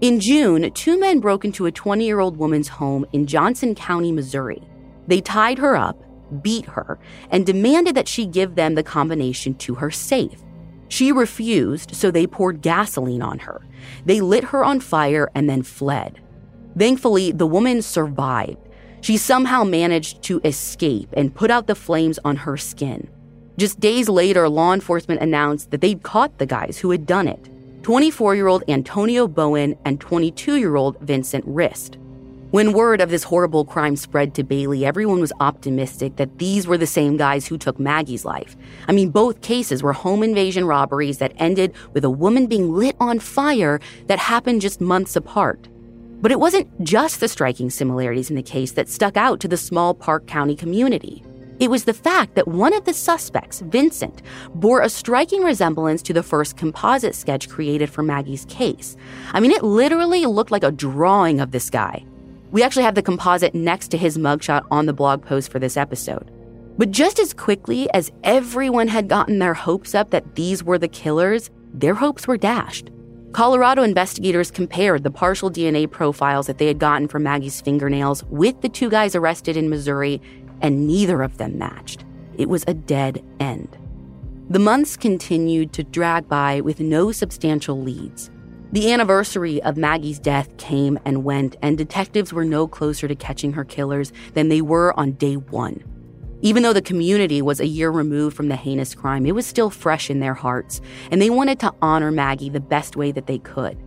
In 0.00 0.20
June, 0.20 0.70
two 0.74 1.00
men 1.00 1.18
broke 1.18 1.44
into 1.44 1.66
a 1.66 1.72
20 1.72 2.06
year 2.06 2.20
old 2.20 2.36
woman's 2.36 2.68
home 2.68 3.04
in 3.12 3.26
Johnson 3.26 3.74
County, 3.74 4.12
Missouri. 4.12 4.62
They 5.08 5.20
tied 5.20 5.58
her 5.58 5.74
up, 5.74 6.00
beat 6.40 6.66
her, 6.66 7.00
and 7.30 7.44
demanded 7.44 7.96
that 7.96 8.06
she 8.06 8.24
give 8.24 8.54
them 8.54 8.76
the 8.76 8.84
combination 8.84 9.54
to 9.54 9.74
her 9.74 9.90
safe. 9.90 10.40
She 10.88 11.12
refused, 11.12 11.94
so 11.94 12.10
they 12.10 12.26
poured 12.26 12.62
gasoline 12.62 13.22
on 13.22 13.40
her. 13.40 13.62
They 14.04 14.20
lit 14.20 14.44
her 14.44 14.64
on 14.64 14.80
fire 14.80 15.30
and 15.34 15.48
then 15.48 15.62
fled. 15.62 16.20
Thankfully, 16.76 17.32
the 17.32 17.46
woman 17.46 17.82
survived. 17.82 18.58
She 19.00 19.16
somehow 19.16 19.64
managed 19.64 20.22
to 20.24 20.40
escape 20.44 21.08
and 21.16 21.34
put 21.34 21.50
out 21.50 21.66
the 21.66 21.74
flames 21.74 22.18
on 22.24 22.36
her 22.36 22.56
skin. 22.56 23.08
Just 23.56 23.80
days 23.80 24.08
later, 24.08 24.48
law 24.48 24.72
enforcement 24.72 25.20
announced 25.20 25.70
that 25.70 25.80
they'd 25.80 26.02
caught 26.02 26.38
the 26.38 26.46
guys 26.46 26.78
who 26.78 26.90
had 26.90 27.06
done 27.06 27.28
it 27.28 27.48
24 27.82 28.34
year 28.34 28.46
old 28.48 28.64
Antonio 28.68 29.26
Bowen 29.26 29.76
and 29.84 30.00
22 30.00 30.56
year 30.56 30.76
old 30.76 30.98
Vincent 31.00 31.44
Rist. 31.46 31.98
When 32.50 32.72
word 32.72 33.02
of 33.02 33.10
this 33.10 33.24
horrible 33.24 33.66
crime 33.66 33.94
spread 33.94 34.34
to 34.34 34.42
Bailey, 34.42 34.86
everyone 34.86 35.20
was 35.20 35.34
optimistic 35.38 36.16
that 36.16 36.38
these 36.38 36.66
were 36.66 36.78
the 36.78 36.86
same 36.86 37.18
guys 37.18 37.46
who 37.46 37.58
took 37.58 37.78
Maggie's 37.78 38.24
life. 38.24 38.56
I 38.88 38.92
mean, 38.92 39.10
both 39.10 39.42
cases 39.42 39.82
were 39.82 39.92
home 39.92 40.22
invasion 40.22 40.64
robberies 40.64 41.18
that 41.18 41.34
ended 41.36 41.74
with 41.92 42.06
a 42.06 42.10
woman 42.10 42.46
being 42.46 42.72
lit 42.72 42.96
on 43.00 43.18
fire 43.18 43.80
that 44.06 44.18
happened 44.18 44.62
just 44.62 44.80
months 44.80 45.14
apart. 45.14 45.68
But 46.22 46.32
it 46.32 46.40
wasn't 46.40 46.82
just 46.82 47.20
the 47.20 47.28
striking 47.28 47.68
similarities 47.68 48.30
in 48.30 48.36
the 48.36 48.42
case 48.42 48.72
that 48.72 48.88
stuck 48.88 49.18
out 49.18 49.40
to 49.40 49.48
the 49.48 49.58
small 49.58 49.92
Park 49.92 50.26
County 50.26 50.56
community. 50.56 51.22
It 51.60 51.70
was 51.70 51.84
the 51.84 51.92
fact 51.92 52.34
that 52.36 52.48
one 52.48 52.72
of 52.72 52.86
the 52.86 52.94
suspects, 52.94 53.60
Vincent, 53.60 54.22
bore 54.54 54.80
a 54.80 54.88
striking 54.88 55.42
resemblance 55.42 56.00
to 56.00 56.14
the 56.14 56.22
first 56.22 56.56
composite 56.56 57.14
sketch 57.14 57.50
created 57.50 57.90
for 57.90 58.02
Maggie's 58.02 58.46
case. 58.46 58.96
I 59.34 59.40
mean, 59.40 59.50
it 59.50 59.62
literally 59.62 60.24
looked 60.24 60.50
like 60.50 60.64
a 60.64 60.72
drawing 60.72 61.40
of 61.40 61.50
this 61.50 61.68
guy. 61.68 62.06
We 62.50 62.62
actually 62.62 62.84
have 62.84 62.94
the 62.94 63.02
composite 63.02 63.54
next 63.54 63.88
to 63.88 63.98
his 63.98 64.16
mugshot 64.16 64.66
on 64.70 64.86
the 64.86 64.92
blog 64.92 65.22
post 65.22 65.52
for 65.52 65.58
this 65.58 65.76
episode. 65.76 66.30
But 66.78 66.92
just 66.92 67.18
as 67.18 67.34
quickly 67.34 67.90
as 67.92 68.12
everyone 68.22 68.88
had 68.88 69.08
gotten 69.08 69.38
their 69.38 69.54
hopes 69.54 69.94
up 69.94 70.10
that 70.10 70.36
these 70.36 70.62
were 70.62 70.78
the 70.78 70.88
killers, 70.88 71.50
their 71.74 71.94
hopes 71.94 72.26
were 72.26 72.36
dashed. 72.36 72.90
Colorado 73.32 73.82
investigators 73.82 74.50
compared 74.50 75.02
the 75.02 75.10
partial 75.10 75.50
DNA 75.50 75.90
profiles 75.90 76.46
that 76.46 76.58
they 76.58 76.66
had 76.66 76.78
gotten 76.78 77.08
from 77.08 77.24
Maggie's 77.24 77.60
fingernails 77.60 78.24
with 78.24 78.60
the 78.62 78.68
two 78.68 78.88
guys 78.88 79.14
arrested 79.14 79.56
in 79.56 79.68
Missouri, 79.68 80.20
and 80.62 80.86
neither 80.86 81.22
of 81.22 81.36
them 81.36 81.58
matched. 81.58 82.04
It 82.38 82.48
was 82.48 82.64
a 82.66 82.74
dead 82.74 83.22
end. 83.38 83.76
The 84.48 84.58
months 84.58 84.96
continued 84.96 85.74
to 85.74 85.84
drag 85.84 86.26
by 86.26 86.62
with 86.62 86.80
no 86.80 87.12
substantial 87.12 87.82
leads. 87.82 88.30
The 88.70 88.92
anniversary 88.92 89.62
of 89.62 89.78
Maggie's 89.78 90.18
death 90.18 90.54
came 90.58 90.98
and 91.06 91.24
went, 91.24 91.56
and 91.62 91.78
detectives 91.78 92.34
were 92.34 92.44
no 92.44 92.68
closer 92.68 93.08
to 93.08 93.14
catching 93.14 93.54
her 93.54 93.64
killers 93.64 94.12
than 94.34 94.50
they 94.50 94.60
were 94.60 94.92
on 95.00 95.12
day 95.12 95.38
one. 95.38 95.82
Even 96.42 96.62
though 96.62 96.74
the 96.74 96.82
community 96.82 97.40
was 97.40 97.60
a 97.60 97.66
year 97.66 97.90
removed 97.90 98.36
from 98.36 98.48
the 98.48 98.56
heinous 98.56 98.94
crime, 98.94 99.24
it 99.24 99.34
was 99.34 99.46
still 99.46 99.70
fresh 99.70 100.10
in 100.10 100.20
their 100.20 100.34
hearts, 100.34 100.82
and 101.10 101.22
they 101.22 101.30
wanted 101.30 101.58
to 101.60 101.72
honor 101.80 102.10
Maggie 102.10 102.50
the 102.50 102.60
best 102.60 102.94
way 102.94 103.10
that 103.10 103.26
they 103.26 103.38
could. 103.38 103.78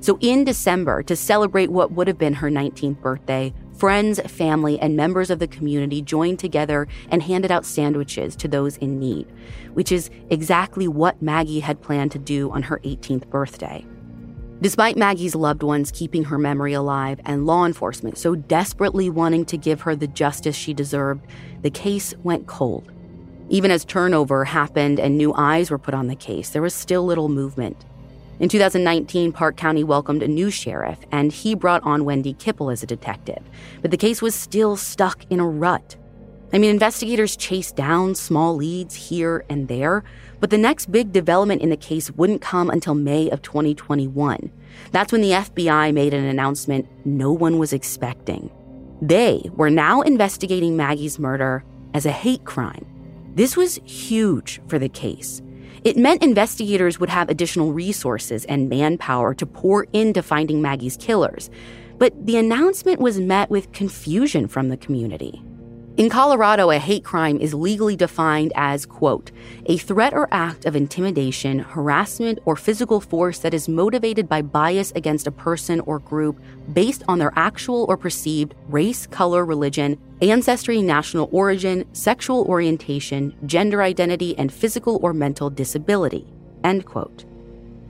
So, 0.00 0.16
in 0.22 0.44
December, 0.44 1.02
to 1.02 1.14
celebrate 1.14 1.70
what 1.70 1.92
would 1.92 2.08
have 2.08 2.18
been 2.18 2.34
her 2.34 2.50
19th 2.50 3.02
birthday, 3.02 3.52
friends, 3.76 4.18
family, 4.22 4.80
and 4.80 4.96
members 4.96 5.28
of 5.28 5.40
the 5.40 5.46
community 5.46 6.00
joined 6.00 6.38
together 6.38 6.88
and 7.10 7.22
handed 7.22 7.52
out 7.52 7.66
sandwiches 7.66 8.34
to 8.36 8.48
those 8.48 8.78
in 8.78 8.98
need, 8.98 9.26
which 9.74 9.92
is 9.92 10.08
exactly 10.30 10.88
what 10.88 11.20
Maggie 11.20 11.60
had 11.60 11.82
planned 11.82 12.12
to 12.12 12.18
do 12.18 12.50
on 12.50 12.62
her 12.62 12.80
18th 12.82 13.28
birthday. 13.28 13.86
Despite 14.62 14.96
Maggie's 14.96 15.34
loved 15.34 15.64
ones 15.64 15.90
keeping 15.90 16.22
her 16.22 16.38
memory 16.38 16.72
alive 16.72 17.18
and 17.24 17.46
law 17.46 17.66
enforcement 17.66 18.16
so 18.16 18.36
desperately 18.36 19.10
wanting 19.10 19.44
to 19.46 19.56
give 19.58 19.80
her 19.80 19.96
the 19.96 20.06
justice 20.06 20.54
she 20.54 20.72
deserved, 20.72 21.26
the 21.62 21.70
case 21.70 22.14
went 22.22 22.46
cold. 22.46 22.92
Even 23.48 23.72
as 23.72 23.84
turnover 23.84 24.44
happened 24.44 25.00
and 25.00 25.18
new 25.18 25.34
eyes 25.34 25.68
were 25.68 25.78
put 25.78 25.94
on 25.94 26.06
the 26.06 26.14
case, 26.14 26.50
there 26.50 26.62
was 26.62 26.74
still 26.74 27.04
little 27.04 27.28
movement. 27.28 27.84
In 28.38 28.48
2019, 28.48 29.32
Park 29.32 29.56
County 29.56 29.82
welcomed 29.82 30.22
a 30.22 30.28
new 30.28 30.48
sheriff, 30.48 31.00
and 31.10 31.32
he 31.32 31.56
brought 31.56 31.82
on 31.82 32.04
Wendy 32.04 32.32
Kipple 32.32 32.72
as 32.72 32.84
a 32.84 32.86
detective. 32.86 33.42
But 33.80 33.90
the 33.90 33.96
case 33.96 34.22
was 34.22 34.32
still 34.32 34.76
stuck 34.76 35.24
in 35.28 35.40
a 35.40 35.46
rut. 35.46 35.96
I 36.52 36.58
mean, 36.58 36.70
investigators 36.70 37.36
chased 37.36 37.74
down 37.74 38.14
small 38.14 38.54
leads 38.54 38.94
here 38.94 39.44
and 39.48 39.66
there, 39.66 40.04
but 40.42 40.50
the 40.50 40.58
next 40.58 40.90
big 40.90 41.12
development 41.12 41.62
in 41.62 41.70
the 41.70 41.76
case 41.76 42.10
wouldn't 42.10 42.42
come 42.42 42.68
until 42.68 42.96
May 42.96 43.30
of 43.30 43.42
2021. 43.42 44.50
That's 44.90 45.12
when 45.12 45.20
the 45.20 45.30
FBI 45.30 45.94
made 45.94 46.12
an 46.12 46.24
announcement 46.24 46.88
no 47.04 47.30
one 47.30 47.60
was 47.60 47.72
expecting. 47.72 48.50
They 49.00 49.48
were 49.54 49.70
now 49.70 50.00
investigating 50.00 50.76
Maggie's 50.76 51.20
murder 51.20 51.62
as 51.94 52.06
a 52.06 52.10
hate 52.10 52.44
crime. 52.44 52.84
This 53.36 53.56
was 53.56 53.78
huge 53.84 54.60
for 54.66 54.80
the 54.80 54.88
case. 54.88 55.40
It 55.84 55.96
meant 55.96 56.24
investigators 56.24 56.98
would 56.98 57.08
have 57.08 57.28
additional 57.28 57.72
resources 57.72 58.44
and 58.46 58.68
manpower 58.68 59.34
to 59.34 59.46
pour 59.46 59.84
into 59.92 60.24
finding 60.24 60.60
Maggie's 60.60 60.96
killers. 60.96 61.50
But 61.98 62.26
the 62.26 62.36
announcement 62.36 63.00
was 63.00 63.20
met 63.20 63.48
with 63.48 63.70
confusion 63.70 64.48
from 64.48 64.70
the 64.70 64.76
community. 64.76 65.40
In 65.98 66.08
Colorado, 66.08 66.70
a 66.70 66.78
hate 66.78 67.04
crime 67.04 67.36
is 67.38 67.52
legally 67.52 67.96
defined 67.96 68.50
as, 68.54 68.86
quote, 68.86 69.30
a 69.66 69.76
threat 69.76 70.14
or 70.14 70.26
act 70.32 70.64
of 70.64 70.74
intimidation, 70.74 71.58
harassment, 71.58 72.38
or 72.46 72.56
physical 72.56 72.98
force 72.98 73.40
that 73.40 73.52
is 73.52 73.68
motivated 73.68 74.26
by 74.26 74.40
bias 74.40 74.90
against 74.96 75.26
a 75.26 75.30
person 75.30 75.80
or 75.80 75.98
group 75.98 76.40
based 76.72 77.02
on 77.08 77.18
their 77.18 77.32
actual 77.36 77.84
or 77.90 77.98
perceived 77.98 78.54
race, 78.68 79.06
color, 79.06 79.44
religion, 79.44 79.98
ancestry, 80.22 80.80
national 80.80 81.28
origin, 81.30 81.84
sexual 81.92 82.46
orientation, 82.46 83.36
gender 83.44 83.82
identity, 83.82 84.34
and 84.38 84.50
physical 84.50 84.98
or 85.02 85.12
mental 85.12 85.50
disability, 85.50 86.26
end 86.64 86.86
quote. 86.86 87.26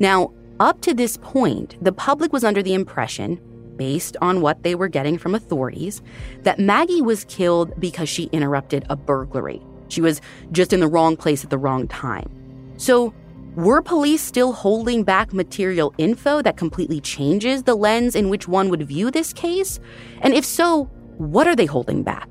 Now, 0.00 0.32
up 0.58 0.80
to 0.80 0.92
this 0.92 1.18
point, 1.18 1.76
the 1.80 1.92
public 1.92 2.32
was 2.32 2.42
under 2.42 2.64
the 2.64 2.74
impression 2.74 3.40
based 3.76 4.16
on 4.20 4.40
what 4.40 4.62
they 4.62 4.74
were 4.74 4.88
getting 4.88 5.18
from 5.18 5.34
authorities, 5.34 6.02
that 6.42 6.58
Maggie 6.58 7.02
was 7.02 7.24
killed 7.24 7.72
because 7.78 8.08
she 8.08 8.24
interrupted 8.32 8.84
a 8.88 8.96
burglary. 8.96 9.60
She 9.88 10.00
was 10.00 10.20
just 10.52 10.72
in 10.72 10.80
the 10.80 10.88
wrong 10.88 11.16
place 11.16 11.44
at 11.44 11.50
the 11.50 11.58
wrong 11.58 11.88
time. 11.88 12.30
So, 12.76 13.14
were 13.54 13.82
police 13.82 14.22
still 14.22 14.52
holding 14.52 15.04
back 15.04 15.34
material 15.34 15.92
info 15.98 16.40
that 16.40 16.56
completely 16.56 17.02
changes 17.02 17.64
the 17.64 17.74
lens 17.74 18.16
in 18.16 18.30
which 18.30 18.48
one 18.48 18.70
would 18.70 18.82
view 18.88 19.10
this 19.10 19.34
case? 19.34 19.78
And 20.22 20.32
if 20.32 20.44
so, 20.44 20.84
what 21.18 21.46
are 21.46 21.54
they 21.54 21.66
holding 21.66 22.02
back? 22.02 22.28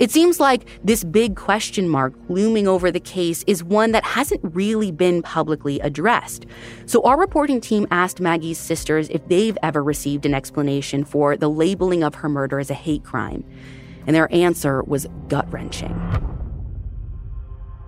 It 0.00 0.10
seems 0.10 0.40
like 0.40 0.66
this 0.82 1.04
big 1.04 1.36
question 1.36 1.86
mark 1.86 2.14
looming 2.30 2.66
over 2.66 2.90
the 2.90 3.00
case 3.00 3.44
is 3.46 3.62
one 3.62 3.92
that 3.92 4.02
hasn't 4.02 4.40
really 4.42 4.90
been 4.90 5.20
publicly 5.20 5.78
addressed. 5.80 6.46
So, 6.86 7.02
our 7.02 7.20
reporting 7.20 7.60
team 7.60 7.86
asked 7.90 8.18
Maggie's 8.18 8.56
sisters 8.56 9.10
if 9.10 9.28
they've 9.28 9.58
ever 9.62 9.84
received 9.84 10.24
an 10.24 10.32
explanation 10.32 11.04
for 11.04 11.36
the 11.36 11.50
labeling 11.50 12.02
of 12.02 12.14
her 12.14 12.30
murder 12.30 12.58
as 12.58 12.70
a 12.70 12.74
hate 12.74 13.04
crime. 13.04 13.44
And 14.06 14.16
their 14.16 14.32
answer 14.32 14.82
was 14.84 15.06
gut 15.28 15.52
wrenching. 15.52 15.92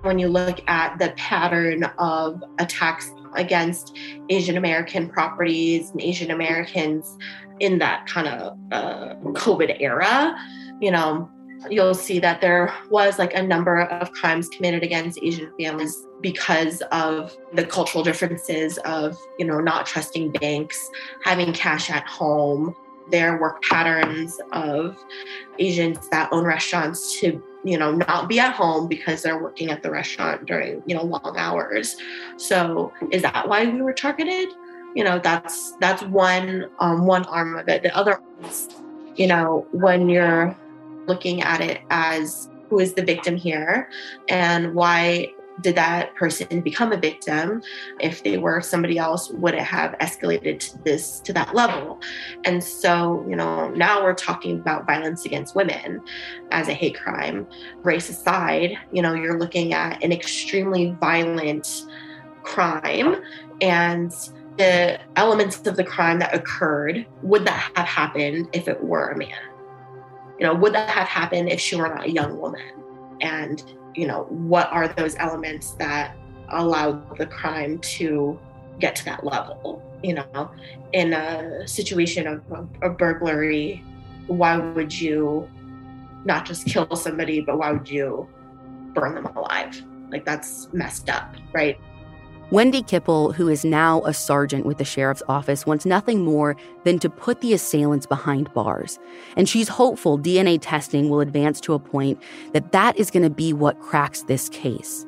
When 0.03 0.19
you 0.19 0.29
look 0.29 0.61
at 0.69 0.99
the 0.99 1.15
pattern 1.17 1.85
of 1.97 2.45
attacks 2.59 3.11
against 3.37 3.97
Asian 4.29 4.59
American 4.59 5.09
properties 5.09 5.89
and 5.89 6.03
Asian 6.03 6.31
Americans 6.31 7.17
in 7.61 7.79
that 7.79 8.07
kind 8.07 8.29
of 8.29 8.59
uh, 8.71 9.15
COVID 9.33 9.81
era, 9.81 10.37
you 10.79 10.91
know, 10.91 11.31
you'll 11.71 11.95
see 11.95 12.19
that 12.21 12.41
there 12.41 12.75
was 12.91 13.19
like 13.19 13.35
a 13.35 13.43
number 13.43 13.83
of 13.83 14.13
crimes 14.13 14.49
committed 14.49 14.83
against 14.83 15.19
Asian 15.23 15.53
families 15.59 16.07
because 16.21 16.83
of 16.93 17.37
the 17.53 17.65
cultural 17.65 18.05
differences 18.05 18.79
of, 18.79 19.17
you 19.39 19.45
know, 19.45 19.61
not 19.61 19.87
trusting 19.87 20.33
banks, 20.33 20.91
having 21.25 21.53
cash 21.53 21.91
at 21.91 22.07
home, 22.07 22.75
their 23.11 23.41
work 23.41 23.63
patterns 23.63 24.41
of 24.53 24.97
Asians 25.59 26.09
that 26.11 26.29
own 26.33 26.45
restaurants 26.45 27.21
to, 27.21 27.43
you 27.65 27.77
know, 27.77 27.93
not 27.93 28.29
be 28.29 28.39
at 28.39 28.55
home 28.55 28.89
because 28.89 29.23
they're 29.23 29.43
working 29.43 29.71
at 29.71 29.83
the 29.83 29.91
restaurant 29.91 30.47
during, 30.47 30.83
you 30.87 30.95
know, 30.95 31.03
long 31.03 31.35
hours. 31.37 31.97
So 32.37 32.93
is 33.11 33.23
that 33.23 33.49
why 33.49 33.67
we 33.67 33.83
were 33.83 33.93
targeted? 33.93 34.49
You 34.95 35.05
know, 35.05 35.19
that's 35.19 35.73
that's 35.81 36.03
one 36.03 36.71
um, 36.79 37.07
one 37.07 37.25
arm 37.25 37.57
of 37.57 37.69
it. 37.69 37.83
The 37.83 37.97
other, 37.97 38.21
you 39.17 39.27
know, 39.27 39.67
when 39.73 40.09
you're 40.09 40.57
looking 41.07 41.43
at 41.43 41.61
it 41.61 41.81
as 41.91 42.49
who 42.69 42.79
is 42.79 42.95
the 42.95 43.05
victim 43.05 43.37
here? 43.37 43.91
And 44.29 44.75
why 44.75 45.33
did 45.61 45.77
that 45.77 46.15
person 46.15 46.63
become 46.63 46.93
a 46.93 46.97
victim? 46.97 47.63
If 48.01 48.23
they 48.23 48.39
were 48.39 48.61
somebody 48.61 48.99
else 48.99 49.31
would 49.31 49.55
it 49.55 49.63
have 49.63 49.93
escalated 49.99 50.61
to 50.61 50.79
this 50.83 51.21
to 51.21 51.33
that 51.35 51.55
level? 51.55 52.01
And 52.45 52.65
so 52.65 53.25
you 53.29 53.37
know 53.37 53.69
now 53.71 54.03
we're 54.03 54.15
talking 54.15 54.59
about 54.59 54.87
violence 54.87 55.27
against 55.27 55.55
women 55.55 56.01
as 56.51 56.69
a 56.69 56.73
hate 56.73 56.99
crime. 56.99 57.47
Race 57.83 58.09
aside 58.09 58.79
you 58.93 59.03
know 59.03 59.15
you're 59.15 59.39
looking 59.39 59.75
at 59.75 60.03
an 60.03 60.13
extremely 60.13 60.97
violent 61.01 61.85
crime 62.43 63.23
and 63.61 64.13
the 64.59 64.99
elements 65.17 65.67
of 65.67 65.77
the 65.77 65.85
crime 65.85 66.19
that 66.19 66.35
occurred 66.35 67.07
would 67.23 67.45
that 67.47 67.73
have 67.75 67.87
happened 67.87 68.49
if 68.53 68.69
it 68.69 68.83
were 68.83 69.09
a 69.09 69.19
man 69.19 69.52
you 70.43 70.49
know, 70.49 70.55
would 70.57 70.75
that 70.75 70.91
have 70.91 71.07
happened 71.07 71.49
if 71.51 71.61
she 71.61 71.77
were 71.77 71.87
not 71.87 72.05
a 72.05 72.11
young 72.11 72.37
woman? 72.37 72.73
And, 73.21 73.63
you 73.95 74.09
know, 74.09 74.25
what 74.25 74.67
are 74.73 74.89
those 74.89 75.15
elements 75.15 75.71
that 75.75 76.17
allowed 76.49 77.17
the 77.17 77.27
crime 77.27 77.79
to 77.79 78.37
get 78.81 78.97
to 78.97 79.05
that 79.05 79.25
level? 79.25 79.81
You 80.03 80.15
know, 80.15 80.51
in 80.93 81.13
a 81.13 81.69
situation 81.69 82.27
of 82.27 82.43
a 82.83 82.91
burglary, 82.91 83.85
why 84.27 84.59
would 84.59 84.93
you 84.93 85.49
not 86.25 86.45
just 86.45 86.67
kill 86.67 86.91
somebody, 86.97 87.41
but 87.41 87.57
why 87.57 87.71
would 87.71 87.89
you 87.89 88.29
burn 88.95 89.15
them 89.15 89.27
alive? 89.37 89.81
Like 90.11 90.25
that's 90.25 90.67
messed 90.73 91.09
up, 91.09 91.37
right? 91.53 91.79
Wendy 92.53 92.83
Kipple, 92.83 93.35
who 93.35 93.49
is 93.49 93.65
now 93.65 94.03
a 94.05 94.13
sergeant 94.13 94.67
with 94.67 94.77
the 94.77 94.85
sheriff's 94.85 95.23
office, 95.27 95.65
wants 95.65 95.87
nothing 95.87 96.23
more 96.23 96.55
than 96.85 96.99
to 96.99 97.09
put 97.09 97.41
the 97.41 97.55
assailants 97.55 98.05
behind 98.05 98.53
bars. 98.53 98.99
And 99.39 99.49
she's 99.49 99.69
hopeful 99.69 100.19
DNA 100.19 100.59
testing 100.61 101.09
will 101.09 101.21
advance 101.21 101.63
to 101.63 101.73
a 101.73 101.79
point 101.79 102.21
that 102.53 102.73
that 102.73 102.99
is 102.99 103.11
going 103.11 103.23
to 103.23 103.31
be 103.31 103.55
what 103.55 103.81
cracks 103.81 104.25
this 104.25 104.51
case. 104.51 105.07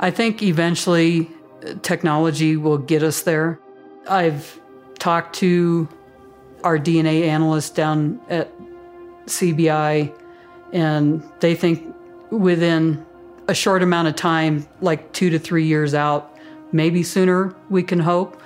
I 0.00 0.10
think 0.10 0.42
eventually 0.42 1.30
uh, 1.64 1.74
technology 1.82 2.56
will 2.56 2.78
get 2.78 3.04
us 3.04 3.22
there. 3.22 3.60
I've 4.08 4.60
talked 4.98 5.36
to 5.36 5.88
our 6.64 6.80
DNA 6.80 7.28
analyst 7.28 7.76
down 7.76 8.20
at 8.28 8.52
CBI, 9.26 10.12
and 10.72 11.22
they 11.38 11.54
think 11.54 11.94
within 12.30 13.06
a 13.46 13.54
short 13.54 13.84
amount 13.84 14.08
of 14.08 14.16
time, 14.16 14.66
like 14.80 15.12
two 15.12 15.30
to 15.30 15.38
three 15.38 15.64
years 15.64 15.94
out, 15.94 16.35
maybe 16.76 17.02
sooner 17.02 17.54
we 17.70 17.82
can 17.82 17.98
hope 17.98 18.40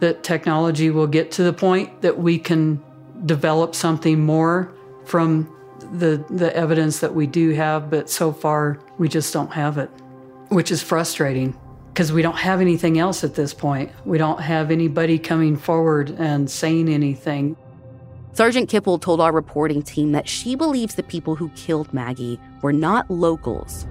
that 0.00 0.22
technology 0.22 0.90
will 0.90 1.06
get 1.06 1.30
to 1.32 1.42
the 1.42 1.52
point 1.52 2.02
that 2.02 2.18
we 2.18 2.38
can 2.38 2.82
develop 3.24 3.74
something 3.74 4.24
more 4.24 4.72
from 5.04 5.52
the 5.92 6.24
the 6.30 6.54
evidence 6.56 7.00
that 7.00 7.14
we 7.14 7.26
do 7.26 7.50
have 7.50 7.90
but 7.90 8.08
so 8.08 8.32
far 8.32 8.78
we 8.98 9.08
just 9.08 9.32
don't 9.32 9.52
have 9.52 9.78
it 9.78 9.90
which 10.48 10.70
is 10.70 10.82
frustrating 10.82 11.58
because 11.96 12.12
we 12.12 12.20
don't 12.20 12.36
have 12.36 12.60
anything 12.60 12.98
else 12.98 13.24
at 13.24 13.34
this 13.36 13.54
point. 13.54 13.90
We 14.04 14.18
don't 14.18 14.38
have 14.38 14.70
anybody 14.70 15.18
coming 15.18 15.56
forward 15.56 16.10
and 16.18 16.50
saying 16.50 16.90
anything. 16.90 17.56
Sergeant 18.34 18.68
Kipple 18.68 19.00
told 19.00 19.18
our 19.18 19.32
reporting 19.32 19.80
team 19.80 20.12
that 20.12 20.28
she 20.28 20.56
believes 20.56 20.96
the 20.96 21.02
people 21.02 21.36
who 21.36 21.48
killed 21.56 21.94
Maggie 21.94 22.38
were 22.60 22.74
not 22.74 23.10
locals. 23.10 23.86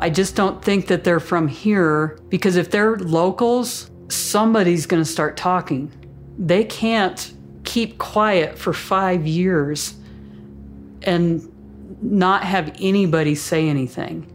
I 0.00 0.10
just 0.10 0.36
don't 0.36 0.62
think 0.62 0.88
that 0.88 1.04
they're 1.04 1.20
from 1.20 1.48
here 1.48 2.18
because 2.28 2.56
if 2.56 2.70
they're 2.70 2.96
locals, 2.96 3.90
somebody's 4.08 4.86
going 4.86 5.02
to 5.02 5.08
start 5.08 5.36
talking. 5.36 5.90
They 6.38 6.64
can't 6.64 7.32
keep 7.64 7.98
quiet 7.98 8.58
for 8.58 8.72
five 8.72 9.26
years 9.26 9.94
and 11.02 11.50
not 12.02 12.44
have 12.44 12.76
anybody 12.80 13.34
say 13.34 13.68
anything. 13.68 14.30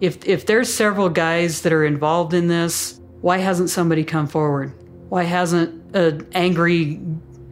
If, 0.00 0.26
if 0.26 0.46
there's 0.46 0.72
several 0.72 1.08
guys 1.08 1.62
that 1.62 1.72
are 1.72 1.84
involved 1.84 2.34
in 2.34 2.48
this, 2.48 3.00
why 3.20 3.38
hasn't 3.38 3.70
somebody 3.70 4.04
come 4.04 4.26
forward? 4.26 4.72
Why 5.08 5.24
hasn't 5.24 5.96
an 5.96 6.28
angry 6.34 7.00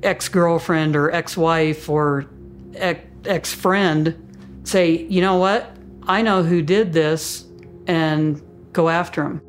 ex 0.03 0.29
girlfriend 0.29 0.95
or 0.95 1.11
ex 1.11 1.37
wife 1.37 1.89
or 1.89 2.27
ex 2.75 3.55
friend 3.55 4.61
say, 4.65 5.07
you 5.07 5.21
know 5.21 5.37
what? 5.37 5.76
I 6.09 6.23
know 6.23 6.43
who 6.43 6.63
did 6.63 6.93
this 6.93 7.47
and 7.87 8.41
go 8.73 8.89
after 8.89 9.25
him. 9.25 9.43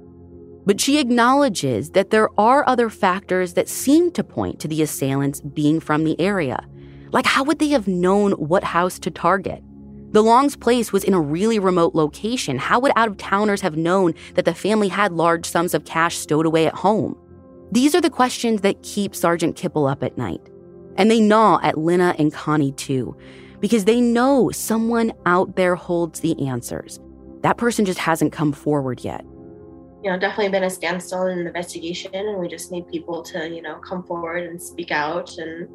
But 0.65 0.81
she 0.81 0.99
acknowledges 0.99 1.91
that 1.91 2.09
there 2.09 2.29
are 2.39 2.67
other 2.67 2.89
factors 2.89 3.53
that 3.53 3.69
seem 3.69 4.11
to 4.11 4.23
point 4.23 4.59
to 4.59 4.67
the 4.67 4.81
assailants 4.81 5.39
being 5.39 5.79
from 5.79 6.03
the 6.03 6.19
area. 6.19 6.65
Like, 7.11 7.25
how 7.25 7.43
would 7.43 7.59
they 7.59 7.69
have 7.69 7.87
known 7.87 8.33
what 8.33 8.63
house 8.63 8.99
to 8.99 9.11
target? 9.11 9.63
The 10.11 10.23
Long's 10.23 10.55
place 10.55 10.91
was 10.91 11.03
in 11.03 11.13
a 11.13 11.21
really 11.21 11.59
remote 11.59 11.93
location. 11.93 12.57
How 12.57 12.79
would 12.79 12.91
out 12.95 13.07
of 13.07 13.17
towners 13.17 13.61
have 13.61 13.77
known 13.77 14.13
that 14.33 14.45
the 14.45 14.53
family 14.53 14.87
had 14.87 15.11
large 15.11 15.45
sums 15.45 15.73
of 15.73 15.85
cash 15.85 16.17
stowed 16.17 16.45
away 16.45 16.65
at 16.65 16.73
home? 16.73 17.15
These 17.71 17.93
are 17.93 18.01
the 18.01 18.09
questions 18.09 18.61
that 18.61 18.81
keep 18.83 19.15
Sergeant 19.15 19.55
Kipple 19.55 19.89
up 19.89 20.03
at 20.03 20.17
night. 20.17 20.41
And 20.95 21.11
they 21.11 21.21
gnaw 21.21 21.59
at 21.61 21.77
Lena 21.77 22.15
and 22.17 22.33
Connie 22.33 22.71
too, 22.71 23.15
because 23.59 23.85
they 23.85 24.01
know 24.01 24.51
someone 24.51 25.13
out 25.25 25.55
there 25.55 25.75
holds 25.75 26.19
the 26.19 26.47
answers. 26.47 26.99
That 27.41 27.57
person 27.57 27.85
just 27.85 27.99
hasn't 27.99 28.33
come 28.33 28.51
forward 28.51 29.03
yet. 29.03 29.23
You 30.03 30.11
know, 30.11 30.19
definitely 30.19 30.49
been 30.49 30.63
a 30.63 30.69
standstill 30.69 31.27
in 31.27 31.39
the 31.39 31.47
investigation, 31.47 32.13
and 32.13 32.37
we 32.39 32.47
just 32.47 32.71
need 32.71 32.87
people 32.87 33.23
to, 33.23 33.49
you 33.49 33.61
know, 33.61 33.75
come 33.75 34.03
forward 34.03 34.43
and 34.43 34.61
speak 34.61 34.91
out. 34.91 35.37
And 35.37 35.67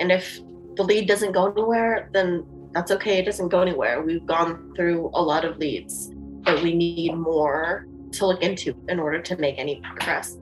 and 0.00 0.10
if 0.10 0.40
the 0.76 0.82
lead 0.82 1.06
doesn't 1.06 1.32
go 1.32 1.50
anywhere, 1.50 2.08
then 2.12 2.46
that's 2.72 2.90
okay. 2.90 3.18
It 3.18 3.26
doesn't 3.26 3.48
go 3.48 3.60
anywhere. 3.60 4.02
We've 4.02 4.26
gone 4.26 4.72
through 4.74 5.10
a 5.14 5.22
lot 5.22 5.44
of 5.44 5.58
leads, 5.58 6.10
but 6.14 6.62
we 6.62 6.74
need 6.74 7.14
more 7.14 7.86
to 8.12 8.26
look 8.26 8.42
into 8.42 8.74
in 8.88 8.98
order 8.98 9.20
to 9.20 9.36
make 9.36 9.58
any 9.58 9.80
progress. 9.82 10.38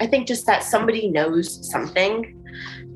I 0.00 0.06
think 0.06 0.26
just 0.26 0.46
that 0.46 0.62
somebody 0.62 1.08
knows 1.08 1.70
something 1.70 2.38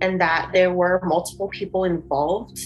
and 0.00 0.20
that 0.20 0.50
there 0.52 0.72
were 0.72 1.00
multiple 1.04 1.48
people 1.48 1.84
involved, 1.84 2.58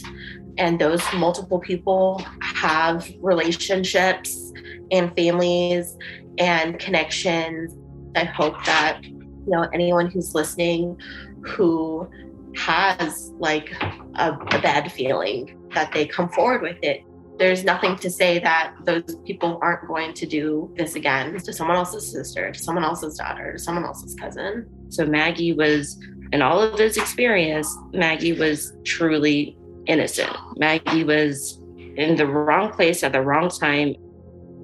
and 0.60 0.78
those 0.78 1.02
multiple 1.14 1.58
people 1.58 2.24
have 2.42 3.10
relationships 3.20 4.52
and 4.92 5.14
families 5.16 5.96
and 6.38 6.78
connections. 6.78 7.74
I 8.14 8.24
hope 8.24 8.62
that 8.66 9.02
you 9.02 9.18
know 9.46 9.62
anyone 9.72 10.10
who's 10.10 10.34
listening 10.34 11.00
who 11.42 12.08
has 12.56 13.32
like 13.38 13.72
a, 14.16 14.32
a 14.32 14.60
bad 14.60 14.92
feeling 14.92 15.58
that 15.74 15.92
they 15.92 16.06
come 16.06 16.28
forward 16.28 16.60
with 16.60 16.76
it 16.82 17.04
there's 17.38 17.64
nothing 17.64 17.96
to 17.96 18.10
say 18.10 18.38
that 18.38 18.74
those 18.84 19.16
people 19.24 19.58
aren't 19.62 19.88
going 19.88 20.12
to 20.12 20.26
do 20.26 20.70
this 20.76 20.94
again 20.94 21.38
to 21.38 21.54
someone 21.54 21.78
else's 21.78 22.12
sister, 22.12 22.52
to 22.52 22.58
someone 22.58 22.84
else's 22.84 23.16
daughter, 23.16 23.54
to 23.54 23.58
someone 23.58 23.82
else's 23.82 24.14
cousin. 24.14 24.66
So 24.90 25.06
Maggie 25.06 25.54
was, 25.54 25.98
in 26.32 26.42
all 26.42 26.60
of 26.60 26.76
this 26.76 26.98
experience, 26.98 27.74
Maggie 27.94 28.34
was 28.34 28.74
truly 28.84 29.56
innocent. 29.86 30.36
Maggie 30.56 31.04
was 31.04 31.58
in 31.96 32.16
the 32.16 32.26
wrong 32.26 32.72
place 32.72 33.02
at 33.02 33.12
the 33.12 33.20
wrong 33.20 33.48
time. 33.48 33.94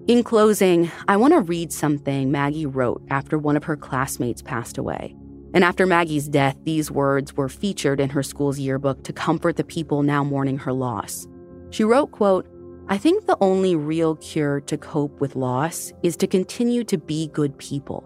In 0.07 0.23
closing, 0.23 0.91
I 1.09 1.17
want 1.17 1.35
to 1.35 1.41
read 1.41 1.73
something 1.73 2.31
Maggie 2.31 2.67
wrote 2.67 3.03
after 3.11 3.39
one 3.39 3.57
of 3.57 3.65
her 3.65 3.77
classmates 3.77 4.41
passed 4.41 4.79
away. 4.79 5.17
And 5.53 5.65
after 5.65 5.87
Maggie's 5.87 6.29
death, 6.29 6.57
these 6.65 6.91
words 6.91 7.35
were 7.35 7.49
featured 7.49 7.99
in 7.99 8.11
her 8.11 8.23
school's 8.23 8.59
yearbook 8.59 9.03
to 9.05 9.13
comfort 9.13 9.57
the 9.57 9.65
people 9.65 10.03
now 10.03 10.23
mourning 10.23 10.59
her 10.59 10.73
loss. 10.73 11.27
She 11.71 11.83
wrote, 11.83 12.13
quote, 12.13 12.47
I 12.89 12.99
think 12.99 13.27
the 13.27 13.39
only 13.41 13.75
real 13.75 14.17
cure 14.17 14.61
to 14.61 14.79
cope 14.79 15.21
with 15.21 15.35
loss 15.35 15.93
is 16.05 16.17
to 16.19 16.27
continue 16.29 16.85
to 16.85 16.99
be 16.99 17.29
good 17.29 17.59
people. 17.59 18.05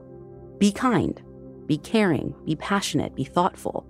Be 0.59 0.73
kind, 0.73 1.21
be 1.67 1.77
caring, 1.77 2.35
be 2.47 2.57
passionate, 2.57 3.15
be 3.15 3.25
thoughtful. 3.25 3.87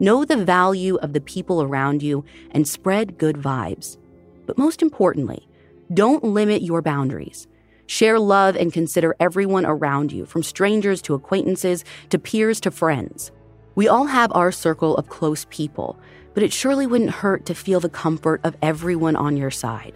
Know 0.00 0.24
the 0.24 0.36
value 0.36 0.96
of 0.96 1.12
the 1.12 1.20
people 1.20 1.60
around 1.60 2.02
you 2.02 2.24
and 2.52 2.68
spread 2.68 3.18
good 3.18 3.36
vibes. 3.36 3.96
But 4.46 4.56
most 4.56 4.80
importantly, 4.80 5.48
don't 5.92 6.22
limit 6.22 6.62
your 6.62 6.82
boundaries. 6.82 7.48
Share 7.86 8.20
love 8.20 8.54
and 8.54 8.72
consider 8.72 9.16
everyone 9.18 9.66
around 9.66 10.12
you, 10.12 10.24
from 10.24 10.42
strangers 10.42 11.02
to 11.02 11.14
acquaintances 11.14 11.84
to 12.10 12.18
peers 12.18 12.60
to 12.60 12.70
friends. 12.70 13.32
We 13.74 13.88
all 13.88 14.06
have 14.06 14.30
our 14.34 14.52
circle 14.52 14.96
of 14.96 15.08
close 15.08 15.46
people, 15.50 15.98
but 16.34 16.42
it 16.42 16.52
surely 16.52 16.86
wouldn't 16.86 17.10
hurt 17.10 17.46
to 17.46 17.54
feel 17.54 17.80
the 17.80 17.88
comfort 17.88 18.40
of 18.44 18.56
everyone 18.62 19.16
on 19.16 19.36
your 19.36 19.50
side. 19.50 19.94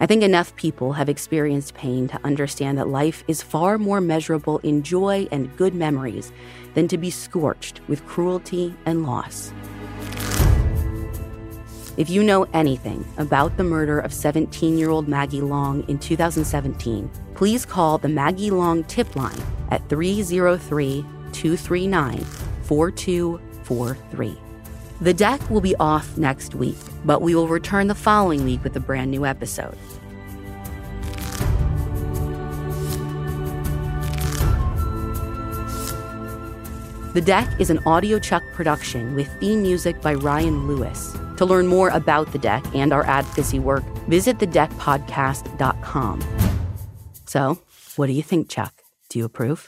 I 0.00 0.06
think 0.06 0.22
enough 0.22 0.56
people 0.56 0.94
have 0.94 1.08
experienced 1.08 1.74
pain 1.74 2.08
to 2.08 2.20
understand 2.24 2.78
that 2.78 2.88
life 2.88 3.22
is 3.28 3.42
far 3.42 3.78
more 3.78 4.00
measurable 4.00 4.58
in 4.58 4.82
joy 4.82 5.28
and 5.30 5.56
good 5.56 5.74
memories 5.74 6.32
than 6.74 6.88
to 6.88 6.98
be 6.98 7.10
scorched 7.10 7.80
with 7.88 8.06
cruelty 8.06 8.74
and 8.84 9.06
loss. 9.06 9.52
If 11.96 12.10
you 12.10 12.24
know 12.24 12.44
anything 12.52 13.04
about 13.18 13.56
the 13.56 13.62
murder 13.62 14.00
of 14.00 14.12
17 14.12 14.76
year 14.76 14.90
old 14.90 15.06
Maggie 15.06 15.40
Long 15.40 15.88
in 15.88 15.98
2017, 15.98 17.08
please 17.34 17.64
call 17.64 17.98
the 17.98 18.08
Maggie 18.08 18.50
Long 18.50 18.82
tip 18.84 19.14
line 19.14 19.40
at 19.70 19.88
303 19.88 21.04
239 21.32 22.24
4243. 22.64 24.38
The 25.00 25.14
deck 25.14 25.50
will 25.50 25.60
be 25.60 25.76
off 25.76 26.16
next 26.16 26.54
week, 26.54 26.78
but 27.04 27.20
we 27.22 27.34
will 27.34 27.48
return 27.48 27.88
the 27.88 27.94
following 27.94 28.44
week 28.44 28.64
with 28.64 28.76
a 28.76 28.80
brand 28.80 29.10
new 29.10 29.24
episode. 29.26 29.76
The 37.14 37.20
Deck 37.20 37.60
is 37.60 37.70
an 37.70 37.78
Audio 37.86 38.18
Chuck 38.18 38.42
production 38.54 39.14
with 39.14 39.28
theme 39.38 39.62
music 39.62 40.02
by 40.02 40.14
Ryan 40.14 40.66
Lewis. 40.66 41.16
To 41.36 41.44
learn 41.44 41.68
more 41.68 41.90
about 41.90 42.32
The 42.32 42.38
Deck 42.38 42.64
and 42.74 42.92
our 42.92 43.06
advocacy 43.06 43.60
work, 43.60 43.84
visit 44.08 44.38
thedeckpodcast.com. 44.38 46.20
So, 47.26 47.62
what 47.94 48.08
do 48.08 48.12
you 48.12 48.22
think, 48.24 48.48
Chuck? 48.48 48.82
Do 49.10 49.20
you 49.20 49.26
approve? 49.26 49.64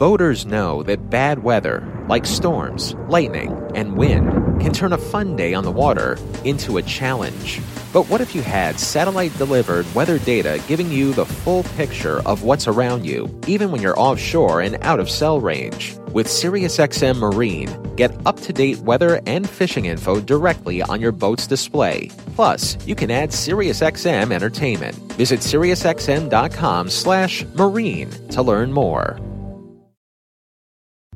Voters 0.00 0.46
know 0.46 0.82
that 0.84 1.10
bad 1.10 1.42
weather, 1.42 1.86
like 2.08 2.24
storms, 2.24 2.94
lightning, 3.08 3.52
and 3.74 3.98
wind, 3.98 4.30
can 4.58 4.72
turn 4.72 4.94
a 4.94 4.98
fun 4.98 5.36
day 5.36 5.52
on 5.52 5.62
the 5.62 5.70
water 5.70 6.16
into 6.42 6.78
a 6.78 6.82
challenge. 6.82 7.60
But 7.92 8.08
what 8.08 8.22
if 8.22 8.34
you 8.34 8.40
had 8.40 8.80
satellite 8.80 9.36
delivered 9.36 9.84
weather 9.94 10.18
data 10.18 10.58
giving 10.66 10.90
you 10.90 11.12
the 11.12 11.26
full 11.26 11.64
picture 11.76 12.26
of 12.26 12.44
what's 12.44 12.66
around 12.66 13.04
you, 13.04 13.28
even 13.46 13.70
when 13.70 13.82
you're 13.82 14.00
offshore 14.00 14.62
and 14.62 14.78
out 14.80 15.00
of 15.00 15.10
cell 15.10 15.38
range? 15.38 15.94
With 16.14 16.28
SiriusXM 16.28 17.18
Marine, 17.18 17.68
get 17.96 18.10
up 18.24 18.40
to 18.40 18.54
date 18.54 18.78
weather 18.78 19.20
and 19.26 19.46
fishing 19.46 19.84
info 19.84 20.18
directly 20.18 20.80
on 20.80 21.02
your 21.02 21.12
boat's 21.12 21.46
display. 21.46 22.08
Plus, 22.36 22.78
you 22.86 22.94
can 22.94 23.10
add 23.10 23.32
SiriusXM 23.32 24.32
entertainment. 24.32 24.96
Visit 25.18 25.40
SiriusXM.com/slash 25.40 27.44
marine 27.54 28.08
to 28.30 28.40
learn 28.40 28.72
more. 28.72 29.20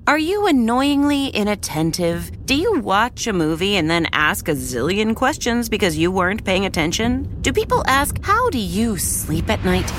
Are 0.07 0.19
you 0.19 0.47
annoyingly 0.47 1.29
inattentive? 1.29 2.31
Do 2.45 2.55
you 2.55 2.79
watch 2.81 3.27
a 3.27 3.33
movie 3.33 3.77
and 3.77 3.89
then 3.89 4.07
ask 4.13 4.49
a 4.49 4.53
zillion 4.53 5.17
questions 5.17 5.71
because 5.71 5.97
you 5.97 6.13
weren't 6.13 6.45
paying 6.45 6.67
attention? 6.67 7.27
Do 7.41 7.55
people 7.55 7.83
ask, 7.87 8.23
How 8.23 8.51
do 8.51 8.59
you 8.59 8.99
sleep 8.99 9.49
at 9.49 9.65
night? 9.65 9.91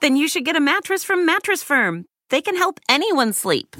Then 0.00 0.14
you 0.14 0.28
should 0.28 0.44
get 0.44 0.54
a 0.54 0.60
mattress 0.60 1.02
from 1.02 1.26
Mattress 1.26 1.64
Firm. 1.64 2.04
They 2.28 2.40
can 2.40 2.56
help 2.56 2.78
anyone 2.88 3.32
sleep. 3.32 3.74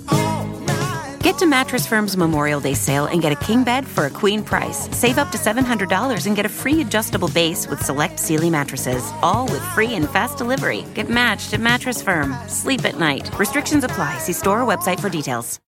Get 1.22 1.36
to 1.38 1.46
Mattress 1.46 1.86
Firm's 1.86 2.16
Memorial 2.16 2.60
Day 2.60 2.72
sale 2.72 3.04
and 3.04 3.20
get 3.20 3.30
a 3.30 3.36
king 3.36 3.62
bed 3.62 3.86
for 3.86 4.06
a 4.06 4.10
queen 4.10 4.42
price. 4.42 4.88
Save 4.96 5.18
up 5.18 5.30
to 5.32 5.38
$700 5.38 6.26
and 6.26 6.34
get 6.34 6.46
a 6.46 6.48
free 6.48 6.80
adjustable 6.80 7.28
base 7.28 7.68
with 7.68 7.84
select 7.84 8.18
Sealy 8.18 8.48
mattresses, 8.48 9.12
all 9.22 9.44
with 9.44 9.62
free 9.74 9.94
and 9.96 10.08
fast 10.08 10.38
delivery. 10.38 10.86
Get 10.94 11.10
matched 11.10 11.52
at 11.52 11.60
Mattress 11.60 12.00
Firm. 12.00 12.34
Sleep 12.48 12.86
at 12.86 12.98
night. 12.98 13.30
Restrictions 13.38 13.84
apply. 13.84 14.16
See 14.18 14.32
store 14.32 14.62
or 14.62 14.76
website 14.76 14.98
for 14.98 15.10
details. 15.10 15.60